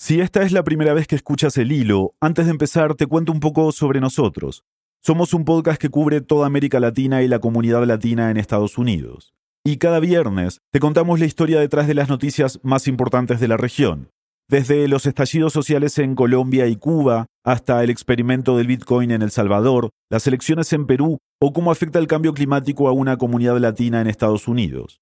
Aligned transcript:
Si 0.00 0.20
esta 0.20 0.44
es 0.44 0.52
la 0.52 0.62
primera 0.62 0.94
vez 0.94 1.08
que 1.08 1.16
escuchas 1.16 1.58
el 1.58 1.72
hilo, 1.72 2.14
antes 2.20 2.44
de 2.44 2.52
empezar 2.52 2.94
te 2.94 3.08
cuento 3.08 3.32
un 3.32 3.40
poco 3.40 3.72
sobre 3.72 3.98
nosotros. 3.98 4.62
Somos 5.02 5.34
un 5.34 5.44
podcast 5.44 5.80
que 5.80 5.88
cubre 5.88 6.20
toda 6.20 6.46
América 6.46 6.78
Latina 6.78 7.24
y 7.24 7.26
la 7.26 7.40
comunidad 7.40 7.82
latina 7.84 8.30
en 8.30 8.36
Estados 8.36 8.78
Unidos. 8.78 9.34
Y 9.64 9.78
cada 9.78 9.98
viernes 9.98 10.60
te 10.70 10.78
contamos 10.78 11.18
la 11.18 11.26
historia 11.26 11.58
detrás 11.58 11.88
de 11.88 11.94
las 11.94 12.08
noticias 12.08 12.60
más 12.62 12.86
importantes 12.86 13.40
de 13.40 13.48
la 13.48 13.56
región. 13.56 14.10
Desde 14.48 14.86
los 14.86 15.04
estallidos 15.04 15.52
sociales 15.52 15.98
en 15.98 16.14
Colombia 16.14 16.68
y 16.68 16.76
Cuba 16.76 17.26
hasta 17.44 17.82
el 17.82 17.90
experimento 17.90 18.56
del 18.56 18.68
Bitcoin 18.68 19.10
en 19.10 19.22
El 19.22 19.32
Salvador, 19.32 19.90
las 20.10 20.28
elecciones 20.28 20.72
en 20.72 20.86
Perú 20.86 21.18
o 21.40 21.52
cómo 21.52 21.72
afecta 21.72 21.98
el 21.98 22.06
cambio 22.06 22.34
climático 22.34 22.86
a 22.86 22.92
una 22.92 23.16
comunidad 23.16 23.58
latina 23.58 24.00
en 24.00 24.06
Estados 24.06 24.46
Unidos. 24.46 25.00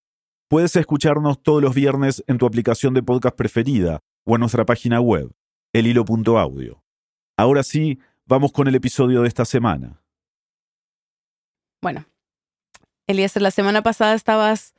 Puedes 0.49 0.75
escucharnos 0.75 1.43
todos 1.43 1.63
los 1.63 1.75
viernes 1.75 2.25
en 2.29 2.39
tu 2.39 2.47
aplicación 2.47 2.95
de 2.95 3.03
podcast 3.03 3.37
preferida 3.37 4.01
o 4.27 4.35
en 4.35 4.41
nuestra 4.41 4.67
página 4.67 5.01
web, 5.01 5.33
elhilo.audio. 5.73 6.83
Ahora 7.39 7.63
sí, 7.63 7.99
vamos 8.27 8.53
con 8.53 8.69
el 8.69 8.75
episodio 8.75 9.23
de 9.23 9.29
esta 9.29 9.45
semana. 9.45 10.03
Bueno, 11.81 12.07
Eliezer, 13.07 13.41
la 13.41 13.51
semana 13.53 13.83
pasada 13.83 14.15
estabas 14.15 14.75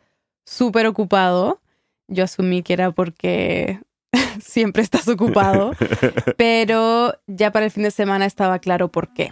súper 0.45 0.85
ocupado. 0.85 1.61
Yo 2.07 2.25
asumí 2.25 2.61
que 2.61 2.73
era 2.73 2.91
porque 2.91 3.79
siempre 4.41 4.83
estás 4.83 5.07
ocupado, 5.07 5.71
pero 6.37 7.13
ya 7.27 7.51
para 7.51 7.65
el 7.65 7.71
fin 7.71 7.83
de 7.83 7.91
semana 7.91 8.25
estaba 8.25 8.59
claro 8.59 8.91
por 8.91 9.13
qué. 9.13 9.31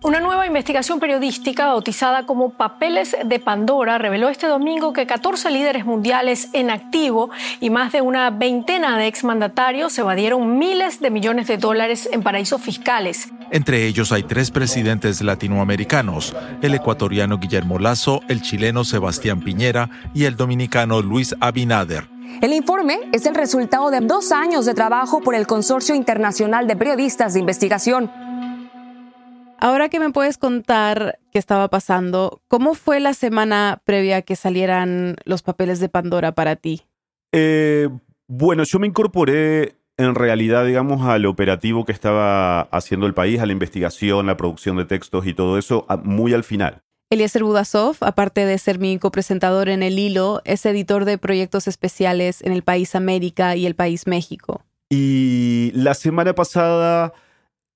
Una 0.00 0.20
nueva 0.20 0.46
investigación 0.46 1.00
periodística 1.00 1.66
bautizada 1.66 2.24
como 2.24 2.50
Papeles 2.50 3.16
de 3.24 3.40
Pandora 3.40 3.98
reveló 3.98 4.28
este 4.28 4.46
domingo 4.46 4.92
que 4.92 5.08
14 5.08 5.50
líderes 5.50 5.84
mundiales 5.84 6.50
en 6.52 6.70
activo 6.70 7.30
y 7.58 7.70
más 7.70 7.90
de 7.90 8.00
una 8.00 8.30
veintena 8.30 8.96
de 8.96 9.08
exmandatarios 9.08 9.98
evadieron 9.98 10.56
miles 10.56 11.00
de 11.00 11.10
millones 11.10 11.48
de 11.48 11.56
dólares 11.56 12.08
en 12.12 12.22
paraísos 12.22 12.62
fiscales. 12.62 13.28
Entre 13.50 13.86
ellos 13.88 14.12
hay 14.12 14.22
tres 14.22 14.52
presidentes 14.52 15.20
latinoamericanos, 15.20 16.36
el 16.62 16.74
ecuatoriano 16.74 17.38
Guillermo 17.38 17.80
Lazo, 17.80 18.20
el 18.28 18.40
chileno 18.40 18.84
Sebastián 18.84 19.40
Piñera 19.40 19.90
y 20.14 20.26
el 20.26 20.36
dominicano 20.36 21.02
Luis 21.02 21.34
Abinader. 21.40 22.08
El 22.40 22.52
informe 22.52 23.00
es 23.10 23.26
el 23.26 23.34
resultado 23.34 23.90
de 23.90 23.98
dos 23.98 24.30
años 24.30 24.64
de 24.64 24.74
trabajo 24.74 25.20
por 25.22 25.34
el 25.34 25.48
Consorcio 25.48 25.96
Internacional 25.96 26.68
de 26.68 26.76
Periodistas 26.76 27.34
de 27.34 27.40
Investigación 27.40 28.12
Ahora 29.60 29.88
que 29.88 29.98
me 29.98 30.10
puedes 30.10 30.38
contar 30.38 31.18
qué 31.32 31.38
estaba 31.40 31.68
pasando, 31.68 32.42
¿cómo 32.46 32.74
fue 32.74 33.00
la 33.00 33.12
semana 33.12 33.82
previa 33.84 34.18
a 34.18 34.22
que 34.22 34.36
salieran 34.36 35.16
los 35.24 35.42
papeles 35.42 35.80
de 35.80 35.88
Pandora 35.88 36.30
para 36.32 36.54
ti? 36.54 36.82
Eh, 37.32 37.88
bueno, 38.28 38.62
yo 38.62 38.78
me 38.78 38.86
incorporé 38.86 39.74
en 39.96 40.14
realidad, 40.14 40.64
digamos, 40.64 41.04
al 41.08 41.26
operativo 41.26 41.84
que 41.84 41.90
estaba 41.90 42.60
haciendo 42.60 43.06
el 43.06 43.14
país, 43.14 43.40
a 43.40 43.46
la 43.46 43.52
investigación, 43.52 44.26
la 44.26 44.36
producción 44.36 44.76
de 44.76 44.84
textos 44.84 45.26
y 45.26 45.34
todo 45.34 45.58
eso, 45.58 45.86
muy 46.04 46.34
al 46.34 46.44
final. 46.44 46.82
Eliezer 47.10 47.42
Budasov, 47.42 47.96
aparte 48.02 48.46
de 48.46 48.58
ser 48.58 48.78
mi 48.78 48.96
copresentador 48.98 49.68
en 49.68 49.82
El 49.82 49.98
Hilo, 49.98 50.40
es 50.44 50.64
editor 50.66 51.04
de 51.04 51.18
proyectos 51.18 51.66
especiales 51.66 52.42
en 52.42 52.52
el 52.52 52.62
País 52.62 52.94
América 52.94 53.56
y 53.56 53.66
el 53.66 53.74
País 53.74 54.06
México. 54.06 54.62
Y 54.88 55.72
la 55.74 55.94
semana 55.94 56.34
pasada 56.34 57.12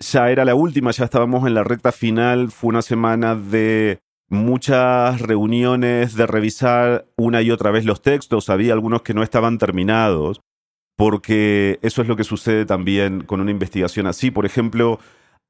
ya 0.02 0.30
era 0.30 0.44
la 0.44 0.54
última, 0.54 0.90
ya 0.90 1.04
estábamos 1.04 1.46
en 1.46 1.54
la 1.54 1.64
recta 1.64 1.92
final, 1.92 2.50
fue 2.50 2.68
una 2.68 2.82
semana 2.82 3.34
de 3.34 4.00
muchas 4.28 5.20
reuniones, 5.20 6.14
de 6.14 6.26
revisar 6.26 7.06
una 7.16 7.42
y 7.42 7.50
otra 7.50 7.70
vez 7.70 7.84
los 7.84 8.02
textos, 8.02 8.50
había 8.50 8.72
algunos 8.72 9.02
que 9.02 9.14
no 9.14 9.22
estaban 9.22 9.58
terminados, 9.58 10.40
porque 10.96 11.78
eso 11.82 12.02
es 12.02 12.08
lo 12.08 12.16
que 12.16 12.24
sucede 12.24 12.66
también 12.66 13.24
con 13.24 13.40
una 13.40 13.50
investigación 13.50 14.06
así. 14.06 14.30
Por 14.30 14.46
ejemplo, 14.46 14.98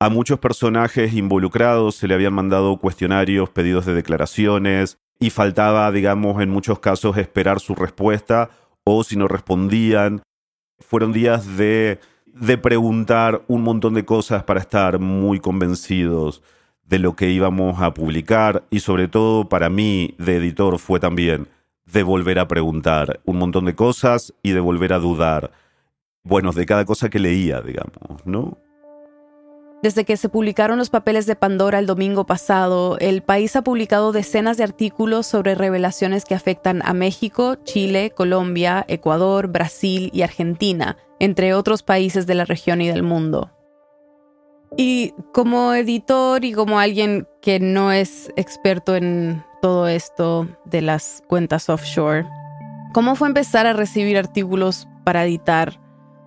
a 0.00 0.08
muchos 0.08 0.38
personajes 0.38 1.14
involucrados 1.14 1.96
se 1.96 2.08
le 2.08 2.14
habían 2.14 2.34
mandado 2.34 2.76
cuestionarios, 2.76 3.50
pedidos 3.50 3.86
de 3.86 3.94
declaraciones, 3.94 4.98
y 5.18 5.30
faltaba, 5.30 5.90
digamos, 5.92 6.42
en 6.42 6.50
muchos 6.50 6.80
casos 6.80 7.16
esperar 7.16 7.60
su 7.60 7.74
respuesta, 7.74 8.50
o 8.84 9.04
si 9.04 9.16
no 9.16 9.28
respondían. 9.28 10.22
Fueron 10.80 11.12
días 11.12 11.56
de 11.56 12.00
de 12.34 12.58
preguntar 12.58 13.42
un 13.48 13.62
montón 13.62 13.94
de 13.94 14.04
cosas 14.04 14.44
para 14.44 14.60
estar 14.60 14.98
muy 14.98 15.40
convencidos 15.40 16.42
de 16.86 16.98
lo 16.98 17.14
que 17.16 17.30
íbamos 17.30 17.80
a 17.80 17.94
publicar 17.94 18.64
y 18.70 18.80
sobre 18.80 19.08
todo 19.08 19.48
para 19.48 19.70
mí 19.70 20.14
de 20.18 20.36
editor 20.36 20.78
fue 20.78 21.00
también 21.00 21.48
de 21.86 22.02
volver 22.02 22.38
a 22.38 22.48
preguntar 22.48 23.20
un 23.24 23.38
montón 23.38 23.64
de 23.64 23.74
cosas 23.74 24.34
y 24.42 24.52
de 24.52 24.60
volver 24.60 24.92
a 24.92 24.98
dudar, 24.98 25.52
bueno, 26.22 26.52
de 26.52 26.66
cada 26.66 26.84
cosa 26.84 27.10
que 27.10 27.18
leía, 27.18 27.60
digamos, 27.60 28.24
¿no? 28.24 28.58
Desde 29.82 30.04
que 30.04 30.16
se 30.16 30.28
publicaron 30.28 30.78
los 30.78 30.90
papeles 30.90 31.26
de 31.26 31.34
Pandora 31.34 31.80
el 31.80 31.86
domingo 31.86 32.24
pasado, 32.24 32.96
el 33.00 33.20
país 33.22 33.56
ha 33.56 33.62
publicado 33.62 34.12
decenas 34.12 34.56
de 34.56 34.62
artículos 34.62 35.26
sobre 35.26 35.56
revelaciones 35.56 36.24
que 36.24 36.36
afectan 36.36 36.82
a 36.84 36.94
México, 36.94 37.56
Chile, 37.64 38.12
Colombia, 38.14 38.84
Ecuador, 38.86 39.48
Brasil 39.48 40.08
y 40.12 40.22
Argentina, 40.22 40.98
entre 41.22 41.54
otros 41.54 41.84
países 41.84 42.26
de 42.26 42.34
la 42.34 42.44
región 42.44 42.80
y 42.80 42.88
del 42.88 43.04
mundo. 43.04 43.52
Y 44.76 45.14
como 45.32 45.72
editor 45.72 46.44
y 46.44 46.52
como 46.52 46.80
alguien 46.80 47.28
que 47.40 47.60
no 47.60 47.92
es 47.92 48.32
experto 48.34 48.96
en 48.96 49.44
todo 49.60 49.86
esto 49.86 50.48
de 50.64 50.82
las 50.82 51.22
cuentas 51.28 51.68
offshore, 51.68 52.26
¿cómo 52.92 53.14
fue 53.14 53.28
empezar 53.28 53.68
a 53.68 53.72
recibir 53.72 54.18
artículos 54.18 54.88
para 55.04 55.24
editar 55.24 55.80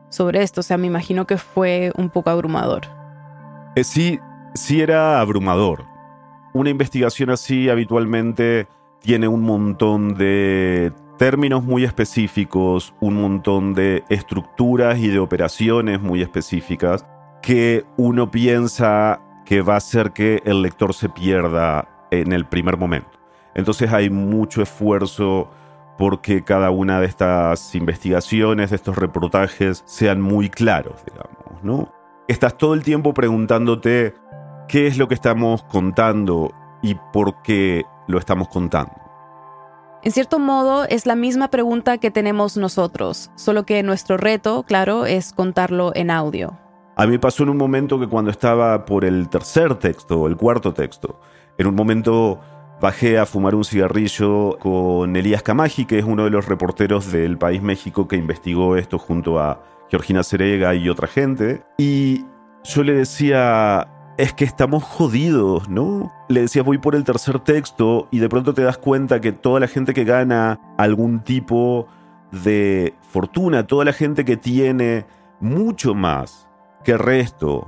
sobre 0.07 0.43
esto? 0.43 0.61
O 0.61 0.63
sea, 0.63 0.77
me 0.77 0.87
imagino 0.87 1.27
que 1.27 1.37
fue 1.37 1.91
un 1.97 2.09
poco 2.09 2.29
abrumador. 2.29 2.83
Eh, 3.75 3.83
sí, 3.83 4.21
sí 4.53 4.79
era 4.79 5.19
abrumador. 5.19 5.83
Una 6.53 6.69
investigación 6.69 7.31
así 7.31 7.67
habitualmente 7.67 8.69
tiene 9.01 9.27
un 9.27 9.41
montón 9.41 10.13
de 10.15 10.93
términos 11.17 11.63
muy 11.63 11.83
específicos, 11.83 12.93
un 12.99 13.21
montón 13.21 13.73
de 13.73 14.03
estructuras 14.09 14.97
y 14.99 15.07
de 15.07 15.19
operaciones 15.19 16.01
muy 16.01 16.21
específicas 16.21 17.05
que 17.41 17.85
uno 17.97 18.31
piensa 18.31 19.21
que 19.45 19.61
va 19.61 19.75
a 19.75 19.77
hacer 19.77 20.11
que 20.11 20.41
el 20.45 20.61
lector 20.61 20.93
se 20.93 21.09
pierda 21.09 21.87
en 22.11 22.31
el 22.33 22.45
primer 22.45 22.77
momento. 22.77 23.19
Entonces 23.53 23.93
hay 23.93 24.09
mucho 24.09 24.61
esfuerzo 24.61 25.51
porque 25.97 26.43
cada 26.43 26.71
una 26.71 26.99
de 26.99 27.05
estas 27.05 27.73
investigaciones, 27.75 28.71
de 28.71 28.75
estos 28.75 28.97
reportajes, 28.97 29.83
sean 29.85 30.21
muy 30.21 30.49
claros, 30.49 31.03
digamos, 31.05 31.63
¿no? 31.63 31.95
estás 32.27 32.57
todo 32.57 32.73
el 32.73 32.83
tiempo 32.83 33.13
preguntándote 33.13 34.13
qué 34.67 34.87
es 34.87 34.97
lo 34.97 35.07
que 35.07 35.13
estamos 35.13 35.63
contando 35.63 36.53
y 36.81 36.95
por 37.13 37.41
qué 37.41 37.85
lo 38.07 38.17
estamos 38.17 38.47
contando. 38.47 38.93
En 40.05 40.11
cierto 40.11 40.37
modo 40.37 40.85
es 40.87 41.07
la 41.07 41.15
misma 41.15 41.47
pregunta 41.47 41.97
que 41.97 42.11
tenemos 42.11 42.57
nosotros, 42.57 43.31
solo 43.33 43.65
que 43.65 43.81
nuestro 43.81 44.17
reto, 44.17 44.61
claro, 44.61 45.07
es 45.07 45.33
contarlo 45.33 45.93
en 45.95 46.11
audio. 46.11 46.59
A 46.95 47.07
mí 47.07 47.17
pasó 47.17 47.41
en 47.41 47.49
un 47.49 47.57
momento 47.57 47.99
que 47.99 48.05
cuando 48.07 48.29
estaba 48.29 48.85
por 48.85 49.03
el 49.03 49.27
tercer 49.29 49.73
texto, 49.79 50.27
el 50.27 50.37
cuarto 50.37 50.75
texto, 50.75 51.19
en 51.57 51.65
un 51.65 51.73
momento 51.73 52.39
bajé 52.79 53.17
a 53.17 53.25
fumar 53.25 53.55
un 53.55 53.63
cigarrillo 53.63 54.59
con 54.59 55.15
Elías 55.15 55.41
Camaji, 55.41 55.85
que 55.85 55.97
es 55.97 56.05
uno 56.05 56.25
de 56.25 56.29
los 56.29 56.45
reporteros 56.45 57.11
del 57.11 57.39
País 57.39 57.63
México 57.63 58.07
que 58.07 58.15
investigó 58.15 58.75
esto 58.75 58.99
junto 58.99 59.39
a 59.39 59.63
Georgina 59.89 60.21
Cerega 60.21 60.75
y 60.75 60.87
otra 60.87 61.07
gente. 61.07 61.63
Y 61.79 62.25
yo 62.63 62.83
le 62.83 62.93
decía, 62.93 63.87
es 64.17 64.33
que 64.33 64.45
estamos 64.45 64.83
jodidos, 64.83 65.67
¿no? 65.69 66.11
Le 66.29 66.41
decía, 66.41 66.63
voy 66.63 66.77
por 66.77 66.95
el 66.95 67.03
tercer 67.03 67.39
texto 67.39 68.07
y 68.11 68.19
de 68.19 68.29
pronto 68.29 68.53
te 68.53 68.63
das 68.63 68.77
cuenta 68.77 69.19
que 69.19 69.31
toda 69.31 69.59
la 69.59 69.67
gente 69.67 69.93
que 69.93 70.05
gana 70.05 70.59
algún 70.77 71.19
tipo 71.19 71.87
de 72.31 72.93
fortuna, 73.01 73.67
toda 73.67 73.85
la 73.85 73.93
gente 73.93 74.23
que 74.23 74.37
tiene 74.37 75.05
mucho 75.39 75.93
más 75.93 76.47
que 76.83 76.93
el 76.93 76.99
resto, 76.99 77.67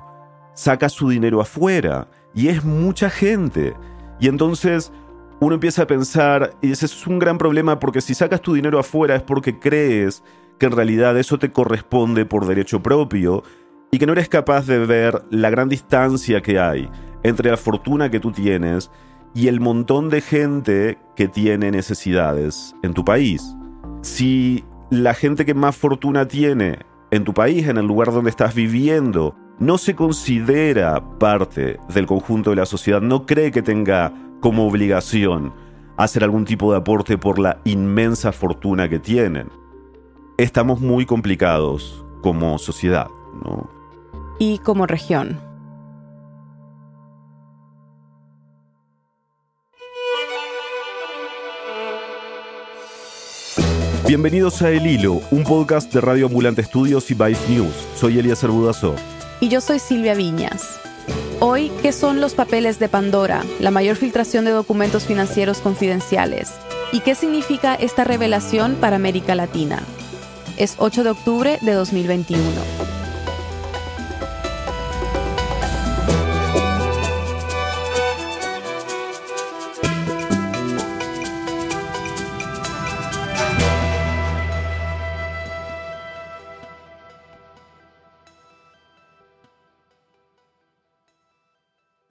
saca 0.53 0.89
su 0.89 1.09
dinero 1.09 1.41
afuera 1.41 2.07
y 2.33 2.47
es 2.47 2.63
mucha 2.63 3.09
gente. 3.09 3.75
Y 4.19 4.27
entonces 4.27 4.91
uno 5.39 5.55
empieza 5.55 5.83
a 5.83 5.87
pensar, 5.87 6.55
y 6.61 6.71
ese 6.71 6.85
es 6.85 7.05
un 7.07 7.19
gran 7.19 7.37
problema 7.37 7.79
porque 7.79 8.01
si 8.01 8.13
sacas 8.13 8.41
tu 8.41 8.53
dinero 8.53 8.79
afuera 8.79 9.15
es 9.15 9.21
porque 9.21 9.59
crees 9.59 10.23
que 10.57 10.65
en 10.65 10.71
realidad 10.71 11.17
eso 11.17 11.37
te 11.37 11.51
corresponde 11.51 12.25
por 12.25 12.47
derecho 12.47 12.81
propio 12.81 13.43
y 13.91 13.99
que 13.99 14.05
no 14.05 14.13
eres 14.13 14.29
capaz 14.29 14.65
de 14.67 14.79
ver 14.85 15.23
la 15.29 15.49
gran 15.49 15.69
distancia 15.69 16.41
que 16.41 16.59
hay 16.59 16.89
entre 17.23 17.51
la 17.51 17.57
fortuna 17.57 18.09
que 18.09 18.19
tú 18.19 18.31
tienes 18.31 18.91
y 19.33 19.47
el 19.47 19.59
montón 19.59 20.09
de 20.09 20.21
gente 20.21 20.97
que 21.15 21.27
tiene 21.27 21.71
necesidades 21.71 22.75
en 22.83 22.93
tu 22.93 23.03
país. 23.05 23.55
Si 24.01 24.63
la 24.89 25.13
gente 25.13 25.45
que 25.45 25.53
más 25.53 25.75
fortuna 25.75 26.27
tiene 26.27 26.79
en 27.11 27.23
tu 27.23 27.33
país, 27.33 27.67
en 27.67 27.77
el 27.77 27.85
lugar 27.85 28.11
donde 28.11 28.29
estás 28.29 28.55
viviendo, 28.55 29.35
no 29.59 29.77
se 29.77 29.95
considera 29.95 31.01
parte 31.19 31.79
del 31.93 32.05
conjunto 32.05 32.51
de 32.51 32.57
la 32.57 32.65
sociedad, 32.65 33.01
no 33.01 33.25
cree 33.25 33.51
que 33.51 33.61
tenga 33.61 34.13
como 34.39 34.67
obligación 34.67 35.53
hacer 35.97 36.23
algún 36.23 36.45
tipo 36.45 36.71
de 36.71 36.77
aporte 36.77 37.17
por 37.17 37.39
la 37.39 37.59
inmensa 37.63 38.31
fortuna 38.31 38.87
que 38.87 38.99
tienen 38.99 39.49
estamos 40.37 40.79
muy 40.79 41.05
complicados 41.05 42.05
como 42.21 42.57
sociedad, 42.59 43.07
¿no? 43.43 43.76
Y 44.39 44.59
como 44.59 44.85
región. 44.85 45.41
Bienvenidos 54.07 54.61
a 54.61 54.69
El 54.69 54.85
Hilo, 54.85 55.21
un 55.31 55.43
podcast 55.43 55.91
de 55.91 56.01
Radio 56.01 56.27
Ambulante 56.27 56.61
Estudios 56.61 57.09
y 57.09 57.15
Vice 57.15 57.49
News. 57.49 57.73
Soy 57.95 58.19
Elías 58.19 58.43
Arbudazó. 58.43 58.95
Y 59.41 59.49
yo 59.49 59.59
soy 59.59 59.79
Silvia 59.79 60.13
Viñas. 60.13 60.79
Hoy, 61.39 61.71
¿qué 61.81 61.91
son 61.91 62.21
los 62.21 62.33
papeles 62.35 62.79
de 62.79 62.89
Pandora, 62.89 63.43
la 63.59 63.71
mayor 63.71 63.95
filtración 63.95 64.45
de 64.45 64.51
documentos 64.51 65.05
financieros 65.05 65.59
confidenciales? 65.59 66.53
¿Y 66.93 67.01
qué 67.01 67.15
significa 67.15 67.73
esta 67.73 68.03
revelación 68.03 68.75
para 68.75 68.95
América 68.95 69.35
Latina? 69.35 69.81
Es 70.57 70.75
8 70.77 71.03
de 71.03 71.09
octubre 71.09 71.59
de 71.61 71.73
2021. 71.73 72.76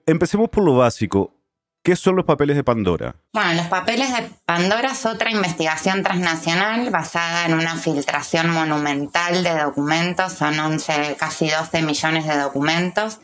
Empecemos 0.08 0.48
por 0.50 0.62
lo 0.62 0.76
básico. 0.76 1.34
¿Qué 1.82 1.96
son 1.96 2.14
los 2.14 2.24
papeles 2.24 2.56
de 2.56 2.62
Pandora? 2.62 3.16
Bueno, 3.32 3.54
los 3.54 3.66
papeles 3.66 4.12
de 4.12 4.28
Pandora 4.44 4.92
es 4.92 5.04
otra 5.04 5.32
investigación 5.32 6.04
transnacional 6.04 6.90
basada 6.90 7.46
en 7.46 7.54
una 7.54 7.76
filtración 7.76 8.50
monumental 8.50 9.42
de 9.42 9.58
documentos, 9.58 10.32
son 10.32 10.58
11, 10.58 11.16
casi 11.18 11.48
12 11.48 11.82
millones 11.82 12.26
de 12.26 12.38
documentos, 12.38 13.18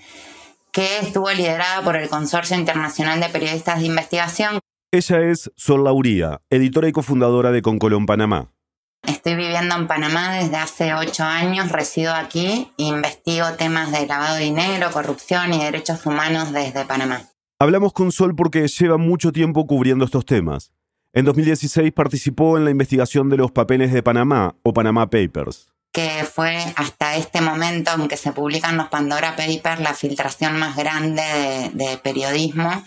que 0.73 0.99
estuvo 0.99 1.31
liderada 1.31 1.82
por 1.82 1.96
el 1.96 2.08
Consorcio 2.08 2.56
Internacional 2.56 3.20
de 3.20 3.28
Periodistas 3.28 3.78
de 3.81 3.87
Investigación. 3.87 4.58
Ella 4.90 5.20
es 5.20 5.52
Sol 5.56 5.85
Lauría, 5.85 6.40
editora 6.50 6.88
y 6.88 6.93
cofundadora 6.93 7.52
de 7.52 7.62
Concolón 7.62 8.06
Panamá. 8.06 8.50
Estoy 9.06 9.34
viviendo 9.34 9.75
en 9.75 9.88
Panamá 9.88 10.37
desde 10.37 10.56
hace 10.56 10.94
ocho 10.94 11.25
años, 11.25 11.70
resido 11.70 12.14
aquí 12.14 12.72
e 12.78 12.84
investigo 12.84 13.52
temas 13.58 13.90
de 13.90 14.06
lavado 14.06 14.37
de 14.37 14.44
dinero, 14.44 14.90
corrupción 14.93 15.52
y 15.52 15.58
derechos 15.58 16.06
humanos 16.06 16.52
desde 16.52 16.84
Panamá. 16.84 17.22
Hablamos 17.58 17.93
con 17.93 18.12
Sol 18.12 18.34
porque 18.37 18.66
lleva 18.69 18.99
mucho 18.99 19.32
tiempo 19.32 19.66
cubriendo 19.66 20.04
estos 20.04 20.25
temas. 20.25 20.72
En 21.12 21.25
2016 21.25 21.93
participó 21.93 22.56
en 22.56 22.64
la 22.64 22.70
investigación 22.70 23.28
de 23.28 23.37
los 23.37 23.50
papeles 23.50 23.93
de 23.93 24.02
Panamá 24.02 24.54
o 24.62 24.72
Panama 24.72 25.10
Papers. 25.10 25.69
Que 25.93 26.25
fue 26.25 26.56
hasta 26.76 27.16
este 27.16 27.40
momento 27.40 27.90
en 27.93 28.08
que 28.08 28.16
se 28.16 28.32
publican 28.32 28.76
los 28.76 28.88
Pandora 28.88 29.37
Papers 29.37 29.81
la 29.81 29.94
filtración 29.94 30.58
más 30.58 30.76
grande 30.76 31.22
de, 31.22 31.70
de 31.84 31.99
periodismo, 31.99 32.82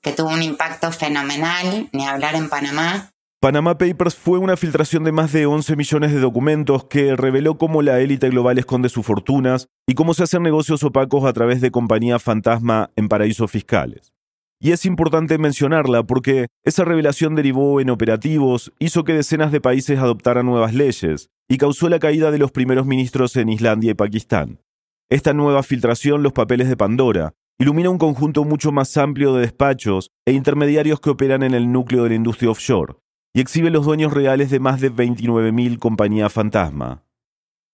que 0.00 0.12
tuvo 0.12 0.30
un 0.30 0.42
impacto 0.42 0.90
fenomenal, 0.92 1.88
ni 1.92 2.06
hablar 2.06 2.36
en 2.36 2.48
Panamá. 2.48 3.12
Panama 3.40 3.78
Papers 3.78 4.16
fue 4.16 4.40
una 4.40 4.56
filtración 4.56 5.04
de 5.04 5.12
más 5.12 5.32
de 5.32 5.46
11 5.46 5.76
millones 5.76 6.12
de 6.12 6.18
documentos 6.18 6.86
que 6.86 7.14
reveló 7.14 7.56
cómo 7.56 7.82
la 7.82 8.00
élite 8.00 8.30
global 8.30 8.58
esconde 8.58 8.88
sus 8.88 9.06
fortunas 9.06 9.68
y 9.86 9.94
cómo 9.94 10.12
se 10.12 10.24
hacen 10.24 10.42
negocios 10.42 10.82
opacos 10.82 11.24
a 11.24 11.32
través 11.32 11.60
de 11.60 11.70
compañías 11.70 12.20
fantasma 12.20 12.90
en 12.96 13.06
paraísos 13.06 13.48
fiscales. 13.48 14.12
Y 14.60 14.72
es 14.72 14.84
importante 14.84 15.38
mencionarla 15.38 16.02
porque 16.02 16.48
esa 16.64 16.84
revelación 16.84 17.36
derivó 17.36 17.80
en 17.80 17.90
operativos, 17.90 18.72
hizo 18.80 19.04
que 19.04 19.12
decenas 19.12 19.52
de 19.52 19.60
países 19.60 20.00
adoptaran 20.00 20.44
nuevas 20.44 20.74
leyes 20.74 21.30
y 21.48 21.58
causó 21.58 21.88
la 21.88 22.00
caída 22.00 22.32
de 22.32 22.38
los 22.38 22.50
primeros 22.50 22.86
ministros 22.86 23.36
en 23.36 23.50
Islandia 23.50 23.92
y 23.92 23.94
Pakistán. 23.94 24.62
Esta 25.10 25.32
nueva 25.32 25.62
filtración, 25.62 26.24
los 26.24 26.32
papeles 26.32 26.68
de 26.68 26.76
Pandora, 26.76 27.34
ilumina 27.56 27.88
un 27.88 27.98
conjunto 27.98 28.42
mucho 28.42 28.72
más 28.72 28.96
amplio 28.96 29.32
de 29.34 29.42
despachos 29.42 30.10
e 30.26 30.32
intermediarios 30.32 30.98
que 30.98 31.10
operan 31.10 31.44
en 31.44 31.54
el 31.54 31.70
núcleo 31.70 32.02
de 32.02 32.08
la 32.08 32.16
industria 32.16 32.50
offshore 32.50 32.96
y 33.38 33.40
exhibe 33.40 33.70
los 33.70 33.84
dueños 33.84 34.12
reales 34.12 34.50
de 34.50 34.58
más 34.58 34.80
de 34.80 34.92
29.000 34.92 35.78
compañías 35.78 36.32
fantasma. 36.32 37.04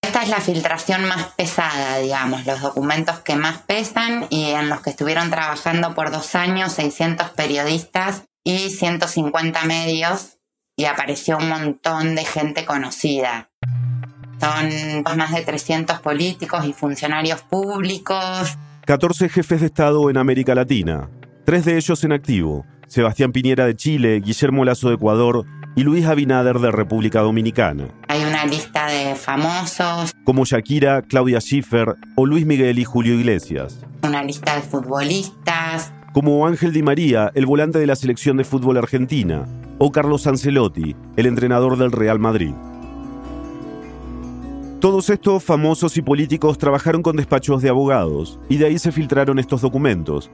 Esta 0.03 0.23
es 0.23 0.29
la 0.29 0.43
filtración 0.43 1.07
más 1.09 1.29
pesada, 1.39 1.97
digamos, 2.01 2.45
los 2.45 2.61
documentos 2.61 3.21
que 3.21 3.35
más 3.35 3.63
pesan 3.63 4.27
y 4.29 4.51
en 4.51 4.69
los 4.69 4.83
que 4.83 4.91
estuvieron 4.91 5.31
trabajando 5.31 5.95
por 5.95 6.11
dos 6.11 6.35
años 6.35 6.71
600 6.75 7.31
periodistas 7.31 8.25
y 8.45 8.69
150 8.69 9.65
medios 9.65 10.37
y 10.77 10.85
apareció 10.85 11.39
un 11.39 11.49
montón 11.49 12.15
de 12.15 12.27
gente 12.27 12.67
conocida. 12.67 13.49
Son 14.39 15.17
más 15.17 15.33
de 15.33 15.41
300 15.41 16.01
políticos 16.01 16.67
y 16.67 16.75
funcionarios 16.75 17.41
públicos. 17.41 18.59
14 18.85 19.31
jefes 19.31 19.61
de 19.61 19.67
Estado 19.69 20.11
en 20.11 20.19
América 20.19 20.55
Latina, 20.55 21.09
tres 21.47 21.65
de 21.65 21.79
ellos 21.79 22.05
en 22.05 22.13
activo, 22.13 22.67
Sebastián 22.95 23.33
Piñera 23.33 23.67
de 23.67 23.75
Chile, 23.75 24.21
Guillermo 24.21 24.65
Lazo 24.65 24.89
de 24.89 24.95
Ecuador 24.95 25.45
y 25.75 25.83
Luis 25.83 26.07
Abinader 26.07 26.61
de 26.61 26.71
República 26.71 27.23
Dominicana. 27.23 27.89
Hay 28.07 28.23
una 28.23 28.47
lista 28.47 28.87
de 28.87 29.17
famosos. 29.17 30.13
Como 30.23 30.45
Shakira, 30.45 31.03
Claudia 31.03 31.41
Schiffer 31.41 31.97
o 32.15 32.25
Luis 32.25 32.47
Miguel 32.47 32.79
y 32.79 32.85
Julio 32.85 33.15
Iglesias. 33.15 33.85
Una 34.05 34.23
lista 34.23 34.55
de 34.55 34.63
futbolistas. 34.63 35.93
Como 36.13 36.47
Ángel 36.47 36.73
Di 36.73 36.85
María, 36.85 37.33
el 37.35 37.47
volante 37.47 37.81
de 37.81 37.89
la 37.89 37.97
selección 37.97 38.37
de 38.37 38.45
fútbol 38.45 38.77
argentina. 38.77 39.45
O 39.79 39.91
Carlos 39.91 40.29
Ancelotti, 40.29 40.95
el 41.17 41.27
entrenador 41.27 41.77
del 41.77 41.91
Real 41.91 42.21
Madrid. 42.21 42.53
Todos 44.79 45.11
estos 45.11 45.43
famosos 45.43 45.97
y 45.97 46.03
políticos 46.03 46.59
trabajaron 46.59 47.03
con 47.03 47.17
despachos 47.17 47.61
de 47.61 47.71
abogados, 47.71 48.39
y 48.49 48.59
de 48.59 48.67
ahí 48.67 48.79
se 48.79 48.93
filtraron 48.93 49.41
estos 49.41 49.63
documentos, 49.63 50.31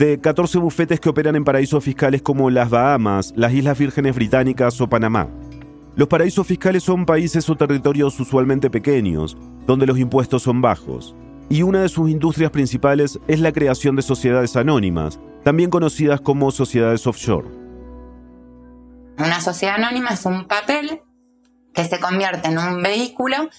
de 0.00 0.18
14 0.18 0.56
bufetes 0.56 0.98
que 0.98 1.10
operan 1.10 1.36
en 1.36 1.44
paraísos 1.44 1.84
fiscales 1.84 2.22
como 2.22 2.48
las 2.48 2.70
Bahamas, 2.70 3.34
las 3.36 3.52
Islas 3.52 3.78
Vírgenes 3.78 4.14
Británicas 4.14 4.80
o 4.80 4.88
Panamá. 4.88 5.28
Los 5.94 6.08
paraísos 6.08 6.46
fiscales 6.46 6.84
son 6.84 7.04
países 7.04 7.50
o 7.50 7.54
territorios 7.54 8.18
usualmente 8.18 8.70
pequeños, 8.70 9.36
donde 9.66 9.84
los 9.84 9.98
impuestos 9.98 10.42
son 10.42 10.62
bajos, 10.62 11.14
y 11.50 11.60
una 11.60 11.82
de 11.82 11.90
sus 11.90 12.08
industrias 12.08 12.50
principales 12.50 13.20
es 13.28 13.40
la 13.40 13.52
creación 13.52 13.94
de 13.94 14.00
sociedades 14.00 14.56
anónimas, 14.56 15.20
también 15.44 15.68
conocidas 15.68 16.22
como 16.22 16.50
sociedades 16.50 17.06
offshore. 17.06 17.50
Una 19.18 19.42
sociedad 19.42 19.74
anónima 19.74 20.14
es 20.14 20.24
un 20.24 20.48
papel 20.48 21.02
que 21.74 21.84
se 21.84 22.00
convierte 22.00 22.48
en 22.48 22.56
un 22.56 22.82
vehículo 22.82 23.50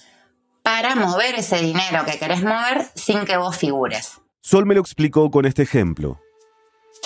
para 0.64 0.96
mover 0.96 1.36
ese 1.36 1.58
dinero 1.58 2.04
que 2.04 2.18
querés 2.18 2.42
mover 2.42 2.84
sin 2.96 3.24
que 3.26 3.36
vos 3.36 3.56
figures. 3.56 4.20
Sol 4.40 4.66
me 4.66 4.74
lo 4.74 4.80
explicó 4.80 5.30
con 5.30 5.46
este 5.46 5.62
ejemplo. 5.62 6.18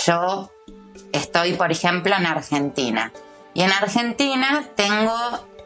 Yo 0.04 0.50
estoy, 1.12 1.54
por 1.54 1.72
ejemplo, 1.72 2.14
en 2.14 2.26
Argentina. 2.26 3.12
Y 3.54 3.62
en 3.62 3.72
Argentina 3.72 4.64
tengo 4.76 5.14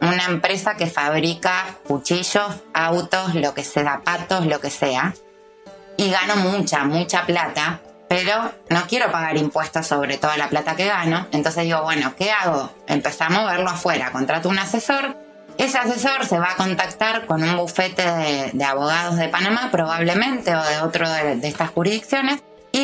una 0.01 0.25
empresa 0.25 0.75
que 0.75 0.87
fabrica 0.87 1.77
cuchillos, 1.87 2.55
autos, 2.73 3.35
lo 3.35 3.53
que 3.53 3.63
sea, 3.63 3.83
zapatos, 3.83 4.45
lo 4.45 4.59
que 4.59 4.69
sea. 4.69 5.13
Y 5.97 6.09
gano 6.09 6.37
mucha, 6.37 6.85
mucha 6.85 7.25
plata, 7.25 7.81
pero 8.07 8.51
no 8.69 8.87
quiero 8.87 9.11
pagar 9.11 9.37
impuestos 9.37 9.87
sobre 9.87 10.17
toda 10.17 10.37
la 10.37 10.49
plata 10.49 10.75
que 10.75 10.87
gano. 10.87 11.27
Entonces 11.31 11.65
digo, 11.65 11.81
bueno, 11.83 12.13
¿qué 12.17 12.31
hago? 12.31 12.71
Empezamos 12.87 13.39
a 13.39 13.51
verlo 13.51 13.69
afuera. 13.69 14.11
Contrato 14.11 14.49
un 14.49 14.59
asesor. 14.59 15.15
Ese 15.57 15.77
asesor 15.77 16.25
se 16.25 16.39
va 16.39 16.51
a 16.51 16.55
contactar 16.55 17.25
con 17.25 17.43
un 17.43 17.55
bufete 17.55 18.03
de, 18.51 18.63
abogados 18.65 19.17
de 19.17 19.29
Panamá, 19.29 19.69
probablemente, 19.71 20.55
o 20.55 20.63
de 20.63 20.79
otro 20.81 21.09
de, 21.09 21.47
estas 21.47 21.69
jurisdicciones, 21.69 22.41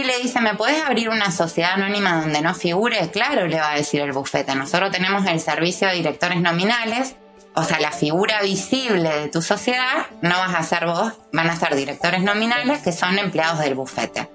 le 0.07 0.17
dice, 0.19 0.41
¿me 0.41 0.55
puedes 0.55 0.83
abrir 0.83 1.09
una 1.09 1.31
sociedad 1.31 1.73
anónima 1.73 2.21
donde 2.21 2.41
no 2.41 2.55
figure? 2.55 3.09
Claro, 3.11 3.45
le 3.47 3.59
va 3.59 3.71
a 3.71 3.75
decir 3.75 4.01
el 4.01 4.13
bufete. 4.13 4.55
Nosotros 4.55 4.91
tenemos 4.91 5.25
el 5.27 5.39
servicio 5.39 5.87
de 5.87 5.95
directores 5.95 6.41
nominales, 6.41 7.15
o 7.53 7.63
sea, 7.63 7.79
la 7.79 7.91
figura 7.91 8.41
visible 8.41 9.09
de 9.09 9.27
tu 9.29 9.41
sociedad 9.41 10.05
no 10.21 10.37
vas 10.37 10.55
a 10.55 10.63
ser 10.63 10.85
vos, 10.85 11.13
van 11.33 11.49
a 11.49 11.55
ser 11.55 11.75
directores 11.75 12.21
nominales 12.21 12.81
que 12.81 12.91
son 12.91 13.19
empleados 13.19 13.59
del 13.59 13.75
bufete. 13.75 14.29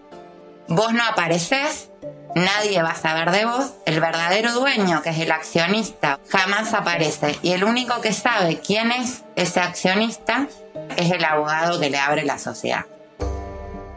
Vos 0.68 0.92
no 0.92 1.04
apareces, 1.04 1.90
nadie 2.34 2.82
va 2.82 2.90
a 2.90 2.94
saber 2.96 3.30
de 3.30 3.44
vos, 3.44 3.72
el 3.86 4.00
verdadero 4.00 4.52
dueño, 4.52 5.02
que 5.02 5.10
es 5.10 5.18
el 5.18 5.32
accionista, 5.32 6.18
jamás 6.28 6.74
aparece. 6.74 7.38
Y 7.42 7.52
el 7.52 7.64
único 7.64 8.00
que 8.00 8.12
sabe 8.12 8.60
quién 8.60 8.90
es 8.92 9.22
ese 9.36 9.60
accionista 9.60 10.48
es 10.96 11.10
el 11.10 11.24
abogado 11.24 11.80
que 11.80 11.90
le 11.90 11.98
abre 11.98 12.24
la 12.24 12.38
sociedad. 12.38 12.86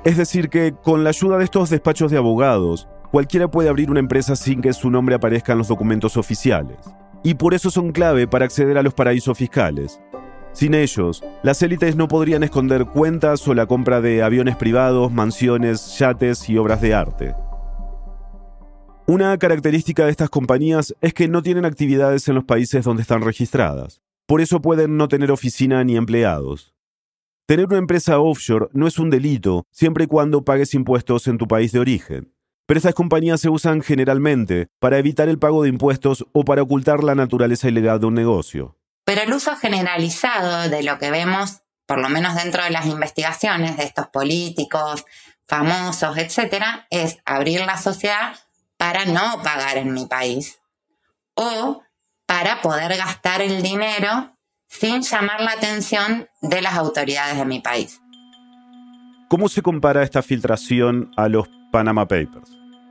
Es 0.06 0.18
decir, 0.18 0.50
que 0.50 0.72
con 0.72 1.04
la 1.04 1.10
ayuda 1.10 1.40
de 1.40 1.46
estos 1.46 1.72
despachos 1.72 2.12
de 2.12 2.18
abogados, 2.18 2.88
cualquiera 3.10 3.50
puede 3.50 3.70
abrir 3.70 3.90
una 3.90 4.00
empresa 4.00 4.36
sin 4.36 4.62
que 4.62 4.72
su 4.72 4.92
nombre 4.92 5.16
aparezca 5.16 5.54
en 5.54 5.58
los 5.58 5.68
documentos 5.68 6.16
oficiales. 6.16 6.78
Y 7.24 7.34
por 7.34 7.56
eso 7.56 7.72
son 7.72 7.92
clave 7.92 8.28
para 8.28 8.46
acceder 8.46 8.78
a 8.78 8.84
los 8.84 8.94
paraísos 8.94 9.36
fiscales. 9.36 10.00
Sin 10.54 10.76
ellos, 10.76 11.24
las 11.42 11.60
élites 11.64 11.96
no 11.96 12.08
podrían 12.08 12.44
esconder 12.44 12.86
cuentas 12.86 13.48
o 13.48 13.56
la 13.56 13.66
compra 13.66 14.00
de 14.00 14.22
aviones 14.22 14.56
privados, 14.56 15.12
mansiones, 15.12 15.98
yates 15.98 16.48
y 16.50 16.58
obras 16.60 16.82
de 16.82 16.94
arte. 16.94 17.36
Una 19.08 19.36
característica 19.40 20.06
de 20.06 20.12
estas 20.12 20.30
compañías 20.30 20.96
es 21.02 21.16
que 21.16 21.28
no 21.28 21.42
tienen 21.42 21.66
actividades 21.66 22.28
en 22.28 22.36
los 22.36 22.44
países 22.44 22.86
donde 22.86 23.02
están 23.02 23.24
registradas. 23.24 24.04
Por 24.28 24.40
eso 24.40 24.62
pueden 24.62 24.98
no 24.98 25.08
tener 25.08 25.32
oficina 25.32 25.84
ni 25.84 25.98
empleados. 25.98 26.75
Tener 27.48 27.68
una 27.68 27.78
empresa 27.78 28.18
offshore 28.18 28.70
no 28.74 28.88
es 28.88 28.98
un 28.98 29.12
delito 29.12 29.68
siempre 29.70 30.06
y 30.06 30.08
cuando 30.08 30.44
pagues 30.44 30.74
impuestos 30.74 31.28
en 31.28 31.38
tu 31.38 31.48
país 31.48 31.72
de 31.72 31.78
origen. 31.78 32.34
Pero 32.66 32.80
estas 32.80 32.96
compañías 32.96 33.40
se 33.40 33.50
usan 33.50 33.84
generalmente 33.84 34.68
para 34.80 34.98
evitar 34.98 35.30
el 35.30 35.38
pago 35.38 35.62
de 35.62 35.70
impuestos 35.70 36.26
o 36.34 36.44
para 36.44 36.64
ocultar 36.64 37.04
la 37.04 37.14
naturaleza 37.14 37.68
ilegal 37.68 38.00
de 38.00 38.08
un 38.08 38.16
negocio. 38.16 38.80
Pero 39.04 39.22
el 39.22 39.32
uso 39.32 39.56
generalizado 39.58 40.70
de 40.70 40.82
lo 40.82 40.98
que 40.98 41.12
vemos, 41.12 41.62
por 41.86 42.00
lo 42.00 42.10
menos 42.10 42.34
dentro 42.34 42.64
de 42.64 42.72
las 42.72 42.88
investigaciones 42.88 43.78
de 43.78 43.84
estos 43.84 44.08
políticos, 44.08 45.06
famosos, 45.48 46.18
etcétera, 46.18 46.88
es 46.90 47.20
abrir 47.26 47.64
la 47.64 47.78
sociedad 47.78 48.34
para 48.76 49.06
no 49.06 49.44
pagar 49.44 49.78
en 49.78 49.94
mi 49.94 50.08
país 50.08 50.58
o 51.36 51.84
para 52.26 52.64
poder 52.64 52.98
gastar 52.98 53.44
el 53.44 53.62
dinero 53.62 54.35
sin 54.80 55.02
llamar 55.02 55.42
la 55.42 55.52
atención 55.52 56.28
de 56.42 56.62
las 56.62 56.76
autoridades 56.76 57.38
de 57.38 57.46
mi 57.46 57.60
país. 57.60 58.02
¿Cómo 59.28 59.50
se 59.50 59.62
compara 59.62 60.04
esta 60.04 60.22
filtración 60.22 61.12
a 61.18 61.28
los 61.28 61.50
Panama 61.72 62.08
Papers? 62.08 62.50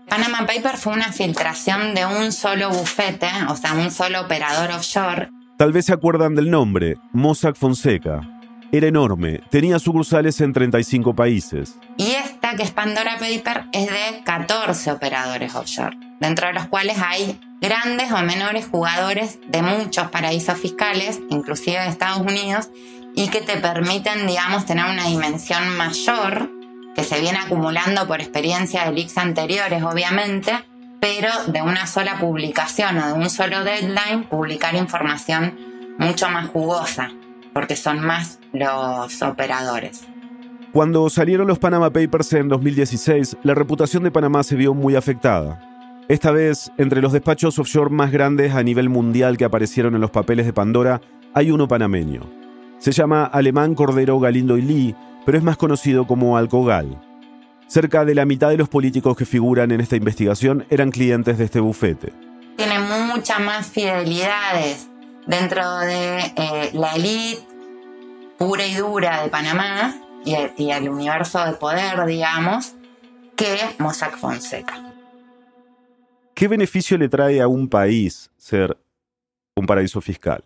Panama 0.08 0.46
Papers 0.46 0.80
fue 0.80 0.92
una 0.92 1.12
filtración 1.12 1.94
de 1.94 2.04
un 2.06 2.32
solo 2.32 2.70
bufete, 2.70 3.28
o 3.48 3.56
sea, 3.56 3.74
un 3.74 3.90
solo 3.90 4.22
operador 4.22 4.70
offshore. 4.70 5.30
Tal 5.56 5.72
vez 5.72 5.86
se 5.86 5.92
acuerdan 5.92 6.34
del 6.34 6.50
nombre, 6.50 6.96
Mossack 7.12 7.56
Fonseca. 7.56 8.20
Era 8.72 8.88
enorme, 8.88 9.40
tenía 9.50 9.78
sucursales 9.78 10.40
en 10.40 10.52
35 10.52 11.14
países. 11.14 11.78
Y 11.96 12.10
esta, 12.10 12.56
que 12.56 12.64
es 12.64 12.72
Pandora 12.72 13.18
Paper, 13.20 13.66
es 13.72 13.86
de 13.86 14.24
14 14.24 14.90
operadores 14.90 15.54
offshore, 15.54 15.96
dentro 16.20 16.48
de 16.48 16.54
los 16.54 16.66
cuales 16.66 16.96
hay 17.00 17.38
grandes 17.64 18.12
o 18.12 18.22
menores 18.22 18.66
jugadores 18.66 19.38
de 19.48 19.62
muchos 19.62 20.10
paraísos 20.10 20.58
fiscales, 20.58 21.20
inclusive 21.30 21.80
de 21.80 21.88
Estados 21.88 22.20
Unidos, 22.20 22.68
y 23.14 23.28
que 23.28 23.40
te 23.40 23.56
permiten, 23.56 24.26
digamos, 24.26 24.66
tener 24.66 24.84
una 24.84 25.06
dimensión 25.06 25.74
mayor 25.74 26.50
que 26.94 27.04
se 27.04 27.20
viene 27.20 27.38
acumulando 27.38 28.06
por 28.06 28.20
experiencia 28.20 28.84
de 28.84 28.92
leaks 28.92 29.16
anteriores, 29.16 29.82
obviamente, 29.82 30.52
pero 31.00 31.30
de 31.46 31.62
una 31.62 31.86
sola 31.86 32.18
publicación 32.18 32.98
o 32.98 33.06
de 33.06 33.12
un 33.14 33.30
solo 33.30 33.64
deadline, 33.64 34.24
publicar 34.28 34.74
información 34.74 35.58
mucho 35.98 36.28
más 36.28 36.50
jugosa, 36.50 37.12
porque 37.54 37.76
son 37.76 38.00
más 38.00 38.40
los 38.52 39.22
operadores. 39.22 40.02
Cuando 40.72 41.08
salieron 41.08 41.46
los 41.46 41.58
Panama 41.58 41.90
Papers 41.90 42.32
en 42.34 42.48
2016, 42.48 43.38
la 43.42 43.54
reputación 43.54 44.02
de 44.02 44.10
Panamá 44.10 44.42
se 44.42 44.54
vio 44.54 44.74
muy 44.74 44.96
afectada. 44.96 45.73
Esta 46.06 46.32
vez, 46.32 46.70
entre 46.76 47.00
los 47.00 47.12
despachos 47.12 47.58
offshore 47.58 47.88
más 47.88 48.12
grandes 48.12 48.54
a 48.54 48.62
nivel 48.62 48.90
mundial 48.90 49.38
que 49.38 49.46
aparecieron 49.46 49.94
en 49.94 50.02
los 50.02 50.10
papeles 50.10 50.44
de 50.44 50.52
Pandora, 50.52 51.00
hay 51.32 51.50
uno 51.50 51.66
panameño. 51.66 52.20
Se 52.78 52.92
llama 52.92 53.24
Alemán 53.24 53.74
Cordero 53.74 54.20
Galindo 54.20 54.58
y 54.58 54.62
Lee, 54.62 54.94
pero 55.24 55.38
es 55.38 55.44
más 55.44 55.56
conocido 55.56 56.06
como 56.06 56.36
Alcogal. 56.36 57.00
Cerca 57.68 58.04
de 58.04 58.14
la 58.14 58.26
mitad 58.26 58.50
de 58.50 58.58
los 58.58 58.68
políticos 58.68 59.16
que 59.16 59.24
figuran 59.24 59.70
en 59.70 59.80
esta 59.80 59.96
investigación 59.96 60.66
eran 60.68 60.90
clientes 60.90 61.38
de 61.38 61.44
este 61.44 61.60
bufete. 61.60 62.12
Tiene 62.58 62.78
muchas 62.80 63.40
más 63.40 63.66
fidelidades 63.66 64.90
dentro 65.26 65.78
de 65.78 66.18
eh, 66.18 66.70
la 66.74 66.94
élite 66.96 67.40
pura 68.36 68.66
y 68.66 68.74
dura 68.74 69.22
de 69.22 69.30
Panamá 69.30 69.94
y, 70.22 70.36
y 70.58 70.70
el 70.70 70.90
universo 70.90 71.42
de 71.46 71.52
poder, 71.54 72.04
digamos, 72.04 72.74
que 73.36 73.56
Mossack 73.78 74.18
Fonseca. 74.18 74.93
¿Qué 76.34 76.48
beneficio 76.48 76.98
le 76.98 77.08
trae 77.08 77.40
a 77.40 77.46
un 77.46 77.68
país 77.68 78.28
ser 78.36 78.76
un 79.54 79.66
paraíso 79.66 80.00
fiscal? 80.00 80.42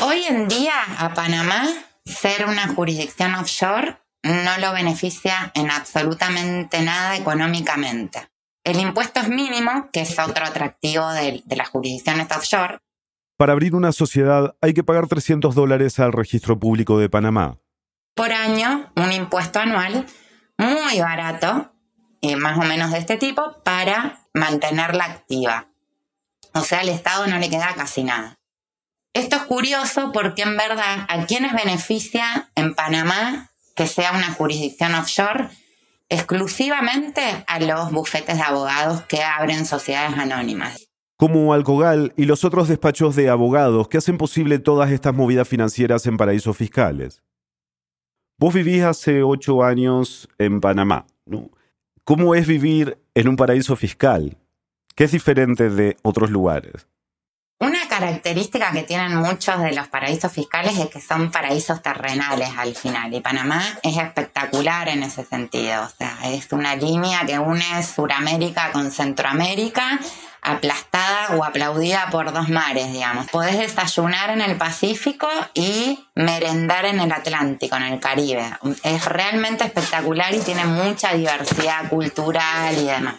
Hoy 0.00 0.22
en 0.28 0.46
día 0.46 0.74
a 0.98 1.12
Panamá 1.14 1.64
ser 2.04 2.46
una 2.46 2.68
jurisdicción 2.68 3.34
offshore 3.34 3.98
no 4.22 4.58
lo 4.58 4.72
beneficia 4.72 5.50
en 5.54 5.70
absolutamente 5.70 6.80
nada 6.82 7.16
económicamente. 7.16 8.28
El 8.62 8.78
impuesto 8.78 9.20
es 9.20 9.28
mínimo, 9.28 9.90
que 9.92 10.02
es 10.02 10.16
otro 10.18 10.44
atractivo 10.44 11.10
de, 11.12 11.42
de 11.44 11.56
las 11.56 11.70
jurisdicciones 11.70 12.28
offshore. 12.30 12.78
Para 13.36 13.52
abrir 13.52 13.74
una 13.74 13.90
sociedad 13.90 14.54
hay 14.60 14.74
que 14.74 14.84
pagar 14.84 15.08
300 15.08 15.56
dólares 15.56 15.98
al 15.98 16.12
registro 16.12 16.58
público 16.60 17.00
de 17.00 17.10
Panamá. 17.10 17.58
Por 18.14 18.30
año, 18.30 18.92
un 18.94 19.10
impuesto 19.10 19.58
anual 19.58 20.06
muy 20.56 21.00
barato, 21.00 21.72
y 22.20 22.36
más 22.36 22.56
o 22.56 22.62
menos 22.62 22.92
de 22.92 22.98
este 22.98 23.16
tipo, 23.16 23.60
para 23.64 24.23
mantenerla 24.34 25.04
activa. 25.04 25.68
O 26.52 26.60
sea, 26.60 26.80
al 26.80 26.88
Estado 26.88 27.26
no 27.26 27.38
le 27.38 27.48
queda 27.48 27.74
casi 27.74 28.04
nada. 28.04 28.38
Esto 29.14 29.36
es 29.36 29.42
curioso 29.42 30.10
porque 30.12 30.42
en 30.42 30.56
verdad 30.56 31.06
a 31.08 31.24
quienes 31.26 31.52
beneficia 31.52 32.50
en 32.56 32.74
Panamá 32.74 33.50
que 33.74 33.86
sea 33.86 34.12
una 34.12 34.32
jurisdicción 34.32 34.94
offshore 34.94 35.48
exclusivamente 36.08 37.22
a 37.46 37.60
los 37.60 37.92
bufetes 37.92 38.36
de 38.36 38.42
abogados 38.42 39.02
que 39.02 39.22
abren 39.22 39.66
sociedades 39.66 40.18
anónimas. 40.18 40.88
Como 41.16 41.54
Alcogal 41.54 42.12
y 42.16 42.24
los 42.24 42.44
otros 42.44 42.68
despachos 42.68 43.16
de 43.16 43.30
abogados 43.30 43.88
que 43.88 43.98
hacen 43.98 44.18
posible 44.18 44.58
todas 44.58 44.90
estas 44.90 45.14
movidas 45.14 45.48
financieras 45.48 46.06
en 46.06 46.16
paraísos 46.16 46.56
fiscales. 46.56 47.22
Vos 48.36 48.52
vivís 48.52 48.82
hace 48.82 49.22
ocho 49.22 49.62
años 49.62 50.28
en 50.38 50.60
Panamá. 50.60 51.06
¿no? 51.24 51.50
¿Cómo 52.06 52.34
es 52.34 52.46
vivir 52.46 52.98
en 53.14 53.28
un 53.28 53.36
paraíso 53.36 53.76
fiscal? 53.76 54.36
¿Qué 54.94 55.04
es 55.04 55.12
diferente 55.12 55.70
de 55.70 55.96
otros 56.02 56.28
lugares? 56.30 56.86
Una 57.60 57.88
característica 57.88 58.72
que 58.72 58.82
tienen 58.82 59.16
muchos 59.16 59.58
de 59.62 59.72
los 59.72 59.88
paraísos 59.88 60.30
fiscales 60.30 60.78
es 60.78 60.90
que 60.90 61.00
son 61.00 61.30
paraísos 61.30 61.80
terrenales 61.80 62.50
al 62.58 62.74
final 62.74 63.14
y 63.14 63.22
Panamá 63.22 63.62
es 63.82 63.96
espectacular 63.96 64.88
en 64.88 65.02
ese 65.02 65.24
sentido. 65.24 65.82
O 65.82 65.88
sea, 65.88 66.18
es 66.24 66.52
una 66.52 66.76
línea 66.76 67.24
que 67.24 67.38
une 67.38 67.82
Suramérica 67.82 68.70
con 68.72 68.90
Centroamérica 68.90 69.98
aplastada 70.44 71.36
o 71.36 71.44
aplaudida 71.44 72.08
por 72.10 72.32
dos 72.32 72.48
mares, 72.48 72.92
digamos. 72.92 73.26
Podés 73.30 73.58
desayunar 73.58 74.30
en 74.30 74.42
el 74.42 74.56
Pacífico 74.56 75.26
y 75.54 75.98
merendar 76.14 76.84
en 76.84 77.00
el 77.00 77.10
Atlántico, 77.10 77.76
en 77.76 77.84
el 77.84 78.00
Caribe. 78.00 78.44
Es 78.82 79.06
realmente 79.06 79.64
espectacular 79.64 80.34
y 80.34 80.40
tiene 80.40 80.64
mucha 80.66 81.14
diversidad 81.14 81.88
cultural 81.88 82.76
y 82.76 82.84
demás. 82.84 83.16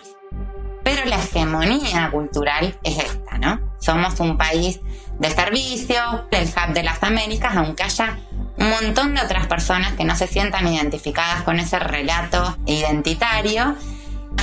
Pero 0.83 1.03
la 1.05 1.15
hegemonía 1.15 2.11
cultural 2.11 2.77
es 2.83 2.99
esta, 2.99 3.39
¿no? 3.39 3.59
Somos 3.79 4.19
un 4.19 4.37
país 4.37 4.79
de 5.19 5.31
servicio, 5.31 6.27
el 6.29 6.47
hub 6.47 6.73
de 6.73 6.83
las 6.83 7.01
Américas, 7.01 7.55
aunque 7.55 7.83
haya 7.83 8.19
un 8.57 8.69
montón 8.69 9.15
de 9.15 9.21
otras 9.21 9.47
personas 9.47 9.93
que 9.93 10.05
no 10.05 10.15
se 10.15 10.27
sientan 10.27 10.67
identificadas 10.67 11.43
con 11.43 11.59
ese 11.59 11.79
relato 11.79 12.55
identitario. 12.67 13.75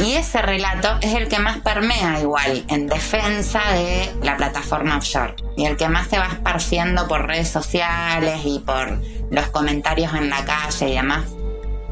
Y 0.01 0.15
ese 0.15 0.43
relato 0.43 0.99
es 1.01 1.15
el 1.15 1.29
que 1.29 1.39
más 1.39 1.59
permea 1.59 2.21
igual 2.21 2.65
en 2.69 2.87
defensa 2.87 3.61
de 3.73 4.13
la 4.23 4.37
plataforma 4.37 4.97
offshore 4.97 5.37
y 5.57 5.67
el 5.67 5.77
que 5.77 5.89
más 5.89 6.09
se 6.09 6.19
va 6.19 6.27
esparciendo 6.27 7.07
por 7.07 7.27
redes 7.27 7.49
sociales 7.49 8.41
y 8.45 8.59
por 8.61 9.01
los 9.31 9.47
comentarios 9.49 10.13
en 10.15 10.31
la 10.31 10.45
calle 10.45 10.89
y 10.89 10.95
demás. 10.95 11.25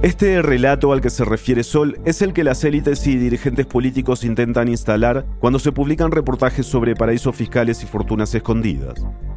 Este 0.02 0.40
relato 0.40 0.94
al 0.94 1.02
que 1.02 1.10
se 1.10 1.26
refiere 1.26 1.62
Sol 1.62 2.00
es 2.06 2.22
el 2.22 2.32
que 2.32 2.42
las 2.42 2.64
élites 2.64 3.06
y 3.06 3.16
dirigentes 3.16 3.66
políticos 3.66 4.24
intentan 4.24 4.68
instalar 4.68 5.26
cuando 5.40 5.58
se 5.58 5.72
publican 5.72 6.10
reportajes 6.10 6.64
sobre 6.64 6.94
paraísos 6.94 7.36
fiscales 7.36 7.82
y 7.82 7.86
fortunas 7.86 8.34
escondidas. 8.34 8.94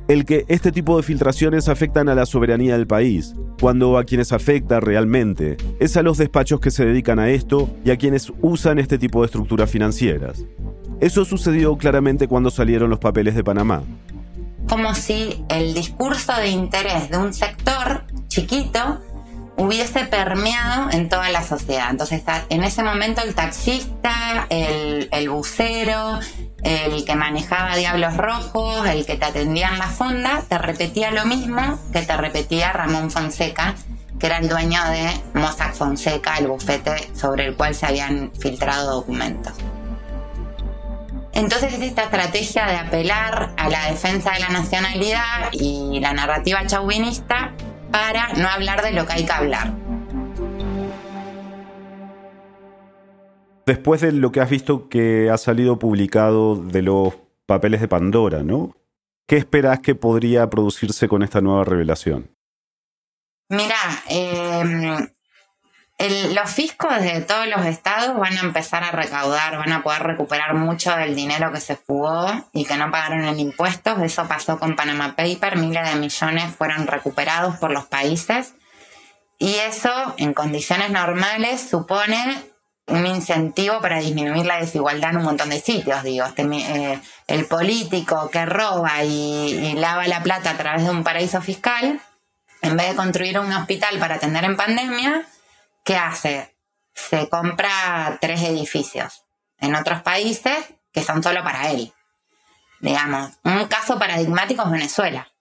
El 0.07 0.23
que 0.23 0.45
este 0.47 0.71
tipo 0.71 0.95
de 0.95 1.03
filtraciones 1.03 1.67
afectan 1.67 2.07
a 2.07 2.15
la 2.15 2.25
soberanía 2.25 2.77
del 2.77 2.87
país, 2.87 3.35
cuando 3.59 3.97
a 3.97 4.05
quienes 4.05 4.31
afecta 4.31 4.79
realmente 4.79 5.57
es 5.81 5.97
a 5.97 6.01
los 6.01 6.17
despachos 6.17 6.61
que 6.61 6.71
se 6.71 6.85
dedican 6.85 7.19
a 7.19 7.29
esto 7.29 7.69
y 7.83 7.91
a 7.91 7.97
quienes 7.97 8.31
usan 8.41 8.79
este 8.79 8.97
tipo 8.97 9.19
de 9.19 9.25
estructuras 9.25 9.69
financieras. 9.69 10.45
Eso 11.01 11.25
sucedió 11.25 11.77
claramente 11.77 12.29
cuando 12.29 12.49
salieron 12.49 12.89
los 12.89 12.99
papeles 12.99 13.35
de 13.35 13.43
Panamá. 13.43 13.83
Como 14.69 14.95
si 14.95 15.43
el 15.49 15.73
discurso 15.73 16.31
de 16.37 16.51
interés 16.51 17.09
de 17.09 17.17
un 17.17 17.33
sector 17.33 18.05
chiquito 18.29 19.01
hubiese 19.57 20.05
permeado 20.05 20.89
en 20.91 21.09
toda 21.09 21.29
la 21.29 21.43
sociedad. 21.43 21.89
Entonces, 21.89 22.23
en 22.49 22.63
ese 22.63 22.83
momento 22.83 23.21
el 23.21 23.35
taxista, 23.35 24.47
el, 24.49 25.09
el 25.11 25.29
bucero, 25.29 26.19
el 26.63 27.05
que 27.05 27.15
manejaba 27.15 27.75
Diablos 27.75 28.17
Rojos, 28.17 28.87
el 28.87 29.05
que 29.05 29.15
te 29.15 29.25
atendía 29.25 29.69
en 29.69 29.79
la 29.79 29.87
fonda, 29.87 30.43
te 30.47 30.57
repetía 30.57 31.11
lo 31.11 31.25
mismo 31.25 31.79
que 31.91 32.01
te 32.01 32.15
repetía 32.17 32.73
Ramón 32.73 33.11
Fonseca, 33.11 33.75
que 34.19 34.27
era 34.27 34.37
el 34.37 34.49
dueño 34.49 34.81
de 34.89 35.39
Mossack 35.39 35.73
Fonseca, 35.73 36.37
el 36.37 36.47
bufete 36.47 37.09
sobre 37.13 37.45
el 37.45 37.55
cual 37.55 37.75
se 37.75 37.85
habían 37.85 38.31
filtrado 38.39 38.95
documentos. 38.95 39.53
Entonces 41.33 41.73
es 41.73 41.81
esta 41.81 42.03
estrategia 42.03 42.67
de 42.67 42.77
apelar 42.77 43.53
a 43.57 43.67
la 43.67 43.89
defensa 43.89 44.31
de 44.33 44.39
la 44.39 44.49
nacionalidad 44.49 45.51
y 45.51 45.99
la 45.99 46.13
narrativa 46.13 46.65
chauvinista 46.67 47.53
para 47.93 48.33
no 48.33 48.47
hablar 48.47 48.81
de 48.81 48.91
lo 48.91 49.05
que 49.05 49.13
hay 49.13 49.25
que 49.25 49.31
hablar. 49.31 49.71
Después 53.67 54.01
de 54.01 54.11
lo 54.11 54.31
que 54.31 54.41
has 54.41 54.49
visto 54.49 54.89
que 54.89 55.29
ha 55.29 55.37
salido 55.37 55.77
publicado 55.77 56.55
de 56.55 56.81
los 56.81 57.13
papeles 57.45 57.81
de 57.81 57.87
Pandora, 57.87 58.41
¿no? 58.41 58.75
¿Qué 59.27 59.37
esperas 59.37 59.79
que 59.79 59.93
podría 59.93 60.49
producirse 60.49 61.07
con 61.07 61.21
esta 61.21 61.39
nueva 61.39 61.63
revelación? 61.63 62.31
Mira, 63.49 63.75
em, 66.05 66.33
los 66.33 66.51
fiscos 66.51 67.01
de 67.01 67.21
todos 67.21 67.47
los 67.47 67.65
estados 67.65 68.17
van 68.17 68.37
a 68.37 68.41
empezar 68.41 68.83
a 68.83 68.91
recaudar, 68.91 69.57
van 69.57 69.71
a 69.71 69.83
poder 69.83 70.03
recuperar 70.03 70.53
mucho 70.53 70.95
del 70.95 71.15
dinero 71.15 71.51
que 71.51 71.59
se 71.59 71.75
fugó 71.75 72.27
y 72.51 72.65
que 72.65 72.77
no 72.77 72.91
pagaron 72.91 73.25
en 73.25 73.39
impuestos. 73.39 74.01
Eso 74.01 74.27
pasó 74.27 74.59
con 74.59 74.75
Panama 74.75 75.15
Paper, 75.15 75.57
miles 75.57 75.89
de 75.89 75.99
millones 75.99 76.55
fueron 76.55 76.87
recuperados 76.87 77.57
por 77.57 77.71
los 77.71 77.85
países. 77.85 78.53
Y 79.39 79.55
eso, 79.55 79.91
en 80.17 80.33
condiciones 80.33 80.89
normales, 80.91 81.67
supone 81.69 82.53
un 82.87 83.05
incentivo 83.05 83.79
para 83.81 83.99
disminuir 83.99 84.45
la 84.45 84.59
desigualdad 84.59 85.11
en 85.11 85.17
un 85.17 85.23
montón 85.23 85.49
de 85.49 85.59
sitios. 85.59 86.03
Digo, 86.03 86.25
este, 86.25 86.43
eh, 86.43 86.99
el 87.27 87.45
político 87.45 88.29
que 88.29 88.45
roba 88.45 89.03
y, 89.03 89.73
lava 89.75 90.07
la 90.07 90.21
plata 90.21 90.51
a 90.51 90.57
través 90.57 90.83
de 90.83 90.91
un 90.91 91.03
paraíso 91.03 91.41
fiscal, 91.41 91.99
en 92.61 92.77
vez 92.77 92.89
de 92.89 92.95
construir 92.95 93.39
un 93.39 93.51
hospital 93.51 93.99
para 93.99 94.15
atender 94.15 94.43
en 94.43 94.57
pandemia, 94.57 95.25
¿qué 95.83 95.95
hace? 95.95 96.55
Se 96.93 97.27
compra 97.29 98.17
tres 98.21 98.41
edificios 98.43 99.25
en 99.59 99.75
otros 99.75 100.01
países 100.01 100.73
que 100.91 101.03
son 101.03 101.23
solo 101.23 101.43
para 101.43 101.71
él. 101.71 101.93
Digamos, 102.79 103.31
un 103.43 103.65
caso 103.67 103.97
paradigmático 103.97 104.63
es 104.63 104.71
Venezuela. 104.71 105.31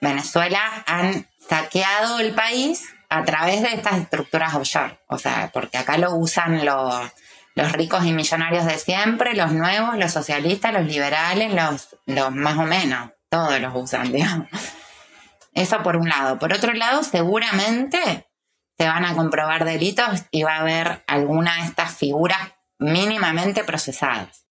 Venezuela 0.00 0.82
han 0.86 1.28
saqueado 1.46 2.20
el 2.20 2.34
país 2.34 2.88
a 3.10 3.24
través 3.24 3.62
de 3.62 3.74
estas 3.74 3.98
estructuras 3.98 4.54
offshore. 4.54 4.98
O 5.08 5.18
sea, 5.18 5.50
porque 5.52 5.78
acá 5.78 5.98
lo 5.98 6.14
usan 6.14 6.64
los, 6.64 7.10
los 7.54 7.72
ricos 7.72 8.04
y 8.06 8.12
millonarios 8.12 8.64
de 8.64 8.78
siempre, 8.78 9.34
los 9.34 9.52
nuevos, 9.52 9.96
los 9.98 10.12
socialistas, 10.12 10.72
los 10.72 10.86
liberales, 10.86 11.52
los, 11.52 11.96
los 12.06 12.32
más 12.32 12.56
o 12.56 12.62
menos. 12.62 13.10
Todos 13.28 13.60
los 13.60 13.72
usan, 13.74 14.10
digamos. 14.12 14.48
Eso 15.52 15.82
por 15.82 15.96
un 15.96 16.08
lado. 16.08 16.38
Por 16.38 16.52
otro 16.52 16.72
lado, 16.72 17.02
seguramente 17.02 18.29
se 18.80 18.88
van 18.88 19.04
a 19.04 19.14
comprobar 19.14 19.66
delitos 19.66 20.24
y 20.30 20.42
va 20.42 20.54
a 20.54 20.60
haber 20.60 21.04
alguna 21.06 21.54
de 21.56 21.66
estas 21.66 21.98
figuras 21.98 22.38
mínimamente 22.78 23.62
procesadas. 23.62 24.46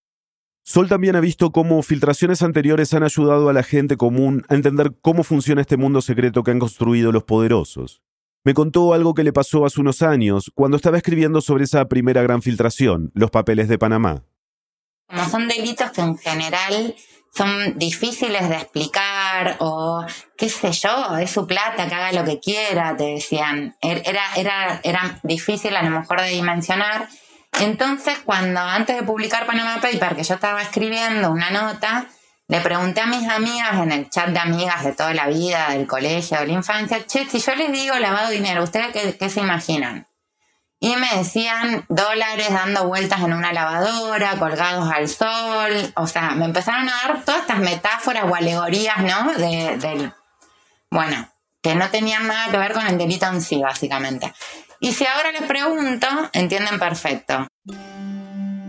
Sol 0.61 0.87
también 0.87 1.15
ha 1.15 1.19
visto 1.19 1.49
cómo 1.49 1.81
filtraciones 1.81 2.43
anteriores 2.43 2.93
han 2.93 3.01
ayudado 3.01 3.49
a 3.49 3.53
la 3.53 3.63
gente 3.63 3.97
común 3.97 4.45
a 4.47 4.53
entender 4.53 4.91
cómo 5.01 5.23
funciona 5.23 5.61
este 5.61 5.77
mundo 5.77 6.01
secreto 6.01 6.43
que 6.43 6.51
han 6.51 6.59
construido 6.59 7.11
los 7.11 7.23
poderosos. 7.23 8.03
Me 8.43 8.53
contó 8.53 8.93
algo 8.93 9.15
que 9.15 9.23
le 9.23 9.33
pasó 9.33 9.65
hace 9.65 9.81
unos 9.81 10.03
años 10.03 10.51
cuando 10.53 10.77
estaba 10.77 10.97
escribiendo 10.97 11.41
sobre 11.41 11.63
esa 11.63 11.85
primera 11.85 12.21
gran 12.21 12.43
filtración, 12.43 13.09
los 13.15 13.31
papeles 13.31 13.67
de 13.67 13.79
Panamá. 13.79 14.25
Como 15.07 15.27
son 15.27 15.47
delitos 15.47 15.89
que 15.89 16.01
en 16.01 16.19
general 16.19 16.93
son 17.35 17.77
difíciles 17.77 18.49
de 18.49 18.55
explicar 18.55 19.57
o 19.59 20.05
qué 20.37 20.49
sé 20.49 20.71
yo, 20.71 21.17
es 21.17 21.31
su 21.31 21.47
plata, 21.47 21.87
que 21.87 21.95
haga 21.95 22.11
lo 22.11 22.25
que 22.25 22.39
quiera, 22.39 22.95
te 22.97 23.05
decían. 23.05 23.75
Er, 23.81 24.01
era, 24.05 24.23
era, 24.35 24.79
era 24.83 25.19
difícil 25.23 25.75
a 25.75 25.83
lo 25.83 25.91
mejor 25.91 26.21
de 26.21 26.29
dimensionar. 26.29 27.07
Entonces, 27.59 28.17
cuando 28.25 28.59
antes 28.59 28.95
de 28.95 29.03
publicar 29.03 29.45
Panama 29.45 29.81
Paper, 29.81 30.15
que 30.15 30.23
yo 30.23 30.35
estaba 30.35 30.61
escribiendo 30.61 31.31
una 31.31 31.49
nota, 31.49 32.07
le 32.47 32.61
pregunté 32.61 33.01
a 33.01 33.05
mis 33.05 33.27
amigas 33.27 33.73
en 33.75 33.91
el 33.91 34.09
chat 34.09 34.29
de 34.29 34.39
amigas 34.39 34.83
de 34.83 34.93
toda 34.93 35.13
la 35.13 35.27
vida, 35.27 35.69
del 35.69 35.87
colegio, 35.87 36.39
de 36.39 36.47
la 36.47 36.53
infancia, 36.53 37.05
che, 37.05 37.27
si 37.29 37.39
yo 37.39 37.55
les 37.55 37.71
digo 37.71 37.95
lavado 37.95 38.31
dinero, 38.31 38.63
¿ustedes 38.63 38.87
qué, 38.91 39.15
qué 39.17 39.29
se 39.29 39.41
imaginan? 39.41 40.08
Y 40.81 40.95
me 40.95 41.17
decían 41.17 41.85
dólares 41.89 42.47
dando 42.51 42.87
vueltas 42.87 43.19
en 43.19 43.33
una 43.33 43.51
lavadora, 43.51 44.37
colgados 44.37 44.89
al 44.89 45.09
sol. 45.09 45.93
O 45.95 46.07
sea, 46.07 46.31
me 46.31 46.45
empezaron 46.45 46.87
a 46.87 46.93
dar 47.07 47.25
todas 47.25 47.41
estas 47.41 47.59
metáforas 47.59 48.23
o 48.25 48.33
alegorías, 48.33 48.99
¿no? 48.99 49.33
De, 49.33 49.77
del. 49.77 50.13
Bueno, 50.89 51.29
que 51.61 51.75
no 51.75 51.89
tenían 51.89 52.27
nada 52.27 52.49
que 52.49 52.57
ver 52.57 52.71
con 52.71 52.87
el 52.87 52.97
delito 52.97 53.25
en 53.27 53.41
sí, 53.41 53.61
básicamente. 53.61 54.33
Y 54.79 54.93
si 54.93 55.05
ahora 55.05 55.33
les 55.33 55.43
pregunto, 55.43 56.07
entienden 56.31 56.79
perfecto. 56.79 57.45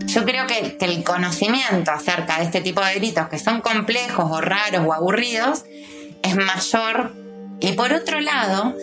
Yo 0.05 0.25
creo 0.25 0.45
que, 0.47 0.77
que 0.77 0.85
el 0.85 1.05
conocimiento 1.05 1.91
acerca 1.91 2.39
de 2.39 2.43
este 2.43 2.59
tipo 2.59 2.81
de 2.81 2.95
delitos 2.95 3.29
que 3.29 3.39
son 3.39 3.61
complejos 3.61 4.25
o 4.29 4.41
raros 4.41 4.85
o 4.85 4.93
aburridos 4.93 5.63
es 6.21 6.35
mayor. 6.35 7.13
Y 7.61 7.71
por 7.73 7.93
otro 7.93 8.19
lado, 8.19 8.75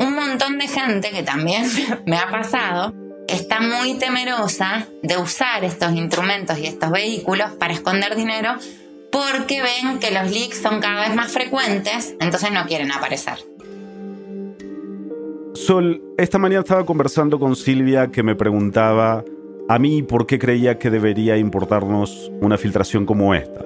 un 0.00 0.14
montón 0.14 0.58
de 0.58 0.66
gente 0.66 1.10
que 1.10 1.22
también 1.22 1.64
me 2.06 2.16
ha 2.16 2.28
pasado 2.30 2.94
está 3.28 3.60
muy 3.60 3.94
temerosa 3.94 4.88
de 5.02 5.16
usar 5.16 5.64
estos 5.64 5.92
instrumentos 5.92 6.58
y 6.58 6.66
estos 6.66 6.90
vehículos 6.90 7.50
para 7.52 7.72
esconder 7.72 8.16
dinero 8.16 8.54
porque 9.12 9.60
ven 9.62 9.98
que 9.98 10.10
los 10.10 10.30
leaks 10.30 10.58
son 10.58 10.80
cada 10.80 11.02
vez 11.02 11.14
más 11.14 11.32
frecuentes, 11.32 12.14
entonces 12.20 12.50
no 12.52 12.64
quieren 12.66 12.92
aparecer. 12.92 13.34
Sol, 15.54 16.02
esta 16.16 16.38
mañana 16.38 16.60
estaba 16.60 16.86
conversando 16.86 17.38
con 17.38 17.56
Silvia 17.56 18.10
que 18.10 18.22
me 18.22 18.36
preguntaba 18.36 19.24
a 19.68 19.78
mí 19.78 20.02
por 20.02 20.26
qué 20.26 20.38
creía 20.38 20.78
que 20.78 20.90
debería 20.90 21.36
importarnos 21.36 22.30
una 22.40 22.56
filtración 22.56 23.04
como 23.04 23.34
esta. 23.34 23.64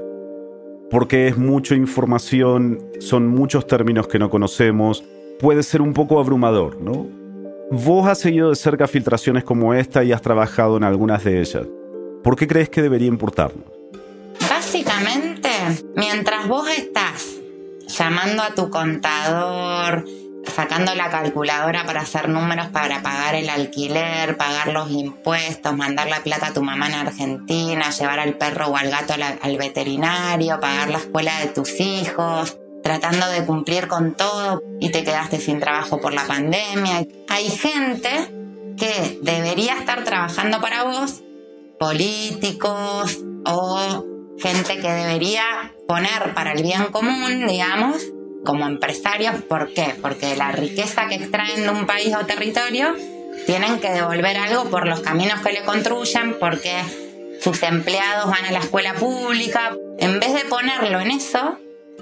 Porque 0.91 1.29
es 1.29 1.37
mucha 1.37 1.75
información, 1.75 2.79
son 3.01 3.29
muchos 3.29 3.67
términos 3.67 4.09
que 4.09 4.19
no 4.19 4.31
conocemos, 4.31 5.05
puede 5.39 5.63
ser 5.63 5.83
un 5.83 5.93
poco 5.93 6.19
abrumador, 6.19 6.81
¿no? 6.81 7.07
Vos 7.71 8.07
has 8.07 8.19
seguido 8.19 8.51
de 8.51 8.57
cerca 8.57 8.87
filtraciones 8.87 9.45
como 9.45 9.75
esta 9.75 10.05
y 10.05 10.13
has 10.13 10.23
trabajado 10.23 10.77
en 10.77 10.85
algunas 10.85 11.25
de 11.25 11.41
ellas. 11.41 11.67
¿Por 12.23 12.37
qué 12.37 12.47
crees 12.47 12.69
que 12.69 12.83
debería 12.83 13.09
importarnos? 13.09 13.65
Básicamente, 14.49 15.51
mientras 15.97 16.47
vos 16.49 16.69
estás 16.69 17.37
llamando 17.87 18.43
a 18.43 18.55
tu 18.55 18.71
contador, 18.71 20.05
sacando 20.55 20.95
la 20.95 21.11
calculadora 21.11 21.85
para 21.85 22.03
hacer 22.03 22.29
números 22.29 22.69
para 22.69 23.03
pagar 23.03 23.35
el 23.35 23.49
alquiler, 23.49 24.37
pagar 24.37 24.69
los 24.69 24.91
impuestos, 24.91 25.77
mandar 25.77 26.09
la 26.09 26.23
plata 26.23 26.49
a 26.49 26.53
tu 26.53 26.63
mamá 26.63 26.89
en 26.89 26.95
Argentina, 26.95 27.91
llevar 27.91 28.21
al 28.21 28.35
perro 28.35 28.69
o 28.69 28.77
al 28.77 28.91
gato 28.91 29.15
al 29.41 29.57
veterinario, 29.57 30.61
pagar 30.61 30.91
la 30.91 30.99
escuela 30.99 31.41
de 31.41 31.49
tus 31.49 31.81
hijos, 31.81 32.59
tratando 32.85 33.27
de 33.31 33.47
cumplir 33.47 33.89
con 33.89 34.15
todo 34.15 34.63
y 34.79 34.91
te 34.91 35.03
quedaste 35.03 35.41
sin 35.41 35.59
trabajo 35.59 36.01
por 36.01 36.13
la 36.13 36.27
pandemia. 36.27 37.07
Hay 37.29 37.49
gente 37.49 38.11
que 38.77 39.19
debería 39.23 39.79
estar 39.79 40.05
trabajando 40.05 40.61
para 40.61 40.85
vos, 40.85 41.23
políticos 41.79 43.19
o 43.47 44.05
gente 44.39 44.79
que 44.81 44.91
debería 44.91 45.73
poner 45.89 46.35
para 46.35 46.53
el 46.53 46.63
bien 46.63 46.85
común, 46.93 47.47
digamos, 47.47 48.03
como 48.45 48.67
empresarios. 48.67 49.37
¿Por 49.49 49.73
qué? 49.73 49.97
Porque 50.03 50.37
la 50.37 50.53
riqueza 50.53 51.09
que 51.09 51.15
extraen 51.15 51.63
de 51.63 51.71
un 51.71 51.87
país 51.87 52.15
o 52.15 52.27
territorio 52.27 52.95
tienen 53.47 53.81
que 53.81 53.93
devolver 53.93 54.37
algo 54.37 54.65
por 54.69 54.87
los 54.87 55.01
caminos 55.01 55.41
que 55.41 55.53
le 55.53 55.65
construyen, 55.65 56.37
porque 56.39 56.83
sus 57.41 57.63
empleados 57.63 58.31
van 58.31 58.45
a 58.45 58.53
la 58.53 58.59
escuela 58.59 58.93
pública. 58.93 59.75
En 59.99 60.21
vez 60.21 60.35
de 60.35 60.45
ponerlo 60.45 61.01
en 61.01 61.13
eso, 61.13 61.59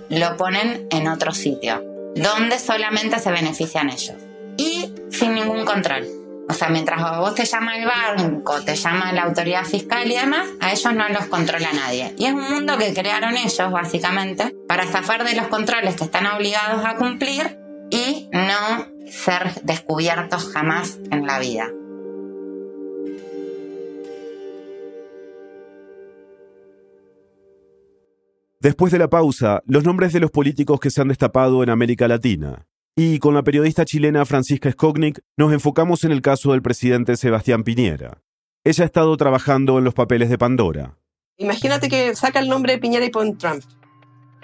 lo 0.08 0.36
ponen 0.36 0.86
en 0.90 1.08
otro 1.08 1.32
sitio, 1.32 1.82
donde 2.14 2.58
solamente 2.58 3.18
se 3.18 3.30
benefician 3.30 3.90
ellos. 3.90 4.16
Y 4.56 4.92
sin 5.10 5.34
ningún 5.34 5.64
control. 5.64 6.06
O 6.48 6.54
sea, 6.54 6.68
mientras 6.68 7.00
a 7.00 7.20
vos 7.20 7.34
te 7.34 7.44
llama 7.44 7.76
el 7.76 7.86
banco, 7.86 8.60
te 8.62 8.74
llama 8.74 9.12
la 9.12 9.22
autoridad 9.22 9.64
fiscal 9.64 10.10
y 10.10 10.16
demás, 10.16 10.46
a 10.60 10.72
ellos 10.72 10.92
no 10.92 11.08
los 11.08 11.26
controla 11.26 11.72
nadie. 11.72 12.14
Y 12.18 12.26
es 12.26 12.32
un 12.32 12.50
mundo 12.50 12.76
que 12.78 12.92
crearon 12.92 13.36
ellos, 13.36 13.70
básicamente, 13.70 14.54
para 14.68 14.86
zafar 14.86 15.24
de 15.24 15.34
los 15.34 15.46
controles 15.46 15.96
que 15.96 16.04
están 16.04 16.26
obligados 16.26 16.84
a 16.84 16.96
cumplir 16.96 17.58
y 17.90 18.28
no 18.32 18.86
ser 19.10 19.62
descubiertos 19.62 20.50
jamás 20.52 20.98
en 21.10 21.26
la 21.26 21.38
vida. 21.38 21.68
Después 28.62 28.92
de 28.92 29.00
la 29.00 29.10
pausa, 29.10 29.60
los 29.66 29.82
nombres 29.82 30.12
de 30.12 30.20
los 30.20 30.30
políticos 30.30 30.78
que 30.78 30.92
se 30.92 31.00
han 31.00 31.08
destapado 31.08 31.64
en 31.64 31.68
América 31.68 32.06
Latina. 32.06 32.68
Y 32.94 33.18
con 33.18 33.34
la 33.34 33.42
periodista 33.42 33.84
chilena 33.84 34.24
Francisca 34.24 34.70
Skognik 34.70 35.18
nos 35.36 35.52
enfocamos 35.52 36.04
en 36.04 36.12
el 36.12 36.22
caso 36.22 36.52
del 36.52 36.62
presidente 36.62 37.16
Sebastián 37.16 37.64
Piñera. 37.64 38.22
Ella 38.62 38.84
ha 38.84 38.86
estado 38.86 39.16
trabajando 39.16 39.78
en 39.78 39.84
los 39.84 39.94
papeles 39.94 40.30
de 40.30 40.38
Pandora. 40.38 40.96
Imagínate 41.38 41.88
que 41.88 42.14
saca 42.14 42.38
el 42.38 42.48
nombre 42.48 42.74
de 42.74 42.78
Piñera 42.78 43.04
y 43.04 43.10
pone 43.10 43.34
Trump. 43.34 43.64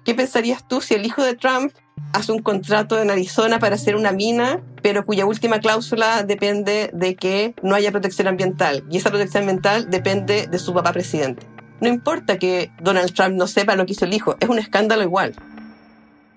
¿Qué 0.04 0.16
pensarías 0.16 0.66
tú 0.66 0.80
si 0.80 0.94
el 0.94 1.06
hijo 1.06 1.22
de 1.22 1.36
Trump 1.36 1.72
hace 2.12 2.32
un 2.32 2.42
contrato 2.42 3.00
en 3.00 3.12
Arizona 3.12 3.60
para 3.60 3.76
hacer 3.76 3.94
una 3.94 4.10
mina, 4.10 4.60
pero 4.82 5.04
cuya 5.04 5.26
última 5.26 5.60
cláusula 5.60 6.24
depende 6.24 6.90
de 6.92 7.14
que 7.14 7.54
no 7.62 7.76
haya 7.76 7.92
protección 7.92 8.26
ambiental? 8.26 8.82
Y 8.90 8.96
esa 8.96 9.10
protección 9.10 9.44
ambiental 9.44 9.88
depende 9.88 10.48
de 10.48 10.58
su 10.58 10.74
papá 10.74 10.92
presidente. 10.92 11.46
No 11.80 11.88
importa 11.88 12.38
que 12.38 12.70
Donald 12.80 13.12
Trump 13.12 13.36
no 13.36 13.46
sepa 13.46 13.76
lo 13.76 13.86
que 13.86 13.92
hizo 13.92 14.04
el 14.04 14.14
hijo, 14.14 14.36
es 14.40 14.48
un 14.48 14.58
escándalo 14.58 15.02
igual. 15.02 15.34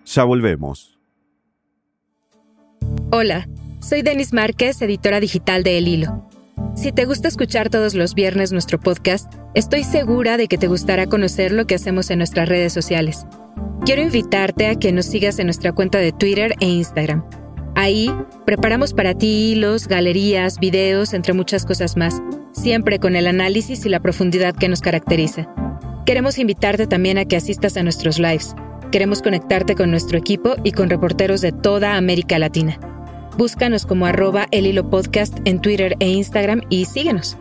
Ya 0.06 0.24
volvemos. 0.24 0.98
Hola, 3.12 3.48
soy 3.82 4.02
Denis 4.04 4.34
Márquez, 4.34 4.82
editora 4.82 5.20
digital 5.20 5.64
de 5.64 5.78
El 5.78 5.88
Hilo. 5.88 6.30
Si 6.76 6.92
te 6.92 7.06
gusta 7.06 7.28
escuchar 7.28 7.70
todos 7.70 7.96
los 7.96 8.14
viernes 8.14 8.52
nuestro 8.52 8.80
podcast, 8.80 9.34
estoy 9.54 9.84
segura 9.84 10.38
de 10.38 10.48
que 10.48 10.58
te 10.58 10.68
gustará 10.68 11.08
conocer 11.08 11.52
lo 11.52 11.66
que 11.66 11.76
hacemos 11.76 12.10
en 12.10 12.20
nuestras 12.20 12.48
redes 12.48 12.72
sociales. 12.72 13.26
Quiero 13.86 14.02
invitarte 14.02 14.68
a 14.68 14.76
que 14.76 14.92
nos 14.92 15.08
sigas 15.08 15.40
en 15.40 15.48
nuestra 15.48 15.74
cuenta 15.74 15.98
de 15.98 16.12
Twitter 16.12 16.56
e 16.60 16.68
Instagram 16.68 17.24
Ahí 17.82 18.14
preparamos 18.46 18.94
para 18.94 19.16
ti 19.16 19.54
hilos, 19.54 19.88
galerías, 19.88 20.60
videos, 20.60 21.16
entre 21.16 21.34
muchas 21.34 21.66
cosas 21.66 21.98
más, 21.98 22.22
siempre 22.52 23.00
con 23.00 23.16
el 23.16 23.26
análisis 23.26 23.84
y 23.88 23.90
la 23.90 24.00
profundidad 24.00 24.54
que 24.56 24.70
nos 24.70 24.82
caracteriza. 24.82 25.52
Queremos 26.06 26.38
invitarte 26.38 26.86
también 26.86 27.18
a 27.18 27.26
que 27.26 27.38
asistas 27.38 27.78
a 27.78 27.82
nuestros 27.82 28.20
lives. 28.20 28.54
Queremos 28.92 29.24
conectarte 29.24 29.74
con 29.74 29.90
nuestro 29.90 30.20
equipo 30.20 30.58
y 30.64 30.74
con 30.74 30.92
reporteros 30.92 31.42
de 31.42 31.54
toda 31.54 31.98
América 31.98 32.38
Latina. 32.38 32.80
Búscanos 33.36 33.88
como 33.88 34.06
arroba 34.06 34.46
el 34.52 34.68
hilo 34.68 34.88
podcast 34.88 35.40
en 35.46 35.60
Twitter 35.60 35.96
e 36.00 36.08
Instagram 36.08 36.62
y 36.70 36.86
síguenos. 36.86 37.36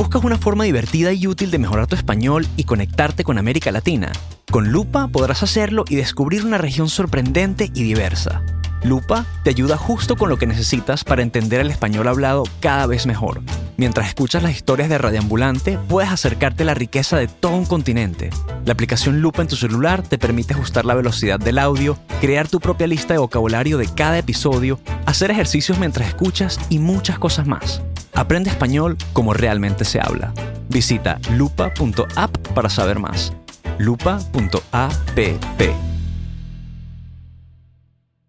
¿Buscas 0.00 0.24
una 0.24 0.38
forma 0.38 0.64
divertida 0.64 1.12
y 1.12 1.26
útil 1.26 1.50
de 1.50 1.58
mejorar 1.58 1.86
tu 1.86 1.94
español 1.94 2.46
y 2.56 2.64
conectarte 2.64 3.22
con 3.22 3.36
América 3.36 3.70
Latina? 3.70 4.10
Con 4.50 4.72
Lupa 4.72 5.08
podrás 5.08 5.42
hacerlo 5.42 5.84
y 5.86 5.96
descubrir 5.96 6.46
una 6.46 6.56
región 6.56 6.88
sorprendente 6.88 7.70
y 7.74 7.82
diversa. 7.82 8.42
Lupa 8.82 9.26
te 9.44 9.50
ayuda 9.50 9.76
justo 9.76 10.16
con 10.16 10.30
lo 10.30 10.38
que 10.38 10.46
necesitas 10.46 11.04
para 11.04 11.20
entender 11.20 11.60
el 11.60 11.70
español 11.70 12.08
hablado 12.08 12.44
cada 12.60 12.86
vez 12.86 13.04
mejor. 13.04 13.42
Mientras 13.76 14.08
escuchas 14.08 14.42
las 14.42 14.56
historias 14.56 14.88
de 14.88 14.96
Radioambulante, 14.96 15.78
puedes 15.86 16.10
acercarte 16.10 16.62
a 16.62 16.66
la 16.66 16.74
riqueza 16.74 17.18
de 17.18 17.28
todo 17.28 17.56
un 17.56 17.66
continente. 17.66 18.30
La 18.64 18.72
aplicación 18.72 19.20
Lupa 19.20 19.42
en 19.42 19.48
tu 19.48 19.56
celular 19.56 20.02
te 20.02 20.16
permite 20.16 20.54
ajustar 20.54 20.86
la 20.86 20.94
velocidad 20.94 21.38
del 21.38 21.58
audio, 21.58 21.98
crear 22.22 22.48
tu 22.48 22.58
propia 22.58 22.86
lista 22.86 23.12
de 23.12 23.18
vocabulario 23.18 23.76
de 23.76 23.88
cada 23.94 24.16
episodio, 24.16 24.80
hacer 25.04 25.30
ejercicios 25.30 25.78
mientras 25.78 26.08
escuchas 26.08 26.58
y 26.70 26.78
muchas 26.78 27.18
cosas 27.18 27.46
más. 27.46 27.82
Aprende 28.20 28.50
español 28.50 28.98
como 29.14 29.32
realmente 29.32 29.86
se 29.86 29.98
habla. 29.98 30.34
Visita 30.68 31.18
lupa.app 31.38 32.48
para 32.48 32.68
saber 32.68 32.98
más. 32.98 33.32
lupa.app. 33.78 35.18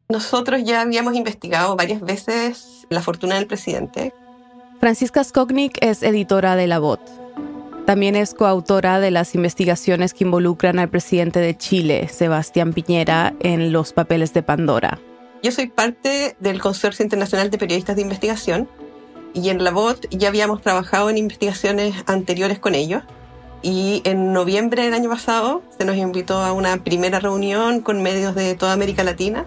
Nosotros 0.07 0.63
ya 0.63 0.79
habíamos 0.79 1.13
investigado 1.15 1.75
varias 1.75 1.99
veces 1.99 2.87
la 2.89 3.01
fortuna 3.01 3.35
del 3.35 3.47
presidente. 3.47 4.13
Francisca 4.79 5.25
Skognik 5.25 5.77
es 5.81 6.03
editora 6.03 6.55
de 6.55 6.67
La 6.67 6.79
Voz. 6.79 7.01
También 7.85 8.15
es 8.15 8.33
coautora 8.33 9.01
de 9.01 9.11
las 9.11 9.35
investigaciones 9.35 10.13
que 10.13 10.23
involucran 10.23 10.79
al 10.79 10.87
presidente 10.87 11.41
de 11.41 11.57
Chile, 11.57 12.07
Sebastián 12.07 12.71
Piñera, 12.71 13.33
en 13.41 13.73
los 13.73 13.91
papeles 13.91 14.33
de 14.33 14.41
Pandora. 14.41 15.01
Yo 15.43 15.51
soy 15.51 15.67
parte 15.67 16.37
del 16.39 16.61
Consorcio 16.61 17.03
Internacional 17.03 17.49
de 17.49 17.57
Periodistas 17.57 17.97
de 17.97 18.03
Investigación 18.03 18.69
y 19.33 19.49
en 19.49 19.63
La 19.63 19.71
Voz 19.71 19.99
ya 20.09 20.27
habíamos 20.27 20.61
trabajado 20.61 21.09
en 21.09 21.17
investigaciones 21.17 21.95
anteriores 22.07 22.59
con 22.59 22.75
ellos. 22.75 23.03
Y 23.63 24.01
en 24.05 24.33
noviembre 24.33 24.83
del 24.83 24.93
año 24.93 25.09
pasado 25.09 25.61
se 25.77 25.85
nos 25.85 25.95
invitó 25.95 26.39
a 26.39 26.51
una 26.51 26.83
primera 26.83 27.19
reunión 27.19 27.81
con 27.81 28.01
medios 28.01 28.33
de 28.33 28.55
toda 28.55 28.73
América 28.73 29.03
Latina 29.03 29.45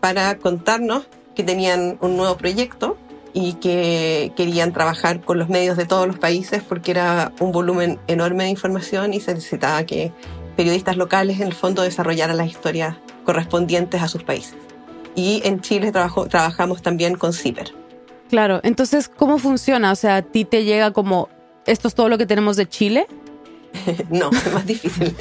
para 0.00 0.36
contarnos 0.38 1.06
que 1.36 1.44
tenían 1.44 1.96
un 2.00 2.16
nuevo 2.16 2.36
proyecto 2.36 2.96
y 3.32 3.54
que 3.54 4.32
querían 4.36 4.72
trabajar 4.72 5.20
con 5.20 5.38
los 5.38 5.48
medios 5.48 5.76
de 5.76 5.86
todos 5.86 6.06
los 6.06 6.18
países 6.18 6.62
porque 6.62 6.90
era 6.90 7.32
un 7.40 7.52
volumen 7.52 7.98
enorme 8.08 8.44
de 8.44 8.50
información 8.50 9.14
y 9.14 9.20
se 9.20 9.34
necesitaba 9.34 9.84
que 9.84 10.12
periodistas 10.56 10.96
locales 10.96 11.40
en 11.40 11.46
el 11.46 11.54
fondo 11.54 11.82
desarrollaran 11.82 12.36
las 12.36 12.48
historias 12.48 12.96
correspondientes 13.24 14.02
a 14.02 14.08
sus 14.08 14.24
países. 14.24 14.56
Y 15.14 15.40
en 15.44 15.60
Chile 15.60 15.92
trabajamos 15.92 16.82
también 16.82 17.16
con 17.16 17.32
CIPER. 17.32 17.81
Claro, 18.32 18.60
entonces, 18.62 19.10
¿cómo 19.10 19.36
funciona? 19.36 19.92
O 19.92 19.94
sea, 19.94 20.16
¿a 20.16 20.22
ti 20.22 20.46
te 20.46 20.64
llega 20.64 20.90
como, 20.94 21.28
esto 21.66 21.86
es 21.86 21.94
todo 21.94 22.08
lo 22.08 22.16
que 22.16 22.24
tenemos 22.24 22.56
de 22.56 22.66
Chile? 22.66 23.06
no, 24.10 24.30
es 24.30 24.54
más 24.54 24.64
difícil. 24.64 25.14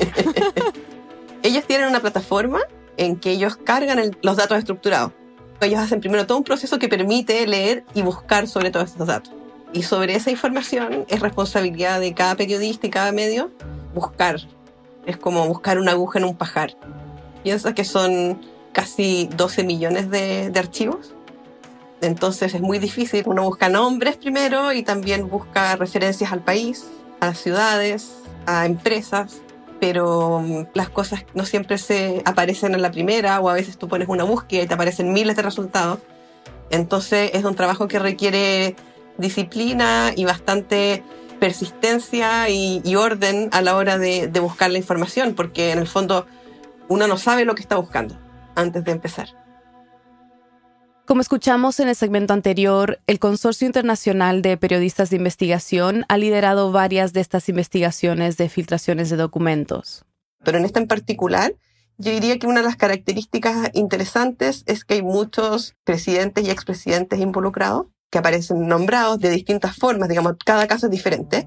Ellos 1.44 1.66
tienen 1.66 1.90
una 1.90 2.00
plataforma 2.00 2.62
en 2.96 3.18
que 3.18 3.32
ellos 3.32 3.58
cargan 3.58 4.16
los 4.22 4.38
datos 4.38 4.58
estructurados. 4.60 5.12
Ellos 5.60 5.82
hacen 5.82 6.00
primero 6.00 6.26
todo 6.26 6.38
un 6.38 6.46
proceso 6.46 6.80
que 6.80 6.88
permite 6.88 7.46
leer 7.48 7.84
y 7.94 8.02
buscar 8.02 8.48
sobre 8.48 8.72
todos 8.72 8.94
esos 8.94 9.06
datos. 9.06 9.34
Y 9.74 9.84
sobre 9.84 10.16
esa 10.16 10.32
información 10.32 11.06
es 11.10 11.20
responsabilidad 11.20 12.00
de 12.00 12.14
cada 12.14 12.36
periodista 12.36 12.88
y 12.88 12.92
cada 12.92 13.12
medio 13.12 13.52
buscar. 13.94 14.38
Es 15.06 15.18
como 15.18 15.46
buscar 15.50 15.80
una 15.80 15.92
aguja 15.92 16.20
en 16.20 16.24
un 16.24 16.38
pajar. 16.38 16.78
Piensa 17.44 17.76
que 17.76 17.84
son 17.84 18.40
casi 18.72 19.28
12 19.36 19.66
millones 19.66 20.10
de, 20.10 20.50
de 20.50 20.60
archivos. 20.62 21.14
Entonces 22.02 22.54
es 22.54 22.62
muy 22.62 22.80
difícil. 22.80 23.24
Uno 23.26 23.44
busca 23.44 23.70
nombres 23.70 24.18
primero 24.18 24.74
y 24.74 24.84
también 24.84 25.30
busca 25.30 25.76
referencias 25.76 26.32
al 26.32 26.42
país, 26.42 26.88
a 27.20 27.28
las 27.28 27.40
ciudades, 27.40 28.12
a 28.46 28.66
empresas 28.66 29.42
pero 29.82 30.40
mm, 30.40 30.68
las 30.76 30.90
cosas 30.90 31.26
no 31.34 31.44
siempre 31.44 31.78
se 31.80 32.22
aparecen 32.24 32.76
en 32.76 32.84
la 32.84 32.92
primera 32.92 33.42
o 33.42 33.50
a 33.50 33.54
veces 33.54 33.78
tú 33.78 33.90
pones 33.90 34.08
una 34.08 34.24
búsqueda 34.24 34.62
y 34.62 34.68
te 34.68 34.76
aparecen 34.76 35.12
miles 35.12 35.36
de 35.36 35.42
resultados. 35.42 36.00
Entonces 36.70 37.32
es 37.34 37.44
un 37.44 37.56
trabajo 37.56 37.90
que 37.90 38.00
requiere 38.00 38.76
disciplina 39.18 40.14
y 40.16 40.24
bastante 40.24 41.04
persistencia 41.40 42.48
y, 42.50 42.96
orden 42.96 43.50
a 43.52 43.62
la 43.64 43.76
hora 43.76 43.98
de, 43.98 44.28
de 44.28 44.40
buscar 44.40 44.70
la 44.70 44.78
información, 44.78 45.34
porque 45.34 45.72
en 45.72 45.80
el 45.80 45.88
fondo 45.88 46.28
uno 46.88 47.08
no 47.08 47.18
sabe 47.18 47.46
lo 47.46 47.56
que 47.56 47.64
está 47.64 47.76
buscando 47.78 48.16
antes 48.56 48.84
de 48.86 48.92
empezar. 48.92 49.41
Como 51.12 51.20
escuchamos 51.20 51.82
en 51.82 51.90
el 51.90 51.96
segmento 51.98 52.34
anterior, 52.34 53.02
el 53.06 53.20
Consorcio 53.20 53.68
Internacional 53.68 54.42
de 54.42 54.56
Periodistas 54.56 55.10
de 55.10 55.18
Investigación 55.18 56.06
ha 56.08 56.18
liderado 56.18 56.72
varias 56.72 57.12
de 57.12 57.20
estas 57.20 57.50
investigaciones 57.50 58.38
de 58.38 58.48
filtraciones 58.48 59.10
de 59.10 59.18
documentos. 59.18 60.06
Pero 60.42 60.58
en 60.58 60.64
esta 60.64 60.80
en 60.80 60.88
particular, 60.88 61.54
yo 61.98 62.14
diría 62.14 62.40
que 62.40 62.48
una 62.48 62.62
de 62.62 62.66
las 62.68 62.78
características 62.78 63.72
interesantes 63.74 64.64
es 64.68 64.86
que 64.86 64.94
hay 64.94 65.02
muchos 65.02 65.76
presidentes 65.84 66.48
y 66.48 66.50
expresidentes 66.50 67.20
involucrados 67.20 67.88
que 68.10 68.20
aparecen 68.20 68.70
nombrados 68.70 69.20
de 69.20 69.32
distintas 69.32 69.76
formas, 69.76 70.08
digamos, 70.08 70.38
cada 70.46 70.66
caso 70.66 70.86
es 70.86 70.92
diferente. 70.94 71.46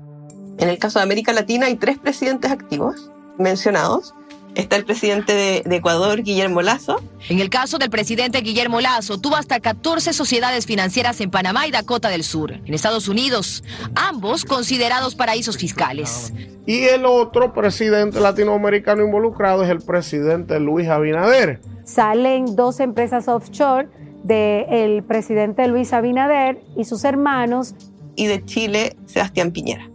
En 0.58 0.68
el 0.68 0.78
caso 0.78 0.98
de 0.98 1.04
América 1.04 1.32
Latina 1.32 1.68
hay 1.68 1.76
tres 1.76 1.98
presidentes 1.98 2.50
activos 2.50 3.10
mencionados 3.38 4.12
Está 4.54 4.76
el 4.76 4.84
presidente 4.84 5.34
de, 5.34 5.76
Ecuador, 5.76 6.22
Guillermo 6.22 6.62
Lazo. 6.62 7.02
En 7.28 7.40
el 7.40 7.50
caso 7.50 7.78
del 7.78 7.90
presidente 7.90 8.40
Guillermo 8.40 8.80
Lazo, 8.80 9.20
tuvo 9.20 9.34
hasta 9.34 9.58
14 9.58 10.12
sociedades 10.12 10.64
financieras 10.64 11.20
en 11.20 11.30
Panamá 11.30 11.66
y 11.66 11.72
Dakota 11.72 12.08
del 12.08 12.22
Sur, 12.22 12.52
en 12.52 12.72
Estados 12.72 13.08
Unidos, 13.08 13.64
ambos 13.96 14.44
considerados 14.44 15.16
paraísos 15.16 15.58
fiscales. 15.58 16.32
Y 16.66 16.84
el 16.84 17.04
otro 17.04 17.52
presidente 17.52 18.20
latinoamericano 18.20 19.04
involucrado 19.04 19.64
es 19.64 19.70
el 19.70 19.80
presidente 19.80 20.60
Luis 20.60 20.88
Abinader. 20.88 21.60
Salen 21.84 22.54
dos 22.54 22.78
empresas 22.78 23.26
offshore 23.26 23.88
del 24.22 25.02
presidente 25.02 25.66
Luis 25.66 25.92
Abinader 25.92 26.62
y 26.76 26.84
sus 26.84 27.02
hermanos. 27.02 27.74
Y 28.14 28.26
de 28.26 28.44
Chile, 28.44 28.94
Sebastián 29.06 29.50
Piñera. 29.50 29.90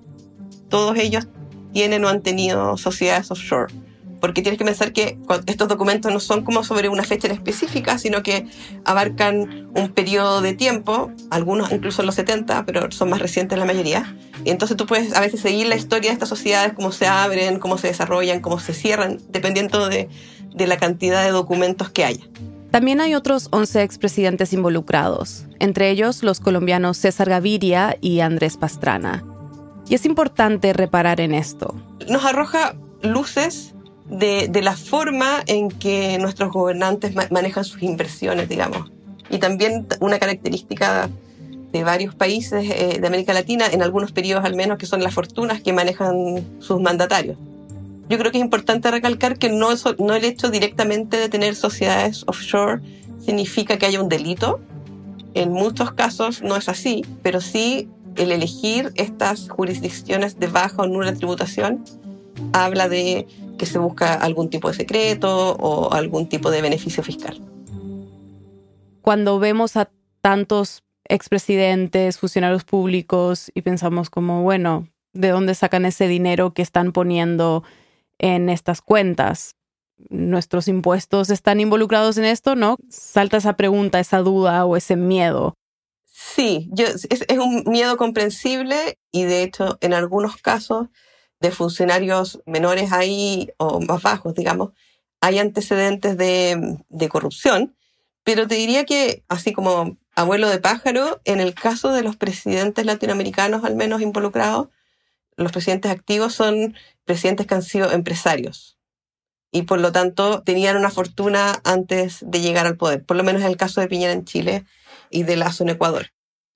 Todos 0.68 0.98
ellos 0.98 1.30
tienen 1.72 2.04
o 2.04 2.10
han 2.10 2.22
tenido 2.22 2.76
sociedades 2.76 3.32
offshore 3.32 3.74
porque 4.20 4.42
tienes 4.42 4.58
que 4.58 4.66
pensar 4.66 4.94
que 4.94 5.18
estos 5.46 5.68
documentos 5.68 6.12
no 6.12 6.20
son 6.20 6.44
como 6.44 6.64
sobre 6.64 6.90
una 6.90 7.04
fecha 7.04 7.28
en 7.28 7.34
específica, 7.34 7.98
sino 7.98 8.24
que 8.24 8.48
abarcan 8.86 9.68
un 9.76 9.90
periodo 9.90 10.42
de 10.42 10.54
tiempo, 10.54 11.12
algunos 11.30 11.72
incluso 11.72 12.02
en 12.02 12.08
los 12.08 12.16
70, 12.16 12.66
pero 12.66 12.92
son 12.92 13.10
más 13.10 13.20
recientes 13.20 13.58
la 13.58 13.66
mayoría. 13.66 14.16
Y 14.46 14.52
entonces 14.52 14.78
tú 14.78 14.86
puedes 14.86 15.16
a 15.16 15.22
veces 15.22 15.42
seguir 15.42 15.68
la 15.68 15.76
historia 15.76 16.10
de 16.10 16.14
estas 16.14 16.30
sociedades, 16.30 16.74
cómo 16.74 16.92
se 16.92 17.08
abren, 17.08 17.60
cómo 17.60 17.78
se 17.78 17.88
desarrollan, 17.88 18.42
cómo 18.42 18.60
se 18.60 18.74
cierran, 18.74 19.20
dependiendo 19.30 19.88
de, 19.90 20.10
de 20.54 20.68
la 20.68 20.78
cantidad 20.78 21.24
de 21.24 21.32
documentos 21.32 21.90
que 21.90 22.06
haya. 22.06 22.24
También 22.72 23.02
hay 23.02 23.16
otros 23.16 23.48
11 23.52 23.82
expresidentes 23.82 24.54
involucrados, 24.54 25.46
entre 25.60 25.90
ellos 25.90 26.22
los 26.22 26.40
colombianos 26.40 26.98
César 26.98 27.30
Gaviria 27.30 27.98
y 28.00 28.20
Andrés 28.20 28.58
Pastrana. 28.58 29.24
Y 29.90 29.96
es 29.96 30.06
importante 30.06 30.72
reparar 30.72 31.20
en 31.20 31.34
esto. 31.34 31.76
Nos 32.08 32.24
arroja 32.24 32.76
luces 33.02 33.74
de, 34.10 34.62
la 34.62 34.76
forma 34.76 35.44
en 35.46 35.70
que 35.70 36.18
nuestros 36.18 36.52
gobernantes 36.52 37.14
manejan 37.32 37.64
sus 37.64 37.82
inversiones, 37.82 38.50
digamos. 38.50 38.92
Y 39.30 39.38
también 39.38 39.88
una 40.00 40.20
característica 40.20 41.10
de 41.72 41.84
varios 41.84 42.16
países 42.16 42.70
eh, 42.70 42.98
de 43.00 43.08
América 43.08 43.34
Latina, 43.34 43.68
en 43.72 43.84
algunos 43.84 44.12
periodos 44.12 44.44
al 44.44 44.56
menos, 44.56 44.78
que 44.78 44.88
son 44.88 45.04
las 45.04 45.14
fortunas 45.14 45.62
que 45.62 45.72
manejan 45.72 46.44
sus 46.60 46.82
mandatarios. 46.82 47.38
Yo 48.10 48.18
creo 48.18 48.32
que 48.32 48.40
es 48.40 48.44
importante 48.44 48.90
recalcar 48.90 49.38
que 49.38 49.50
no, 49.50 49.70
no 50.00 50.16
el 50.16 50.26
hecho 50.26 50.50
directamente 50.50 51.18
de 51.18 51.30
tener 51.30 51.56
sociedades 51.56 52.24
offshore 52.26 52.82
significa 53.24 53.78
que 53.78 53.86
haya 53.86 54.02
un 54.02 54.10
delito. 54.10 54.60
En 55.36 55.52
muchos 55.52 55.92
casos 55.92 56.42
no 56.42 56.56
es 56.56 56.70
así, 56.70 57.06
pero 57.22 57.40
sí 57.40 57.88
el 58.16 58.32
elegir 58.32 58.92
estas 58.96 59.48
jurisdicciones 59.50 60.40
de 60.40 60.48
baja 60.48 60.82
o 60.82 60.88
nula 60.88 61.14
tributación 61.14 61.86
habla 62.52 62.90
de 62.90 63.28
que 63.60 63.68
se 63.68 63.78
busca 63.78 64.16
algún 64.16 64.50
tipo 64.50 64.70
de 64.70 64.74
secreto 64.74 65.56
o 65.60 65.94
algún 65.94 66.28
tipo 66.28 66.50
de 66.50 66.64
beneficio 66.64 67.04
fiscal. 67.04 67.40
Cuando 69.02 69.38
vemos 69.38 69.78
a 69.78 69.92
tantos 70.22 70.84
expresidentes, 71.06 72.18
funcionarios 72.18 72.64
públicos 72.64 73.52
y 73.54 73.62
pensamos 73.62 74.10
como, 74.10 74.42
bueno, 74.42 74.88
¿de 75.14 75.30
dónde 75.30 75.54
sacan 75.54 75.86
ese 75.86 76.08
dinero 76.08 76.54
que 76.54 76.64
están 76.64 76.92
poniendo 76.92 77.64
en 78.18 78.50
estas 78.50 78.82
cuentas? 78.82 79.56
nuestros 80.10 80.68
impuestos 80.68 81.30
están 81.30 81.60
involucrados 81.60 82.18
en 82.18 82.26
esto, 82.26 82.56
¿no? 82.56 82.78
Salta 82.90 83.38
esa 83.38 83.58
pregunta, 83.58 84.00
esa 84.00 84.20
duda 84.20 84.66
o 84.66 84.78
ese 84.78 84.96
miedo. 84.96 85.56
Sí, 86.06 86.70
yo, 86.72 86.86
es, 86.86 87.08
es 87.10 87.38
un 87.38 87.64
miedo 87.66 87.98
comprensible 87.98 88.98
y 89.12 89.24
de 89.24 89.44
hecho 89.44 89.78
en 89.82 89.94
algunos 89.94 90.38
casos 90.38 90.88
de 91.40 91.52
funcionarios 91.52 92.42
menores 92.46 92.92
ahí 92.92 93.52
o 93.58 93.80
más 93.80 94.02
bajos, 94.02 94.34
digamos, 94.36 94.72
hay 95.22 95.40
antecedentes 95.40 96.18
de, 96.18 97.10
corrupción, 97.10 97.76
pero 98.24 98.48
te 98.48 98.56
diría 98.56 98.86
que, 98.86 99.24
así 99.28 99.54
como 99.54 99.98
abuelo 100.16 100.50
de 100.50 100.60
pájaro, 100.60 101.22
en 101.26 101.40
el 101.40 101.54
caso 101.54 101.92
de 101.92 102.04
los 102.04 102.16
presidentes 102.16 102.86
latinoamericanos 102.86 103.64
al 103.64 103.76
menos 103.76 104.02
involucrados, 104.02 104.70
los 105.36 105.52
presidentes 105.52 105.92
activos 105.92 106.34
son 106.34 106.76
presidentes 107.06 107.48
que 107.48 107.56
han 107.56 107.64
sido 107.64 107.92
empresarios 107.92 108.80
y 109.52 109.64
por 109.64 109.80
lo 109.80 109.92
tanto 109.92 110.44
tenían 110.44 110.78
una 110.78 110.92
fortuna 110.92 111.60
antes 111.64 112.20
de 112.22 112.42
llegar 112.42 112.68
al 112.68 112.78
poder, 112.78 113.04
por 113.04 113.18
lo 113.18 113.24
menos 113.24 113.42
en 113.42 113.48
el 113.48 113.58
caso 113.58 113.82
de 113.82 113.88
Piñera 113.88 114.14
en 114.14 114.26
Chile 114.26 114.66
y 115.10 115.24
de 115.24 115.38
Lazo 115.38 115.64
en 115.64 115.70
Ecuador. 115.70 116.12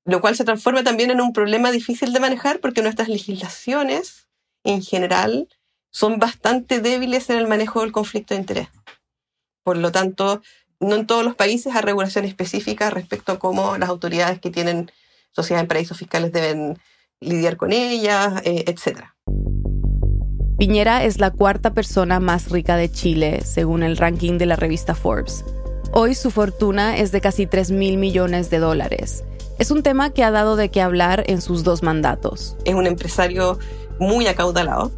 Lo 0.06 0.22
cual 0.22 0.36
se 0.36 0.44
transforma 0.44 0.84
también 0.84 1.12
en 1.12 1.22
un 1.22 1.34
problema 1.34 1.72
difícil 1.72 2.14
de 2.14 2.20
manejar 2.20 2.60
porque 2.60 2.82
nuestras 2.82 3.08
legislaciones 3.08 4.23
en 4.64 4.82
general 4.82 5.48
son 5.92 6.20
bastante 6.20 6.80
débiles 6.80 7.30
en 7.30 7.38
el 7.38 7.48
manejo 7.48 7.82
del 7.82 7.92
conflicto 7.92 8.34
de 8.34 8.42
interés. 8.42 8.68
Por 9.64 9.78
lo 9.78 9.92
tanto, 9.92 10.42
no 10.80 10.96
en 10.96 11.08
todos 11.08 11.24
los 11.24 11.36
países 11.36 11.76
hay 11.76 11.82
regulación 11.82 12.26
específica 12.26 12.90
respecto 12.90 13.32
a 13.32 13.40
cómo 13.40 13.78
las 13.78 13.90
autoridades 13.90 14.40
que 14.40 14.50
tienen 14.50 14.92
sociedades 15.32 15.64
en 15.64 15.68
paraísos 15.68 15.98
fiscales 15.98 16.32
deben 16.32 16.78
lidiar 17.20 17.58
con 17.58 17.72
ellas, 17.72 18.42
eh, 18.44 18.66
etc. 18.68 19.06
Piñera 20.58 21.04
es 21.04 21.20
la 21.20 21.32
cuarta 21.32 21.74
persona 21.74 22.20
más 22.20 22.50
rica 22.50 22.76
de 22.76 22.92
Chile, 22.92 23.42
según 23.44 23.84
el 23.84 23.98
ranking 23.98 24.38
de 24.38 24.46
la 24.46 24.56
revista 24.56 24.94
Forbes. 24.96 25.46
Hoy 25.92 26.16
su 26.16 26.32
fortuna 26.32 26.98
es 26.98 27.12
de 27.12 27.22
casi 27.22 27.46
3 27.46 27.72
mil 27.72 27.98
millones 27.98 28.50
de 28.50 28.60
dólares. 28.60 29.24
Es 29.60 29.72
un 29.72 29.84
tema 29.84 30.10
que 30.10 30.24
ha 30.24 30.32
dado 30.32 30.56
de 30.56 30.70
qué 30.70 30.82
hablar 30.82 31.24
en 31.28 31.42
sus 31.42 31.64
dos 31.64 31.84
mandatos. 31.84 32.58
Es 32.66 32.74
un 32.74 32.88
empresario 32.88 33.60
muy 34.00 34.28
acaudalado 34.28 34.92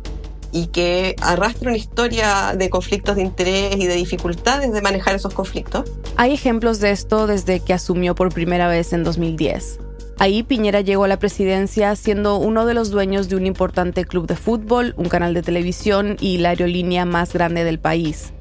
y 0.51 0.67
que 0.67 1.15
arrastra 1.21 1.69
una 1.69 1.77
historia 1.77 2.53
de 2.57 2.69
conflictos 2.69 3.17
de 3.17 3.23
interés 3.23 3.75
y 3.75 3.87
de 3.87 3.95
dificultades 3.95 4.71
de 4.71 4.81
manejar 4.81 5.15
esos 5.15 5.33
conflictos. 5.33 5.91
Hay 6.15 6.33
ejemplos 6.33 6.79
de 6.79 6.91
esto 6.91 7.27
desde 7.27 7.59
que 7.59 7.73
asumió 7.73 8.15
por 8.15 8.33
primera 8.33 8.69
vez 8.69 8.93
en 8.93 9.03
2010. 9.03 9.79
Ahí 10.17 10.43
Piñera 10.43 10.79
llegó 10.79 11.03
a 11.03 11.09
la 11.09 11.19
presidencia 11.19 11.93
siendo 11.97 12.37
uno 12.37 12.65
de 12.65 12.73
los 12.73 12.89
dueños 12.89 13.27
de 13.27 13.35
un 13.35 13.45
importante 13.45 14.05
club 14.05 14.27
de 14.27 14.37
fútbol, 14.37 14.93
un 14.95 15.09
canal 15.09 15.33
de 15.33 15.41
televisión 15.41 16.15
y 16.21 16.37
la 16.37 16.49
aerolínea 16.49 17.03
más 17.03 17.33
grande 17.33 17.65
del 17.65 17.79
país. 17.79 18.31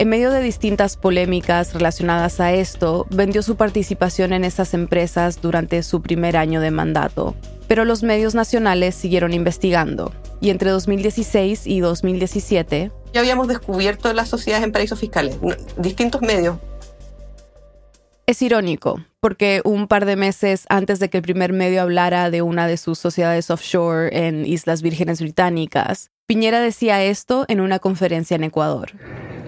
En 0.00 0.08
medio 0.10 0.30
de 0.30 0.40
distintas 0.40 0.96
polémicas 0.96 1.74
relacionadas 1.74 2.38
a 2.38 2.52
esto, 2.52 3.08
vendió 3.10 3.42
su 3.42 3.56
participación 3.56 4.32
en 4.32 4.44
esas 4.44 4.72
empresas 4.72 5.42
durante 5.42 5.82
su 5.82 6.02
primer 6.02 6.36
año 6.36 6.60
de 6.60 6.70
mandato. 6.70 7.34
Pero 7.66 7.84
los 7.84 8.04
medios 8.04 8.36
nacionales 8.36 8.94
siguieron 8.94 9.32
investigando, 9.32 10.12
y 10.40 10.50
entre 10.50 10.70
2016 10.70 11.66
y 11.66 11.80
2017... 11.80 12.92
Ya 13.12 13.20
habíamos 13.20 13.48
descubierto 13.48 14.12
las 14.12 14.28
sociedades 14.28 14.64
en 14.64 14.70
paraísos 14.70 15.00
fiscales, 15.00 15.36
distintos 15.76 16.22
medios. 16.22 16.58
Es 18.26 18.40
irónico, 18.40 19.04
porque 19.18 19.62
un 19.64 19.88
par 19.88 20.04
de 20.04 20.14
meses 20.14 20.66
antes 20.68 21.00
de 21.00 21.10
que 21.10 21.16
el 21.16 21.24
primer 21.24 21.52
medio 21.52 21.82
hablara 21.82 22.30
de 22.30 22.42
una 22.42 22.68
de 22.68 22.76
sus 22.76 23.00
sociedades 23.00 23.50
offshore 23.50 24.10
en 24.16 24.46
Islas 24.46 24.80
Vírgenes 24.80 25.20
Británicas, 25.20 26.12
Piñera 26.28 26.60
decía 26.60 27.02
esto 27.02 27.46
en 27.48 27.60
una 27.60 27.80
conferencia 27.80 28.36
en 28.36 28.44
Ecuador. 28.44 28.92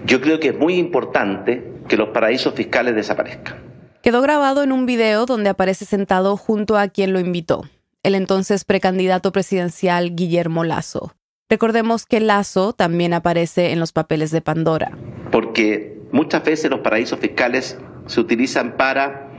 Yo 0.05 0.19
creo 0.21 0.39
que 0.39 0.49
es 0.49 0.57
muy 0.57 0.75
importante 0.75 1.71
que 1.87 1.97
los 1.97 2.09
paraísos 2.09 2.53
fiscales 2.53 2.95
desaparezcan. 2.95 3.57
Quedó 4.01 4.21
grabado 4.21 4.63
en 4.63 4.71
un 4.71 4.85
video 4.85 5.25
donde 5.25 5.49
aparece 5.49 5.85
sentado 5.85 6.37
junto 6.37 6.77
a 6.77 6.87
quien 6.87 7.13
lo 7.13 7.19
invitó, 7.19 7.65
el 8.03 8.15
entonces 8.15 8.65
precandidato 8.65 9.31
presidencial 9.31 10.15
Guillermo 10.15 10.63
Lazo. 10.63 11.13
Recordemos 11.49 12.05
que 12.05 12.19
Lazo 12.19 12.73
también 12.73 13.13
aparece 13.13 13.73
en 13.73 13.79
los 13.79 13.91
papeles 13.91 14.31
de 14.31 14.41
Pandora. 14.41 14.97
Porque 15.31 15.99
muchas 16.11 16.43
veces 16.43 16.71
los 16.71 16.79
paraísos 16.79 17.19
fiscales 17.19 17.77
se 18.07 18.19
utilizan 18.19 18.77
para 18.77 19.29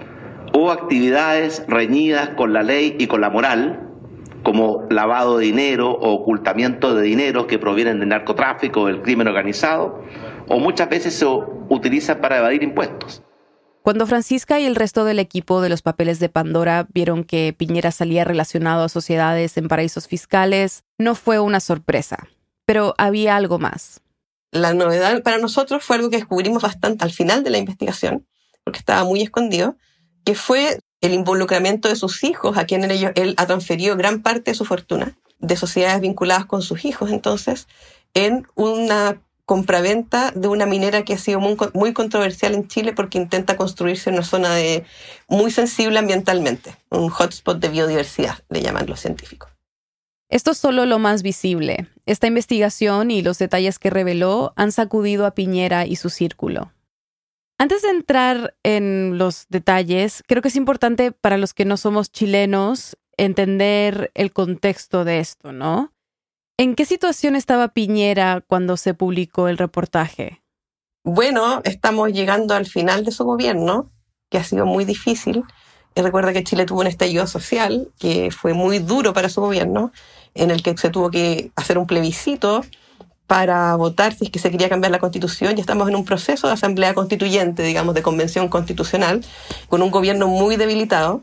o 0.52 0.70
actividades 0.70 1.64
reñidas 1.66 2.30
con 2.36 2.52
la 2.52 2.62
ley 2.62 2.96
y 2.98 3.06
con 3.06 3.20
la 3.20 3.30
moral, 3.30 3.88
como 4.42 4.86
lavado 4.90 5.38
de 5.38 5.46
dinero 5.46 5.90
o 5.90 6.12
ocultamiento 6.12 6.94
de 6.94 7.02
dinero 7.02 7.46
que 7.46 7.58
provienen 7.58 7.98
del 7.98 8.10
narcotráfico 8.10 8.82
o 8.82 8.86
del 8.86 9.02
crimen 9.02 9.28
organizado, 9.28 10.02
o 10.52 10.58
muchas 10.58 10.88
veces 10.88 11.14
se 11.14 11.26
utiliza 11.26 12.20
para 12.20 12.38
evadir 12.38 12.62
impuestos. 12.62 13.22
Cuando 13.82 14.06
Francisca 14.06 14.60
y 14.60 14.66
el 14.66 14.76
resto 14.76 15.04
del 15.04 15.18
equipo 15.18 15.60
de 15.60 15.68
los 15.68 15.82
papeles 15.82 16.20
de 16.20 16.28
Pandora 16.28 16.86
vieron 16.92 17.24
que 17.24 17.52
Piñera 17.56 17.90
salía 17.90 18.22
relacionado 18.22 18.84
a 18.84 18.88
sociedades 18.88 19.56
en 19.56 19.66
paraísos 19.66 20.06
fiscales, 20.06 20.84
no 20.98 21.16
fue 21.16 21.40
una 21.40 21.58
sorpresa, 21.58 22.28
pero 22.64 22.94
había 22.98 23.34
algo 23.34 23.58
más. 23.58 24.02
La 24.52 24.74
novedad 24.74 25.22
para 25.22 25.38
nosotros 25.38 25.82
fue 25.82 25.96
algo 25.96 26.10
que 26.10 26.18
descubrimos 26.18 26.62
bastante 26.62 27.04
al 27.04 27.10
final 27.10 27.42
de 27.42 27.50
la 27.50 27.58
investigación, 27.58 28.26
porque 28.62 28.78
estaba 28.78 29.02
muy 29.04 29.22
escondido, 29.22 29.76
que 30.24 30.34
fue 30.34 30.78
el 31.00 31.14
involucramiento 31.14 31.88
de 31.88 31.96
sus 31.96 32.22
hijos, 32.22 32.56
a 32.58 32.66
quienes 32.66 33.02
él 33.16 33.34
ha 33.38 33.46
transferido 33.46 33.96
gran 33.96 34.22
parte 34.22 34.52
de 34.52 34.54
su 34.54 34.64
fortuna, 34.64 35.16
de 35.40 35.56
sociedades 35.56 36.02
vinculadas 36.02 36.44
con 36.44 36.62
sus 36.62 36.84
hijos, 36.84 37.10
entonces, 37.10 37.66
en 38.14 38.46
una 38.54 39.20
compraventa 39.52 40.32
de 40.34 40.48
una 40.48 40.64
minera 40.64 41.04
que 41.04 41.12
ha 41.12 41.18
sido 41.18 41.38
muy, 41.38 41.92
controversial 41.92 42.54
en 42.54 42.68
Chile 42.68 42.94
porque 42.94 43.18
intenta 43.18 43.58
construirse 43.58 44.08
en 44.08 44.14
una 44.14 44.24
zona 44.24 44.48
muy 45.28 45.50
sensible 45.50 45.98
ambientalmente, 45.98 46.74
un 46.88 47.10
hotspot 47.10 47.58
de 47.58 47.68
biodiversidad, 47.68 48.38
le 48.48 48.62
llaman 48.62 48.86
los 48.86 49.00
científicos. 49.00 49.50
Esto 50.30 50.52
es 50.52 50.56
solo 50.56 50.86
lo 50.86 50.98
más 50.98 51.22
visible. 51.22 51.86
Esta 52.06 52.26
investigación 52.28 53.10
y 53.10 53.20
los 53.20 53.36
detalles 53.36 53.78
que 53.78 53.90
reveló 53.90 54.54
han 54.56 54.72
sacudido 54.72 55.26
a 55.26 55.34
Piñera 55.34 55.84
y 55.84 55.96
su 55.96 56.08
círculo. 56.08 56.72
Antes 57.58 57.82
de 57.82 57.90
entrar 57.90 58.54
en 58.62 59.18
los 59.18 59.44
detalles, 59.50 60.24
creo 60.26 60.40
que 60.40 60.48
es 60.48 60.56
importante 60.56 61.12
para 61.12 61.36
los 61.36 61.52
que 61.52 61.66
no 61.66 61.76
somos 61.76 62.10
chilenos 62.10 62.96
entender 63.18 64.12
el 64.14 64.32
contexto 64.32 65.04
de 65.04 65.18
esto, 65.18 65.52
¿no? 65.52 65.91
¿En 66.62 66.76
qué 66.76 66.84
situación 66.84 67.34
estaba 67.34 67.66
Piñera 67.66 68.40
cuando 68.46 68.76
se 68.76 68.94
publicó 68.94 69.48
el 69.48 69.58
reportaje? 69.58 70.44
Bueno, 71.02 71.60
estamos 71.64 72.12
llegando 72.12 72.54
al 72.54 72.66
final 72.66 73.04
de 73.04 73.10
su 73.10 73.24
gobierno, 73.24 73.90
que 74.30 74.38
ha 74.38 74.44
sido 74.44 74.64
muy 74.64 74.84
difícil. 74.84 75.42
Y 75.96 76.02
recuerda 76.02 76.32
que 76.32 76.44
Chile 76.44 76.64
tuvo 76.64 76.82
un 76.82 76.86
estallido 76.86 77.26
social 77.26 77.88
que 77.98 78.30
fue 78.30 78.54
muy 78.54 78.78
duro 78.78 79.12
para 79.12 79.28
su 79.28 79.40
gobierno, 79.40 79.90
en 80.34 80.52
el 80.52 80.62
que 80.62 80.78
se 80.78 80.90
tuvo 80.90 81.10
que 81.10 81.50
hacer 81.56 81.78
un 81.78 81.88
plebiscito 81.88 82.64
para 83.26 83.74
votar 83.74 84.14
si 84.14 84.26
es 84.26 84.30
que 84.30 84.38
se 84.38 84.52
quería 84.52 84.68
cambiar 84.68 84.92
la 84.92 85.00
constitución. 85.00 85.56
Ya 85.56 85.62
estamos 85.62 85.88
en 85.88 85.96
un 85.96 86.04
proceso 86.04 86.46
de 86.46 86.52
asamblea 86.52 86.94
constituyente, 86.94 87.64
digamos, 87.64 87.92
de 87.96 88.02
convención 88.02 88.46
constitucional, 88.46 89.24
con 89.68 89.82
un 89.82 89.90
gobierno 89.90 90.28
muy 90.28 90.54
debilitado, 90.54 91.22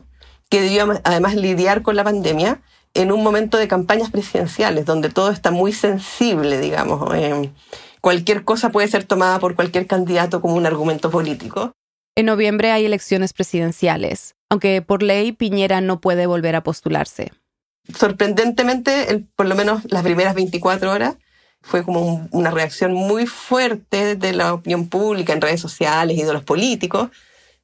que 0.50 0.60
debió 0.60 1.00
además 1.02 1.34
lidiar 1.34 1.80
con 1.80 1.96
la 1.96 2.04
pandemia 2.04 2.60
en 2.94 3.12
un 3.12 3.22
momento 3.22 3.56
de 3.58 3.68
campañas 3.68 4.10
presidenciales, 4.10 4.84
donde 4.84 5.10
todo 5.10 5.30
está 5.30 5.50
muy 5.50 5.72
sensible, 5.72 6.58
digamos. 6.58 7.14
Eh, 7.14 7.52
cualquier 8.00 8.44
cosa 8.44 8.70
puede 8.70 8.88
ser 8.88 9.04
tomada 9.04 9.38
por 9.38 9.54
cualquier 9.54 9.86
candidato 9.86 10.40
como 10.40 10.54
un 10.54 10.66
argumento 10.66 11.10
político. 11.10 11.72
En 12.16 12.26
noviembre 12.26 12.72
hay 12.72 12.84
elecciones 12.84 13.32
presidenciales, 13.32 14.34
aunque 14.50 14.82
por 14.82 15.02
ley 15.02 15.32
Piñera 15.32 15.80
no 15.80 16.00
puede 16.00 16.26
volver 16.26 16.56
a 16.56 16.62
postularse. 16.62 17.32
Sorprendentemente, 17.96 19.24
por 19.36 19.46
lo 19.46 19.54
menos 19.54 19.82
las 19.90 20.02
primeras 20.02 20.34
24 20.34 20.90
horas, 20.90 21.16
fue 21.62 21.84
como 21.84 22.28
una 22.30 22.50
reacción 22.50 22.92
muy 22.92 23.26
fuerte 23.26 24.16
de 24.16 24.32
la 24.32 24.54
opinión 24.54 24.88
pública 24.88 25.32
en 25.32 25.40
redes 25.40 25.60
sociales 25.60 26.16
y 26.18 26.22
de 26.22 26.32
los 26.32 26.44
políticos 26.44 27.10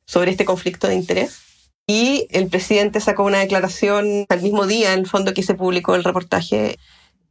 sobre 0.07 0.31
este 0.31 0.45
conflicto 0.45 0.87
de 0.87 0.95
interés. 0.95 1.41
Y 1.87 2.27
el 2.31 2.49
presidente 2.49 3.01
sacó 3.01 3.23
una 3.25 3.39
declaración 3.39 4.27
al 4.29 4.43
mismo 4.43 4.67
día, 4.67 4.93
en 4.93 5.01
el 5.01 5.07
fondo 5.07 5.35
que 5.35 5.45
se 5.45 5.55
publicó 5.55 5.95
el 5.95 6.03
reportaje, 6.03 6.79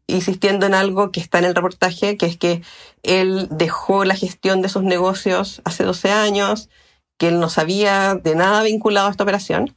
insistiendo 0.08 0.66
en 0.66 0.74
algo 0.74 1.12
que 1.12 1.20
está 1.20 1.40
en 1.40 1.46
el 1.46 1.56
reportaje, 1.56 2.16
que 2.16 2.26
es 2.26 2.38
que 2.38 2.62
él 3.04 3.48
dejó 3.52 4.06
la 4.06 4.16
gestión 4.16 4.62
de 4.62 4.70
sus 4.70 4.84
negocios 4.84 5.62
hace 5.66 5.84
12 5.84 6.12
años, 6.12 6.70
que 7.18 7.28
él 7.28 7.40
no 7.40 7.50
sabía 7.50 8.16
de 8.16 8.36
nada 8.36 8.64
vinculado 8.64 9.08
a 9.08 9.12
esta 9.12 9.24
operación 9.24 9.76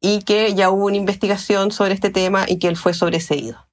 y 0.00 0.22
que 0.22 0.54
ya 0.54 0.70
hubo 0.70 0.86
una 0.86 0.96
investigación 0.96 1.70
sobre 1.70 1.94
este 1.94 2.10
tema 2.10 2.44
y 2.48 2.58
que 2.58 2.68
él 2.68 2.76
fue 2.76 2.94
sobreseído. 2.94 3.66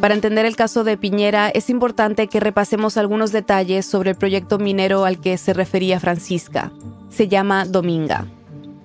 Para 0.00 0.14
entender 0.14 0.46
el 0.46 0.56
caso 0.56 0.82
de 0.82 0.96
Piñera 0.96 1.50
es 1.50 1.68
importante 1.68 2.26
que 2.26 2.40
repasemos 2.40 2.96
algunos 2.96 3.32
detalles 3.32 3.84
sobre 3.84 4.10
el 4.10 4.16
proyecto 4.16 4.58
minero 4.58 5.04
al 5.04 5.20
que 5.20 5.36
se 5.36 5.52
refería 5.52 6.00
Francisca. 6.00 6.72
Se 7.10 7.28
llama 7.28 7.66
Dominga. 7.66 8.26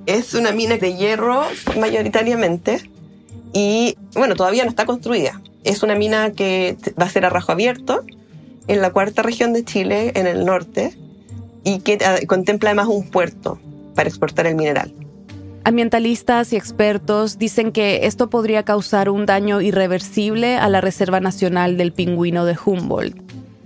Es 0.05 0.33
una 0.33 0.51
mina 0.51 0.77
de 0.77 0.95
hierro 0.95 1.43
mayoritariamente 1.79 2.89
y 3.53 3.95
bueno, 4.13 4.35
todavía 4.35 4.63
no 4.63 4.69
está 4.69 4.85
construida. 4.85 5.41
Es 5.63 5.81
una 5.81 5.95
mina 5.95 6.31
que 6.31 6.77
va 6.99 7.05
a 7.05 7.09
ser 7.09 7.25
a 7.25 7.29
rajo 7.29 7.51
abierto 7.51 8.03
en 8.67 8.81
la 8.81 8.91
cuarta 8.91 9.21
región 9.21 9.53
de 9.53 9.63
Chile, 9.63 10.11
en 10.15 10.27
el 10.27 10.45
norte, 10.45 10.97
y 11.63 11.79
que 11.79 11.97
contempla 12.27 12.69
además 12.69 12.87
un 12.87 13.09
puerto 13.09 13.59
para 13.95 14.09
exportar 14.09 14.47
el 14.47 14.55
mineral. 14.55 14.93
Ambientalistas 15.63 16.53
y 16.53 16.57
expertos 16.57 17.39
dicen 17.39 17.71
que 17.71 18.05
esto 18.05 18.29
podría 18.29 18.63
causar 18.63 19.09
un 19.09 19.25
daño 19.25 19.61
irreversible 19.61 20.57
a 20.57 20.69
la 20.69 20.79
Reserva 20.79 21.19
Nacional 21.19 21.77
del 21.77 21.91
Pingüino 21.91 22.45
de 22.45 22.55
Humboldt. 22.63 23.24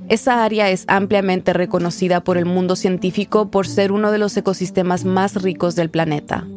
Esa 0.10 0.44
área 0.44 0.72
es 0.72 0.86
ampliamente 0.88 1.54
reconocida 1.54 2.24
por 2.24 2.38
el 2.38 2.46
mundo 2.46 2.76
científico 2.76 3.52
por 3.52 3.68
ser 3.68 3.92
uno 3.92 4.12
de 4.12 4.18
los 4.18 4.36
ecosistemas 4.36 5.06
más 5.06 5.40
ricos 5.44 5.76
del 5.76 5.92
planeta. 5.92 6.48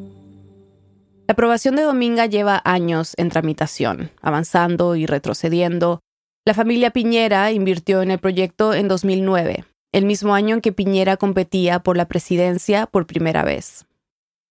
La 1.29 1.35
aprobación 1.35 1.77
de 1.77 1.83
Dominga 1.83 2.25
lleva 2.25 2.63
años 2.65 3.13
en 3.19 3.29
tramitación, 3.29 4.11
avanzando 4.23 4.97
y 4.97 5.05
retrocediendo. 5.05 6.01
La 6.47 6.55
familia 6.55 6.93
Piñera 6.93 7.53
invirtió 7.53 8.01
en 8.01 8.11
el 8.11 8.19
proyecto 8.19 8.73
en 8.73 8.89
2009, 8.89 9.67
el 9.93 10.07
mismo 10.07 10.35
año 10.35 10.55
en 10.55 10.63
que 10.63 10.73
Piñera 10.73 11.19
competía 11.19 11.81
por 11.81 11.99
la 11.99 12.09
presidencia 12.09 12.87
por 12.87 13.07
primera 13.07 13.45
vez. 13.45 13.85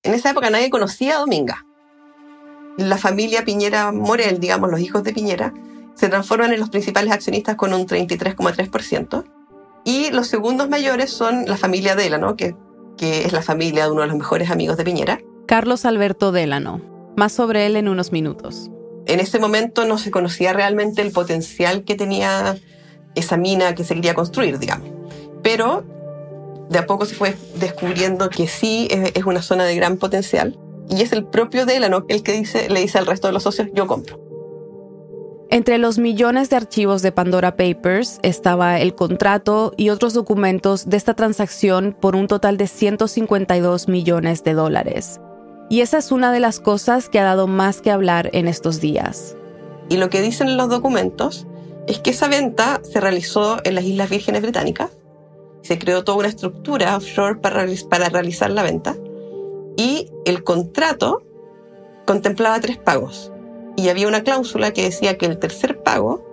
En 0.04 0.14
esa 0.14 0.30
época 0.30 0.52
nadie 0.52 0.70
conocía 0.70 1.16
a 1.16 1.20
Dominga. 1.22 1.66
La 2.78 3.00
familia 3.00 3.46
Piñera 3.46 3.92
Morel, 3.92 4.40
digamos, 4.40 4.70
los 4.70 4.80
hijos 4.80 5.04
de 5.04 5.12
Piñera, 5.12 5.54
se 6.02 6.10
transforman 6.10 6.52
en 6.52 6.60
los 6.60 6.72
principales 6.72 7.14
accionistas 7.14 7.56
con 7.56 7.76
un 7.76 7.86
33,3%. 7.86 9.24
Y 9.86 10.10
los 10.10 10.26
segundos 10.26 10.68
mayores 10.68 11.12
son 11.12 11.46
la 11.46 11.58
familia 11.58 11.96
Delano, 11.96 12.36
que, 12.36 12.56
que 12.98 13.24
es 13.24 13.34
la 13.34 13.44
familia 13.44 13.86
de 13.86 13.92
uno 13.92 14.02
de 14.02 14.08
los 14.08 14.18
mejores 14.18 14.50
amigos 14.50 14.78
de 14.78 14.84
Piñera. 14.84 15.20
Carlos 15.46 15.86
Alberto 15.86 16.32
Delano. 16.32 16.82
Más 17.16 17.34
sobre 17.34 17.68
él 17.68 17.76
en 17.76 17.88
unos 17.88 18.12
minutos. 18.12 18.72
En 19.06 19.20
ese 19.20 19.38
momento 19.38 19.86
no 19.86 20.00
se 20.00 20.10
conocía 20.10 20.54
realmente 20.54 21.04
el 21.04 21.12
potencial 21.12 21.84
que 21.84 21.94
tenía 21.94 22.56
esa 23.14 23.38
mina 23.38 23.76
que 23.76 23.84
se 23.84 23.94
quería 23.94 24.16
construir, 24.16 24.58
digamos. 24.58 24.90
Pero 25.44 25.84
de 26.68 26.80
a 26.80 26.88
poco 26.88 27.06
se 27.06 27.14
fue 27.14 27.38
descubriendo 27.60 28.32
que 28.32 28.48
sí 28.48 28.88
es, 28.90 29.24
una 29.24 29.44
zona 29.44 29.66
de 29.66 29.76
gran 29.76 29.98
potencial 29.98 30.58
y 30.90 31.04
es 31.04 31.12
el 31.12 31.26
propio 31.26 31.68
Delano 31.68 32.06
el 32.10 32.24
que 32.24 32.32
dice, 32.32 32.72
le 32.72 32.80
dice 32.80 32.98
al 32.98 33.06
resto 33.06 33.28
de 33.28 33.34
los 33.34 33.44
socios, 33.44 33.68
yo 33.76 33.86
compro. 33.86 34.20
Entre 35.54 35.78
los 35.78 35.98
millones 35.98 36.50
de 36.50 36.56
archivos 36.56 37.02
de 37.02 37.12
Pandora 37.12 37.58
Papers 37.58 38.20
estaba 38.24 38.80
el 38.80 38.96
contrato 38.96 39.74
y 39.76 39.90
otros 39.90 40.14
documentos 40.14 40.88
de 40.88 40.96
esta 40.96 41.14
transacción 41.14 41.94
por 42.00 42.16
un 42.16 42.28
total 42.28 42.56
de 42.56 42.68
152 42.68 43.90
millones 43.90 44.46
de 44.46 44.54
dólares. 44.54 45.20
Y 45.70 45.82
esa 45.82 45.98
es 45.98 46.14
una 46.14 46.32
de 46.32 46.40
las 46.40 46.62
cosas 46.62 47.10
que 47.10 47.20
ha 47.20 47.26
dado 47.26 47.48
más 47.48 47.82
que 47.82 47.92
hablar 47.92 48.30
en 48.32 48.48
estos 48.48 48.80
días. 48.80 49.36
Y 49.90 49.98
lo 49.98 50.10
que 50.10 50.22
dicen 50.22 50.56
los 50.56 50.70
documentos 50.70 51.46
es 51.86 52.00
que 52.00 52.12
esa 52.12 52.30
venta 52.30 52.80
se 52.90 53.02
realizó 53.02 53.58
en 53.66 53.76
las 53.76 53.84
Islas 53.84 54.10
Vírgenes 54.10 54.42
Británicas 54.42 54.92
se 55.64 55.78
creó 55.78 56.06
toda 56.06 56.18
una 56.20 56.28
estructura 56.30 56.96
offshore 56.96 57.40
para, 57.40 57.66
para 57.90 58.08
realizar 58.08 58.50
la 58.52 58.64
venta 58.64 58.96
y 59.76 60.10
el 60.26 60.46
contrato 60.46 61.24
contemplaba 62.06 62.60
tres 62.62 62.78
pagos. 62.78 63.32
Y 63.76 63.90
había 63.90 64.08
una 64.08 64.24
cláusula 64.24 64.72
que 64.74 64.84
decía 64.84 65.18
que 65.18 65.26
el 65.26 65.40
tercer 65.40 65.82
pago 65.82 66.24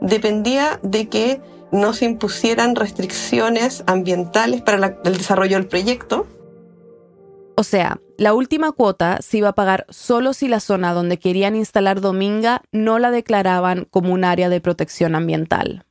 dependía 0.00 0.78
de 0.82 1.08
que 1.08 1.40
no 1.70 1.94
se 1.94 2.04
impusieran 2.04 2.76
restricciones 2.76 3.82
ambientales 3.86 4.60
para 4.60 4.98
el 5.04 5.16
desarrollo 5.16 5.56
del 5.56 5.66
proyecto. 5.66 6.26
O 7.56 7.64
sea, 7.64 8.00
la 8.18 8.34
última 8.34 8.72
cuota 8.72 9.18
se 9.20 9.38
iba 9.38 9.48
a 9.48 9.54
pagar 9.54 9.86
solo 9.88 10.32
si 10.32 10.48
la 10.48 10.60
zona 10.60 10.92
donde 10.92 11.18
querían 11.18 11.56
instalar 11.56 12.00
Dominga 12.00 12.62
no 12.72 12.98
la 12.98 13.10
declaraban 13.10 13.86
como 13.90 14.12
un 14.12 14.24
área 14.24 14.48
de 14.48 14.60
protección 14.60 15.14
ambiental. 15.14 15.86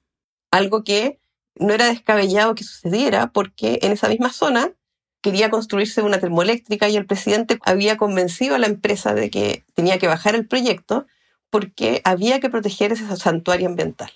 Algo 0.51 0.83
que 0.83 1.19
no 1.55 1.73
era 1.73 1.85
descabellado 1.85 2.55
que 2.55 2.63
sucediera 2.63 3.31
porque 3.31 3.79
en 3.81 3.91
esa 3.91 4.07
misma 4.07 4.31
zona 4.31 4.71
quería 5.21 5.49
construirse 5.49 6.01
una 6.01 6.19
termoeléctrica 6.19 6.89
y 6.89 6.97
el 6.97 7.05
presidente 7.05 7.59
había 7.63 7.97
convencido 7.97 8.55
a 8.55 8.59
la 8.59 8.67
empresa 8.67 9.13
de 9.13 9.29
que 9.29 9.63
tenía 9.75 9.99
que 9.99 10.07
bajar 10.07 10.35
el 10.35 10.47
proyecto 10.47 11.05
porque 11.49 12.01
había 12.03 12.39
que 12.39 12.49
proteger 12.49 12.91
ese 12.91 13.15
santuario 13.15 13.67
ambiental. 13.67 14.11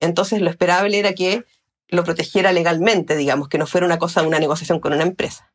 Entonces 0.00 0.40
lo 0.40 0.50
esperable 0.50 0.98
era 0.98 1.14
que 1.14 1.44
lo 1.88 2.04
protegiera 2.04 2.52
legalmente, 2.52 3.16
digamos, 3.16 3.48
que 3.48 3.58
no 3.58 3.66
fuera 3.66 3.86
una 3.86 3.98
cosa 3.98 4.22
de 4.22 4.28
una 4.28 4.38
negociación 4.38 4.80
con 4.80 4.92
una 4.92 5.02
empresa. 5.02 5.52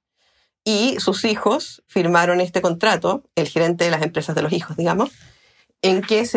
Y 0.64 1.00
sus 1.00 1.24
hijos 1.26 1.84
firmaron 1.88 2.42
este 2.42 2.62
contrato, 2.62 3.24
el 3.36 3.48
gerente 3.48 3.86
de 3.86 3.92
las 3.92 4.02
empresas 4.02 4.36
de 4.36 4.42
los 4.42 4.52
hijos, 4.52 4.76
digamos, 4.78 5.12
en 5.82 6.02
que 6.02 6.28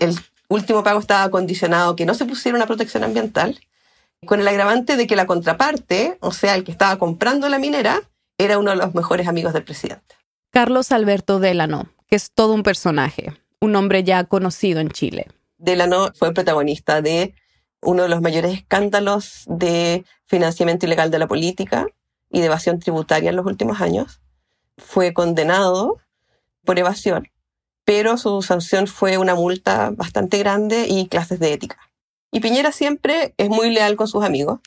el 0.00 0.18
último 0.48 0.82
pago 0.82 0.98
estaba 0.98 1.30
condicionado 1.30 1.94
que 1.94 2.06
no 2.06 2.14
se 2.14 2.24
pusiera 2.24 2.56
una 2.56 2.66
protección 2.66 3.04
ambiental 3.04 3.60
con 4.26 4.40
el 4.40 4.48
agravante 4.48 4.96
de 4.96 5.06
que 5.06 5.16
la 5.16 5.26
contraparte, 5.26 6.18
o 6.20 6.32
sea, 6.32 6.54
el 6.54 6.64
que 6.64 6.72
estaba 6.72 6.98
comprando 6.98 7.48
la 7.48 7.58
minera, 7.58 8.02
era 8.38 8.58
uno 8.58 8.70
de 8.70 8.76
los 8.76 8.94
mejores 8.94 9.28
amigos 9.28 9.52
del 9.52 9.64
presidente. 9.64 10.16
Carlos 10.50 10.92
Alberto 10.92 11.40
Delano, 11.40 11.88
que 12.08 12.16
es 12.16 12.30
todo 12.32 12.54
un 12.54 12.62
personaje, 12.62 13.34
un 13.60 13.76
hombre 13.76 14.04
ya 14.04 14.24
conocido 14.24 14.80
en 14.80 14.90
Chile. 14.90 15.28
Delano 15.58 16.10
fue 16.14 16.32
protagonista 16.32 17.02
de 17.02 17.34
uno 17.80 18.04
de 18.04 18.08
los 18.08 18.20
mayores 18.20 18.54
escándalos 18.54 19.44
de 19.46 20.04
financiamiento 20.26 20.86
ilegal 20.86 21.10
de 21.10 21.18
la 21.18 21.26
política 21.26 21.86
y 22.30 22.40
de 22.40 22.46
evasión 22.46 22.78
tributaria 22.78 23.30
en 23.30 23.36
los 23.36 23.46
últimos 23.46 23.80
años. 23.80 24.20
Fue 24.78 25.12
condenado 25.12 25.98
por 26.64 26.78
evasión, 26.78 27.28
pero 27.84 28.16
su 28.16 28.42
sanción 28.42 28.86
fue 28.86 29.18
una 29.18 29.34
multa 29.34 29.90
bastante 29.90 30.38
grande 30.38 30.86
y 30.88 31.08
clases 31.08 31.40
de 31.40 31.52
ética. 31.52 31.87
Y 32.30 32.40
Piñera 32.40 32.72
siempre 32.72 33.34
es 33.38 33.48
muy 33.48 33.70
leal 33.70 33.96
con 33.96 34.08
sus 34.08 34.24
amigos 34.24 34.60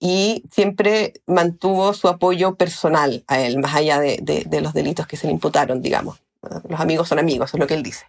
y 0.00 0.44
siempre 0.52 1.14
mantuvo 1.26 1.92
su 1.94 2.08
apoyo 2.08 2.54
personal 2.56 3.24
a 3.26 3.40
él, 3.40 3.58
más 3.58 3.74
allá 3.74 3.98
de, 4.00 4.46
los 4.62 4.72
delitos 4.72 5.06
que 5.06 5.16
se 5.16 5.26
le 5.26 5.32
imputaron, 5.32 5.82
digamos. 5.82 6.20
Los 6.68 6.80
amigos 6.80 7.08
son 7.08 7.18
amigos, 7.18 7.52
es 7.52 7.60
lo 7.60 7.66
que 7.66 7.74
él 7.74 7.82
dice. 7.82 8.06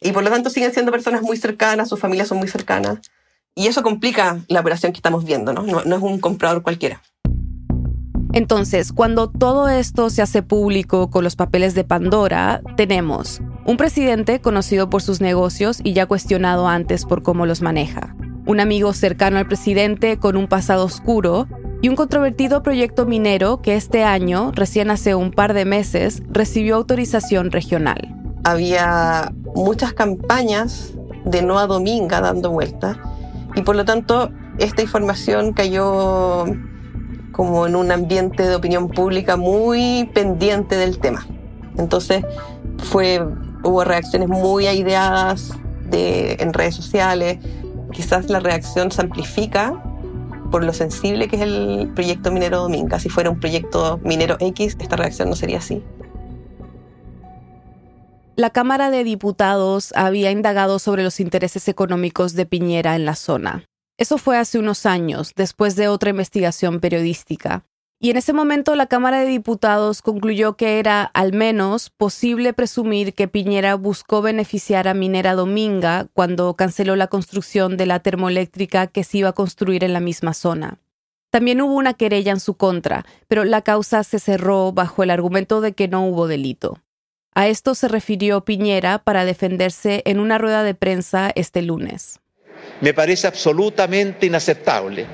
Y 0.00 0.12
por 0.12 0.22
lo 0.22 0.30
tanto 0.30 0.50
siguen 0.50 0.72
siendo 0.72 0.92
personas 0.92 1.22
muy 1.22 1.36
cercanas, 1.36 1.88
sus 1.88 2.00
familias 2.00 2.28
son 2.28 2.38
muy 2.38 2.48
cercanas. 2.48 2.98
Y 3.54 3.68
eso 3.68 3.82
complica 3.82 4.40
la 4.48 4.60
operación 4.60 4.92
que 4.92 4.98
estamos 4.98 5.24
viendo, 5.24 5.52
¿no? 5.52 5.62
No, 5.62 5.82
no 5.84 5.96
es 5.96 6.02
un 6.02 6.18
comprador 6.18 6.62
cualquiera. 6.62 7.02
Entonces, 8.34 8.92
cuando 8.92 9.30
todo 9.30 9.68
esto 9.68 10.10
se 10.10 10.20
hace 10.20 10.42
público 10.42 11.08
con 11.08 11.22
los 11.22 11.36
papeles 11.36 11.76
de 11.76 11.84
Pandora, 11.84 12.62
tenemos 12.76 13.40
un 13.64 13.76
presidente 13.76 14.40
conocido 14.40 14.90
por 14.90 15.02
sus 15.02 15.20
negocios 15.20 15.78
y 15.84 15.92
ya 15.92 16.06
cuestionado 16.06 16.66
antes 16.66 17.04
por 17.06 17.22
cómo 17.22 17.46
los 17.46 17.62
maneja. 17.62 18.16
Un 18.44 18.58
amigo 18.58 18.92
cercano 18.92 19.38
al 19.38 19.46
presidente 19.46 20.18
con 20.18 20.36
un 20.36 20.48
pasado 20.48 20.84
oscuro 20.84 21.46
y 21.80 21.88
un 21.88 21.94
controvertido 21.94 22.64
proyecto 22.64 23.06
minero 23.06 23.62
que 23.62 23.76
este 23.76 24.02
año, 24.02 24.50
recién 24.52 24.90
hace 24.90 25.14
un 25.14 25.30
par 25.30 25.54
de 25.54 25.64
meses, 25.64 26.20
recibió 26.28 26.74
autorización 26.74 27.52
regional. 27.52 28.16
Había 28.42 29.32
muchas 29.54 29.92
campañas 29.92 30.92
de 31.24 31.40
no 31.42 31.60
a 31.60 31.68
Dominga 31.68 32.20
dando 32.20 32.50
vuelta 32.50 32.98
y 33.54 33.62
por 33.62 33.76
lo 33.76 33.84
tanto 33.84 34.32
esta 34.58 34.82
información 34.82 35.52
cayó 35.52 36.46
como 37.34 37.66
en 37.66 37.74
un 37.74 37.90
ambiente 37.90 38.44
de 38.44 38.54
opinión 38.54 38.88
pública 38.88 39.36
muy 39.36 40.08
pendiente 40.14 40.76
del 40.76 40.98
tema. 40.98 41.26
Entonces 41.76 42.24
fue 42.78 43.20
hubo 43.64 43.82
reacciones 43.82 44.28
muy 44.28 44.66
aireadas 44.66 45.52
de, 45.90 46.34
en 46.34 46.52
redes 46.52 46.76
sociales. 46.76 47.38
Quizás 47.92 48.30
la 48.30 48.40
reacción 48.40 48.92
se 48.92 49.02
amplifica 49.02 49.82
por 50.50 50.62
lo 50.62 50.72
sensible 50.72 51.26
que 51.26 51.36
es 51.36 51.42
el 51.42 51.90
proyecto 51.94 52.30
minero 52.30 52.60
Dominga. 52.60 53.00
Si 53.00 53.08
fuera 53.08 53.30
un 53.30 53.40
proyecto 53.40 53.98
minero 54.04 54.36
X, 54.38 54.76
esta 54.78 54.96
reacción 54.96 55.28
no 55.28 55.34
sería 55.34 55.58
así. 55.58 55.82
La 58.36 58.50
Cámara 58.50 58.90
de 58.90 59.04
Diputados 59.04 59.92
había 59.96 60.30
indagado 60.30 60.78
sobre 60.78 61.02
los 61.02 61.20
intereses 61.20 61.66
económicos 61.68 62.34
de 62.34 62.46
Piñera 62.46 62.96
en 62.96 63.04
la 63.04 63.14
zona. 63.14 63.64
Eso 63.96 64.18
fue 64.18 64.38
hace 64.38 64.58
unos 64.58 64.86
años, 64.86 65.32
después 65.36 65.76
de 65.76 65.88
otra 65.88 66.10
investigación 66.10 66.80
periodística. 66.80 67.64
Y 68.00 68.10
en 68.10 68.16
ese 68.16 68.32
momento 68.32 68.74
la 68.74 68.86
Cámara 68.86 69.20
de 69.20 69.26
Diputados 69.26 70.02
concluyó 70.02 70.56
que 70.56 70.78
era 70.78 71.04
al 71.04 71.32
menos 71.32 71.90
posible 71.90 72.52
presumir 72.52 73.14
que 73.14 73.28
Piñera 73.28 73.76
buscó 73.76 74.20
beneficiar 74.20 74.88
a 74.88 74.94
Minera 74.94 75.34
Dominga 75.34 76.08
cuando 76.12 76.54
canceló 76.54 76.96
la 76.96 77.06
construcción 77.06 77.76
de 77.76 77.86
la 77.86 78.00
termoeléctrica 78.00 78.88
que 78.88 79.04
se 79.04 79.18
iba 79.18 79.30
a 79.30 79.32
construir 79.32 79.84
en 79.84 79.92
la 79.92 80.00
misma 80.00 80.34
zona. 80.34 80.80
También 81.30 81.60
hubo 81.62 81.74
una 81.74 81.94
querella 81.94 82.32
en 82.32 82.40
su 82.40 82.54
contra, 82.56 83.06
pero 83.26 83.44
la 83.44 83.62
causa 83.62 84.04
se 84.04 84.18
cerró 84.18 84.72
bajo 84.72 85.02
el 85.02 85.10
argumento 85.10 85.60
de 85.60 85.72
que 85.72 85.88
no 85.88 86.06
hubo 86.06 86.26
delito. 86.26 86.80
A 87.34 87.48
esto 87.48 87.74
se 87.74 87.88
refirió 87.88 88.44
Piñera 88.44 88.98
para 88.98 89.24
defenderse 89.24 90.02
en 90.04 90.20
una 90.20 90.38
rueda 90.38 90.62
de 90.62 90.74
prensa 90.74 91.32
este 91.34 91.62
lunes. 91.62 92.20
Me 92.80 92.94
parece 92.94 93.26
absolutamente 93.26 94.26
inaceptable 94.26 95.06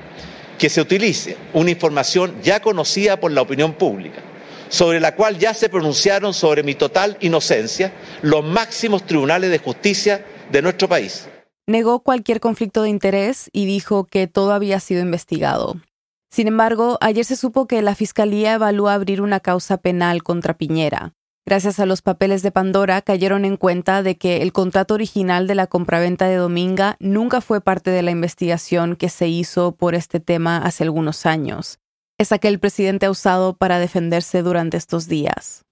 que 0.58 0.68
se 0.68 0.80
utilice 0.80 1.36
una 1.54 1.70
información 1.70 2.34
ya 2.42 2.60
conocida 2.60 3.18
por 3.18 3.32
la 3.32 3.42
opinión 3.42 3.72
pública, 3.72 4.20
sobre 4.68 5.00
la 5.00 5.14
cual 5.14 5.38
ya 5.38 5.54
se 5.54 5.68
pronunciaron 5.68 6.34
sobre 6.34 6.62
mi 6.62 6.74
total 6.74 7.16
inocencia 7.20 7.92
los 8.22 8.44
máximos 8.44 9.04
tribunales 9.06 9.50
de 9.50 9.58
justicia 9.58 10.24
de 10.52 10.62
nuestro 10.62 10.88
país. 10.88 11.28
negó 11.66 12.00
cualquier 12.00 12.40
conflicto 12.40 12.82
de 12.82 12.88
interés 12.88 13.48
y 13.52 13.64
dijo 13.64 14.04
que 14.04 14.26
todo 14.26 14.52
había 14.52 14.80
sido 14.80 15.02
investigado. 15.02 15.76
Sin 16.30 16.48
embargo, 16.48 16.98
ayer 17.00 17.24
se 17.24 17.36
supo 17.36 17.66
que 17.66 17.80
la 17.80 17.94
Fiscalía 17.94 18.54
evalúa 18.54 18.94
abrir 18.94 19.20
una 19.20 19.40
causa 19.40 19.78
penal 19.78 20.22
contra 20.22 20.58
Piñera. 20.58 21.14
Gracias 21.50 21.80
a 21.80 21.84
los 21.84 22.00
papeles 22.00 22.42
de 22.44 22.52
Pandora, 22.52 23.02
cayeron 23.02 23.44
en 23.44 23.56
cuenta 23.56 24.04
de 24.04 24.16
que 24.16 24.40
el 24.40 24.52
contrato 24.52 24.94
original 24.94 25.48
de 25.48 25.56
la 25.56 25.66
compraventa 25.66 26.28
de 26.28 26.36
Dominga 26.36 26.96
nunca 27.00 27.40
fue 27.40 27.60
parte 27.60 27.90
de 27.90 28.02
la 28.02 28.12
investigación 28.12 28.94
que 28.94 29.08
se 29.08 29.26
hizo 29.26 29.72
por 29.72 29.96
este 29.96 30.20
tema 30.20 30.58
hace 30.58 30.84
algunos 30.84 31.26
años. 31.26 31.80
Es 32.18 32.28
que 32.40 32.46
el 32.46 32.60
presidente 32.60 33.06
ha 33.06 33.10
usado 33.10 33.56
para 33.56 33.80
defenderse 33.80 34.42
durante 34.42 34.76
estos 34.76 35.08
días. 35.08 35.64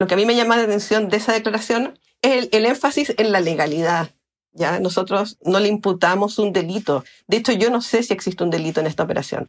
Lo 0.00 0.08
que 0.08 0.14
a 0.14 0.16
mí 0.16 0.26
me 0.26 0.34
llama 0.34 0.56
la 0.56 0.64
atención 0.64 1.08
de 1.08 1.18
esa 1.18 1.32
declaración 1.32 1.96
es 2.22 2.48
el, 2.50 2.66
énfasis 2.66 3.14
en 3.16 3.30
la 3.30 3.38
legalidad. 3.38 4.10
¿ya? 4.50 4.80
Nosotros 4.80 5.38
no 5.44 5.60
le 5.60 5.68
imputamos 5.68 6.40
un 6.40 6.52
delito. 6.52 7.04
De 7.28 7.36
hecho, 7.36 7.52
yo 7.52 7.70
no 7.70 7.82
sé 7.82 8.02
si 8.02 8.12
existe 8.12 8.42
un 8.42 8.50
delito 8.50 8.80
en 8.80 8.88
esta 8.88 9.04
operación. 9.04 9.46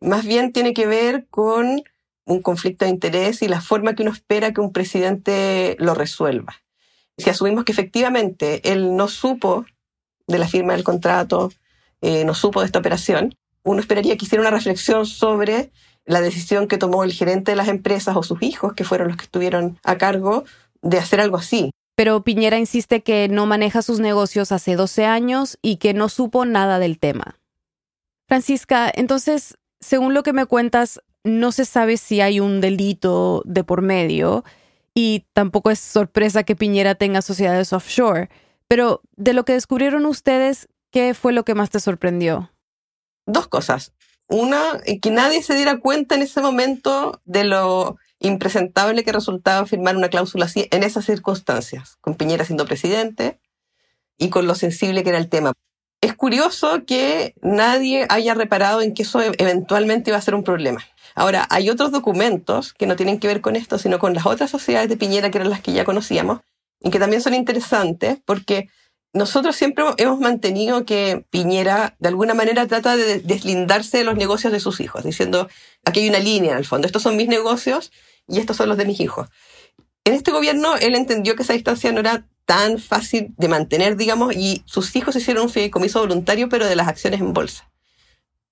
Más 0.00 0.24
bien 0.24 0.52
tiene 0.52 0.72
que 0.72 0.86
ver 0.86 1.26
con 1.30 1.82
un 2.26 2.42
conflicto 2.42 2.84
de 2.84 2.90
interés 2.90 3.40
y 3.40 3.48
la 3.48 3.60
forma 3.60 3.94
que 3.94 4.02
uno 4.02 4.12
espera 4.12 4.52
que 4.52 4.60
un 4.60 4.72
presidente 4.72 5.76
lo 5.78 5.94
resuelva. 5.94 6.56
Si 7.16 7.30
asumimos 7.30 7.64
que 7.64 7.72
efectivamente 7.72 8.70
él 8.70 8.94
no 8.94 9.08
supo 9.08 9.64
de 10.26 10.38
la 10.38 10.48
firma 10.48 10.74
del 10.74 10.84
contrato, 10.84 11.50
eh, 12.02 12.24
no 12.24 12.34
supo 12.34 12.60
de 12.60 12.66
esta 12.66 12.80
operación, 12.80 13.34
uno 13.62 13.80
esperaría 13.80 14.16
que 14.16 14.26
hiciera 14.26 14.42
una 14.42 14.50
reflexión 14.50 15.06
sobre 15.06 15.70
la 16.04 16.20
decisión 16.20 16.68
que 16.68 16.78
tomó 16.78 17.04
el 17.04 17.12
gerente 17.12 17.52
de 17.52 17.56
las 17.56 17.68
empresas 17.68 18.16
o 18.16 18.22
sus 18.22 18.42
hijos, 18.42 18.74
que 18.74 18.84
fueron 18.84 19.08
los 19.08 19.16
que 19.16 19.24
estuvieron 19.24 19.78
a 19.82 19.96
cargo, 19.96 20.44
de 20.82 20.98
hacer 20.98 21.20
algo 21.20 21.36
así. 21.36 21.70
Pero 21.96 22.22
Piñera 22.22 22.58
insiste 22.58 23.02
que 23.02 23.28
no 23.28 23.46
maneja 23.46 23.82
sus 23.82 24.00
negocios 24.00 24.52
hace 24.52 24.76
12 24.76 25.06
años 25.06 25.58
y 25.62 25.76
que 25.76 25.94
no 25.94 26.08
supo 26.08 26.44
nada 26.44 26.78
del 26.78 26.98
tema. 26.98 27.38
Francisca, 28.28 28.92
entonces, 28.94 29.56
según 29.80 30.12
lo 30.12 30.22
que 30.22 30.32
me 30.32 30.46
cuentas, 30.46 31.00
no 31.26 31.52
se 31.52 31.64
sabe 31.64 31.96
si 31.96 32.20
hay 32.20 32.40
un 32.40 32.60
delito 32.60 33.42
de 33.44 33.64
por 33.64 33.82
medio 33.82 34.44
y 34.94 35.26
tampoco 35.32 35.70
es 35.70 35.78
sorpresa 35.78 36.44
que 36.44 36.56
Piñera 36.56 36.94
tenga 36.94 37.20
sociedades 37.20 37.72
offshore. 37.72 38.30
Pero 38.68 39.02
de 39.16 39.32
lo 39.32 39.44
que 39.44 39.52
descubrieron 39.52 40.06
ustedes, 40.06 40.68
¿qué 40.90 41.14
fue 41.14 41.32
lo 41.32 41.44
que 41.44 41.54
más 41.54 41.70
te 41.70 41.80
sorprendió? 41.80 42.52
Dos 43.26 43.48
cosas. 43.48 43.92
Una, 44.28 44.80
que 45.02 45.10
nadie 45.10 45.42
se 45.42 45.54
diera 45.54 45.78
cuenta 45.78 46.14
en 46.14 46.22
ese 46.22 46.40
momento 46.40 47.20
de 47.24 47.44
lo 47.44 47.96
impresentable 48.18 49.04
que 49.04 49.12
resultaba 49.12 49.66
firmar 49.66 49.96
una 49.96 50.08
cláusula 50.08 50.46
así 50.46 50.66
en 50.70 50.82
esas 50.82 51.04
circunstancias, 51.04 51.98
con 52.00 52.14
Piñera 52.14 52.44
siendo 52.44 52.64
presidente 52.64 53.40
y 54.16 54.30
con 54.30 54.46
lo 54.46 54.54
sensible 54.54 55.02
que 55.02 55.10
era 55.10 55.18
el 55.18 55.28
tema. 55.28 55.52
Es 56.00 56.14
curioso 56.14 56.84
que 56.86 57.34
nadie 57.42 58.06
haya 58.08 58.34
reparado 58.34 58.80
en 58.80 58.94
que 58.94 59.02
eso 59.02 59.20
eventualmente 59.20 60.10
iba 60.10 60.18
a 60.18 60.22
ser 60.22 60.34
un 60.34 60.44
problema. 60.44 60.84
Ahora, 61.16 61.46
hay 61.50 61.70
otros 61.70 61.90
documentos 61.90 62.74
que 62.74 62.86
no 62.86 62.94
tienen 62.94 63.18
que 63.18 63.26
ver 63.26 63.40
con 63.40 63.56
esto, 63.56 63.78
sino 63.78 63.98
con 63.98 64.14
las 64.14 64.26
otras 64.26 64.50
sociedades 64.50 64.90
de 64.90 64.98
Piñera, 64.98 65.30
que 65.30 65.38
eran 65.38 65.50
las 65.50 65.62
que 65.62 65.72
ya 65.72 65.84
conocíamos, 65.84 66.40
y 66.78 66.90
que 66.90 66.98
también 66.98 67.22
son 67.22 67.34
interesantes 67.34 68.18
porque 68.24 68.68
nosotros 69.14 69.56
siempre 69.56 69.82
hemos 69.96 70.20
mantenido 70.20 70.84
que 70.84 71.24
Piñera 71.30 71.96
de 71.98 72.08
alguna 72.08 72.34
manera 72.34 72.66
trata 72.66 72.96
de 72.96 73.20
deslindarse 73.20 73.96
de 73.96 74.04
los 74.04 74.14
negocios 74.14 74.52
de 74.52 74.60
sus 74.60 74.78
hijos, 74.80 75.04
diciendo, 75.04 75.48
aquí 75.86 76.00
hay 76.00 76.10
una 76.10 76.18
línea 76.18 76.52
en 76.52 76.58
el 76.58 76.66
fondo, 76.66 76.86
estos 76.86 77.02
son 77.02 77.16
mis 77.16 77.28
negocios 77.28 77.92
y 78.28 78.38
estos 78.38 78.58
son 78.58 78.68
los 78.68 78.76
de 78.76 78.84
mis 78.84 79.00
hijos. 79.00 79.28
En 80.04 80.12
este 80.12 80.32
gobierno 80.32 80.76
él 80.76 80.94
entendió 80.94 81.34
que 81.34 81.44
esa 81.44 81.54
distancia 81.54 81.92
no 81.92 82.00
era 82.00 82.26
tan 82.44 82.78
fácil 82.78 83.34
de 83.38 83.48
mantener, 83.48 83.96
digamos, 83.96 84.36
y 84.36 84.62
sus 84.66 84.94
hijos 84.94 85.16
hicieron 85.16 85.44
un 85.44 85.50
fideicomiso 85.50 86.00
voluntario, 86.00 86.50
pero 86.50 86.66
de 86.66 86.76
las 86.76 86.86
acciones 86.86 87.20
en 87.20 87.32
bolsa. 87.32 87.70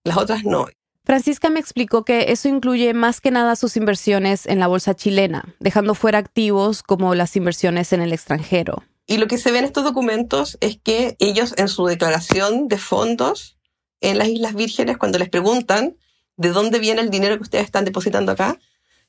Las 0.03 0.17
otras 0.17 0.45
no. 0.45 0.67
Francisca 1.05 1.51
me 1.51 1.61
explicó 1.61 2.05
que 2.05 2.33
eso 2.33 2.49
incluye 2.49 2.95
más 2.95 3.21
que 3.21 3.31
nada 3.31 3.57
sus 3.57 3.77
inversiones 3.77 4.47
en 4.47 4.59
la 4.59 4.69
bolsa 4.69 4.95
chilena, 4.95 5.55
dejando 5.61 5.95
fuera 5.95 6.19
activos 6.19 6.83
como 6.83 7.15
las 7.15 7.37
inversiones 7.37 7.93
en 7.93 8.01
el 8.01 8.13
extranjero. 8.13 8.83
Y 9.07 9.19
lo 9.19 9.27
que 9.27 9.37
se 9.37 9.53
ve 9.53 9.59
en 9.59 9.67
estos 9.67 9.85
documentos 9.85 10.57
es 10.63 10.79
que 10.83 11.17
ellos 11.19 11.53
en 11.59 11.69
su 11.69 11.85
declaración 11.85 12.69
de 12.69 12.79
fondos 12.79 13.59
en 14.01 14.17
las 14.17 14.29
Islas 14.29 14.55
Vírgenes, 14.55 14.97
cuando 14.97 15.19
les 15.19 15.29
preguntan 15.29 15.97
de 16.37 16.49
dónde 16.49 16.79
viene 16.79 17.03
el 17.03 17.11
dinero 17.11 17.37
que 17.37 17.43
ustedes 17.43 17.67
están 17.67 17.85
depositando 17.85 18.33
acá, 18.33 18.59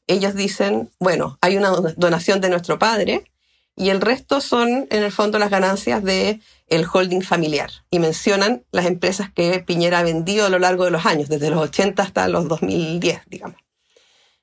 ellos 0.07 0.35
dicen, 0.35 0.91
bueno, 0.99 1.37
hay 1.41 1.55
una 1.55 1.69
donación 1.95 2.41
de 2.41 2.49
nuestro 2.49 2.77
padre 2.77 3.31
y 3.75 3.89
el 3.89 4.01
resto 4.01 4.39
son 4.39 4.87
en 4.89 5.03
el 5.03 5.11
fondo 5.11 5.37
las 5.37 5.49
ganancias 5.49 6.03
de 6.03 6.39
el 6.67 6.85
holding 6.91 7.21
familiar 7.21 7.69
y 7.89 7.99
mencionan 7.99 8.63
las 8.71 8.85
empresas 8.85 9.31
que 9.31 9.59
Piñera 9.59 9.99
ha 9.99 10.03
vendido 10.03 10.45
a 10.45 10.49
lo 10.49 10.59
largo 10.59 10.85
de 10.85 10.91
los 10.91 11.05
años, 11.05 11.29
desde 11.29 11.49
los 11.49 11.59
80 11.59 12.01
hasta 12.01 12.27
los 12.27 12.47
2010, 12.47 13.21
digamos. 13.27 13.57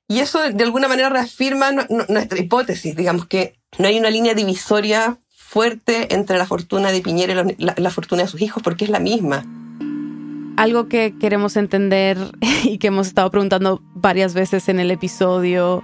Y 0.06 0.20
eso 0.20 0.40
de 0.40 0.64
alguna 0.64 0.88
manera 0.88 1.08
reafirma 1.08 1.72
nuestra 1.72 2.38
hipótesis, 2.38 2.94
digamos 2.94 3.26
que 3.26 3.58
no 3.78 3.88
hay 3.88 3.98
una 3.98 4.10
línea 4.10 4.34
divisoria 4.34 5.18
fuerte 5.30 6.14
entre 6.14 6.36
la 6.36 6.46
fortuna 6.46 6.92
de 6.92 7.00
Piñera 7.00 7.44
y 7.56 7.56
la, 7.58 7.90
fortuna 7.90 8.22
de 8.22 8.28
sus 8.28 8.42
hijos, 8.42 8.62
porque 8.62 8.84
es 8.84 8.90
la 8.90 9.00
misma. 9.00 9.44
Algo 10.58 10.88
que 10.88 11.14
queremos 11.18 11.56
entender 11.56 12.18
y 12.64 12.76
que 12.76 12.88
hemos 12.88 13.06
estado 13.06 13.30
preguntando 13.30 13.80
varias 13.94 14.34
veces 14.34 14.68
en 14.68 14.80
el 14.80 14.90
episodio 14.90 15.82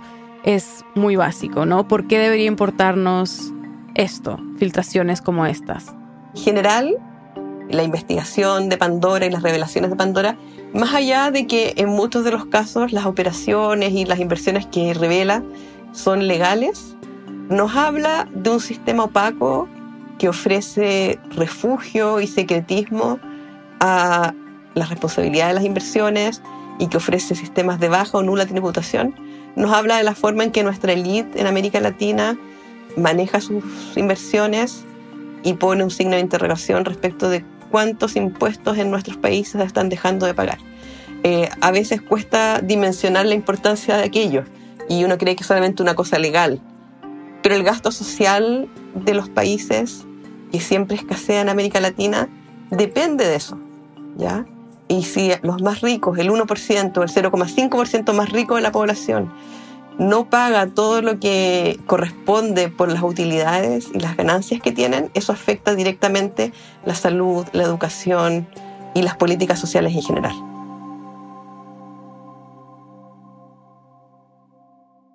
es 0.49 0.83
muy 0.95 1.15
básico, 1.15 1.67
¿no? 1.67 1.87
¿Por 1.87 2.07
qué 2.07 2.19
debería 2.19 2.47
importarnos 2.47 3.53
esto, 3.95 4.41
filtraciones 4.57 5.21
como 5.21 5.45
estas? 5.45 5.95
En 6.35 6.43
general, 6.43 6.97
la 7.69 7.83
investigación 7.83 8.71
de 8.71 8.79
Pandora 8.79 9.27
y 9.27 9.31
las 9.31 9.43
revelaciones 9.43 9.91
de 9.91 9.97
Pandora, 9.97 10.39
más 10.73 10.95
allá 10.95 11.31
de 11.31 11.47
que 11.47 11.75
en 11.77 11.91
muchos 11.91 12.25
de 12.25 12.31
los 12.31 12.47
casos 12.47 12.93
las 12.93 13.05
operaciones 13.05 13.93
y 13.93 14.07
las 14.07 14.21
inversiones 14.21 14.65
que 14.65 14.95
revela 14.95 15.43
son 15.93 16.27
legales, 16.27 16.97
nos 17.51 17.77
habla 17.77 18.27
de 18.35 18.49
un 18.49 18.61
sistema 18.61 19.05
opaco 19.05 19.69
que 20.19 20.31
ofrece 20.31 21.21
refugio 21.37 22.23
y 22.23 22.27
secretismo 22.27 23.21
a 23.81 24.33
las 24.75 24.89
responsabilidades 24.89 25.51
de 25.51 25.55
las 25.57 25.65
inversiones 25.65 26.43
y 26.79 26.87
que 26.87 26.97
ofrece 26.97 27.35
sistemas 27.35 27.81
de 27.81 27.91
baja 27.91 28.17
o 28.17 28.23
nula 28.23 28.47
tributación. 28.47 29.28
Nos 29.57 29.73
habla 29.73 29.97
de 29.97 30.05
la 30.05 30.15
forma 30.15 30.45
en 30.45 30.53
que 30.53 30.63
nuestra 30.63 30.93
élite 30.93 31.41
en 31.41 31.47
América 31.47 31.81
Latina 31.81 32.39
maneja 32.97 33.41
sus 33.41 33.65
inversiones 33.97 34.85
y 35.43 35.55
pone 35.55 35.85
un 35.85 35.91
signo 35.91 36.17
de 36.17 36.21
interrogación 36.21 36.85
respecto 36.85 37.29
de 37.29 37.45
cuántos 37.71 38.17
impuestos 38.17 38.79
en 38.79 38.91
nuestros 38.91 39.17
países 39.17 39.61
están 39.63 39.89
dejando 39.89 40.27
de 40.27 40.35
pagar. 40.35 40.59
Eh, 41.25 41.49
a 41.61 41.71
veces 41.71 42.01
cuesta 42.01 42.61
dimensionar 42.61 43.27
la 43.27 43.35
importancia 43.35 43.97
de 43.97 44.05
aquello 44.05 44.45
y 44.89 45.05
uno 45.05 45.19
cree 45.19 45.37
que 45.37 45.43
es 45.43 45.47
solamente 45.47 45.83
una 45.83 45.95
cosa 45.95 46.19
legal, 46.19 46.61
pero 47.43 47.55
el 47.55 47.65
gasto 47.65 47.91
social 47.91 48.69
de 48.95 49.15
los 49.15 49.29
países 49.29 50.07
que 50.53 50.61
siempre 50.61 50.97
escasea 50.97 51.41
en 51.41 51.49
América 51.49 51.81
Latina 51.81 52.29
depende 52.71 53.27
de 53.27 53.37
eso, 53.37 53.59
¿ya? 54.17 54.47
Y 54.89 55.03
si 55.03 55.31
los 55.43 55.63
más 55.63 55.83
ricos, 55.83 56.19
el 56.19 56.31
1%, 56.31 57.03
el 57.03 57.11
0,5% 57.11 58.13
más 58.15 58.33
rico 58.33 58.57
de 58.57 58.63
la 58.63 58.73
población, 58.73 59.31
no 59.99 60.31
paga 60.31 60.69
todo 60.69 61.03
lo 61.03 61.19
que 61.19 61.79
corresponde 61.87 62.69
por 62.69 62.91
las 62.91 63.03
utilidades 63.03 63.89
y 63.93 63.99
las 63.99 64.17
ganancias 64.17 64.63
que 64.63 64.73
tienen, 64.73 65.11
eso 65.15 65.33
afecta 65.33 65.75
directamente 65.75 66.53
la 66.87 66.95
salud, 66.95 67.47
la 67.53 67.65
educación 67.65 68.49
y 68.95 69.03
las 69.03 69.17
políticas 69.17 69.59
sociales 69.59 69.95
en 69.95 70.03
general. 70.03 70.35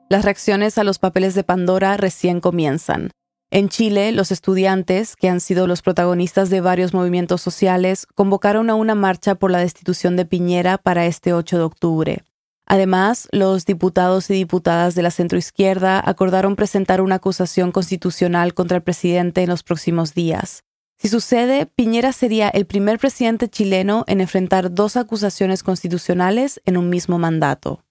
Las 0.10 0.26
reacciones 0.26 0.78
a 0.78 0.84
los 0.84 1.00
papeles 1.00 1.34
de 1.34 1.44
Pandora 1.44 1.98
recién 1.98 2.40
comienzan. 2.40 3.10
En 3.56 3.70
Chile, 3.70 4.12
los 4.14 4.32
estudiantes, 4.32 5.16
que 5.16 5.30
han 5.30 5.40
sido 5.40 5.68
los 5.68 5.84
protagonistas 5.84 6.50
de 6.50 6.60
varios 6.60 6.92
movimientos 6.92 7.40
sociales, 7.40 8.08
convocaron 8.16 8.72
a 8.72 8.74
una 8.74 8.96
marcha 8.96 9.36
por 9.36 9.52
la 9.52 9.60
destitución 9.60 10.16
de 10.16 10.26
Piñera 10.26 10.80
para 10.80 11.06
este 11.06 11.34
8 11.34 11.60
de 11.60 11.64
octubre. 11.64 12.24
Además, 12.66 13.28
los 13.32 13.68
diputados 13.68 14.28
y 14.32 14.34
diputadas 14.34 14.96
de 14.96 15.04
la 15.04 15.12
centroizquierda 15.12 16.02
acordaron 16.04 16.56
presentar 16.56 17.00
una 17.00 17.14
acusación 17.14 17.72
constitucional 17.72 18.56
contra 18.56 18.78
el 18.78 18.82
presidente 18.82 19.44
en 19.44 19.50
los 19.50 19.62
próximos 19.62 20.16
días. 20.16 20.64
Si 20.98 21.08
sucede, 21.08 21.68
Piñera 21.68 22.12
sería 22.12 22.50
el 22.50 22.66
primer 22.66 22.98
presidente 22.98 23.50
chileno 23.50 24.04
en 24.08 24.20
enfrentar 24.20 24.74
dos 24.74 24.98
acusaciones 24.98 25.62
constitucionales 25.62 26.60
en 26.66 26.76
un 26.76 26.90
mismo 26.90 27.20
mandato. 27.20 27.84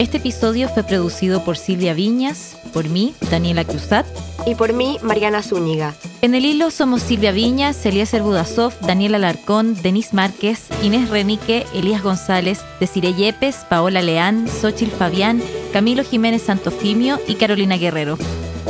Este 0.00 0.16
episodio 0.16 0.70
fue 0.70 0.82
producido 0.82 1.44
por 1.44 1.58
Silvia 1.58 1.92
Viñas, 1.92 2.56
por 2.72 2.88
mí, 2.88 3.14
Daniela 3.30 3.66
Cruzat, 3.66 4.06
y 4.46 4.54
por 4.54 4.72
mí, 4.72 4.96
Mariana 5.02 5.42
Zúñiga. 5.42 5.94
En 6.22 6.34
el 6.34 6.46
hilo 6.46 6.70
somos 6.70 7.02
Silvia 7.02 7.32
Viñas, 7.32 7.84
Eliezer 7.84 8.22
Budasov, 8.22 8.72
Daniela 8.80 9.18
Alarcón, 9.18 9.74
Denis 9.82 10.14
Márquez, 10.14 10.68
Inés 10.82 11.10
Renique, 11.10 11.66
Elías 11.74 12.02
González, 12.02 12.60
Desire 12.80 13.12
Yepes, 13.12 13.56
Paola 13.68 14.00
Leán, 14.00 14.48
Xochil 14.48 14.90
Fabián, 14.90 15.42
Camilo 15.70 16.02
Jiménez 16.02 16.44
Santofimio 16.44 17.20
y 17.26 17.34
Carolina 17.34 17.76
Guerrero. 17.76 18.16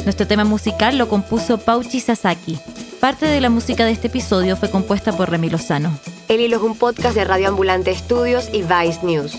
Nuestro 0.03 0.27
tema 0.27 0.43
musical 0.43 0.99
lo 0.99 1.09
compuso 1.09 1.59
Pauchi 1.59 2.01
Sasaki. 2.01 2.59
Parte 2.99 3.27
de 3.27 3.41
la 3.41 3.51
música 3.51 3.85
de 3.85 3.93
este 3.93 4.09
episodio 4.09 4.57
fue 4.57 4.69
compuesta 4.69 5.17
por 5.17 5.31
Remy 5.31 5.49
Lozano. 5.49 5.97
El 6.27 6.41
Hilo 6.41 6.57
es 6.57 6.63
un 6.65 6.77
podcast 6.77 7.15
de 7.15 7.25
Radio 7.25 7.47
Ambulante 7.47 7.93
Estudios 7.93 8.49
y 8.53 8.63
Vice 8.63 8.99
News. 9.05 9.39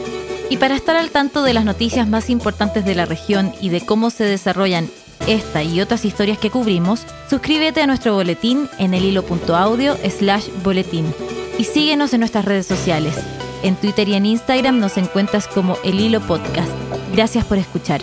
Y 0.51 0.57
para 0.57 0.75
estar 0.75 0.97
al 0.97 1.11
tanto 1.11 1.43
de 1.43 1.53
las 1.53 1.63
noticias 1.63 2.09
más 2.09 2.29
importantes 2.29 2.83
de 2.83 2.93
la 2.93 3.05
región 3.05 3.53
y 3.61 3.69
de 3.69 3.79
cómo 3.79 4.09
se 4.09 4.25
desarrollan 4.25 4.89
esta 5.25 5.63
y 5.63 5.79
otras 5.79 6.03
historias 6.03 6.37
que 6.39 6.49
cubrimos, 6.49 7.05
suscríbete 7.29 7.81
a 7.81 7.87
nuestro 7.87 8.15
boletín 8.15 8.67
en 8.77 8.93
el 8.93 9.05
hilo.audio 9.05 9.95
slash 10.09 10.49
boletín 10.61 11.05
y 11.57 11.63
síguenos 11.63 12.13
en 12.13 12.19
nuestras 12.19 12.43
redes 12.43 12.67
sociales. 12.67 13.15
En 13.63 13.77
Twitter 13.77 14.09
y 14.09 14.15
en 14.15 14.25
Instagram 14.25 14.79
nos 14.79 14.97
encuentras 14.97 15.47
como 15.47 15.77
El 15.85 16.01
Hilo 16.01 16.19
Podcast. 16.19 16.71
Gracias 17.13 17.45
por 17.45 17.57
escuchar. 17.57 18.01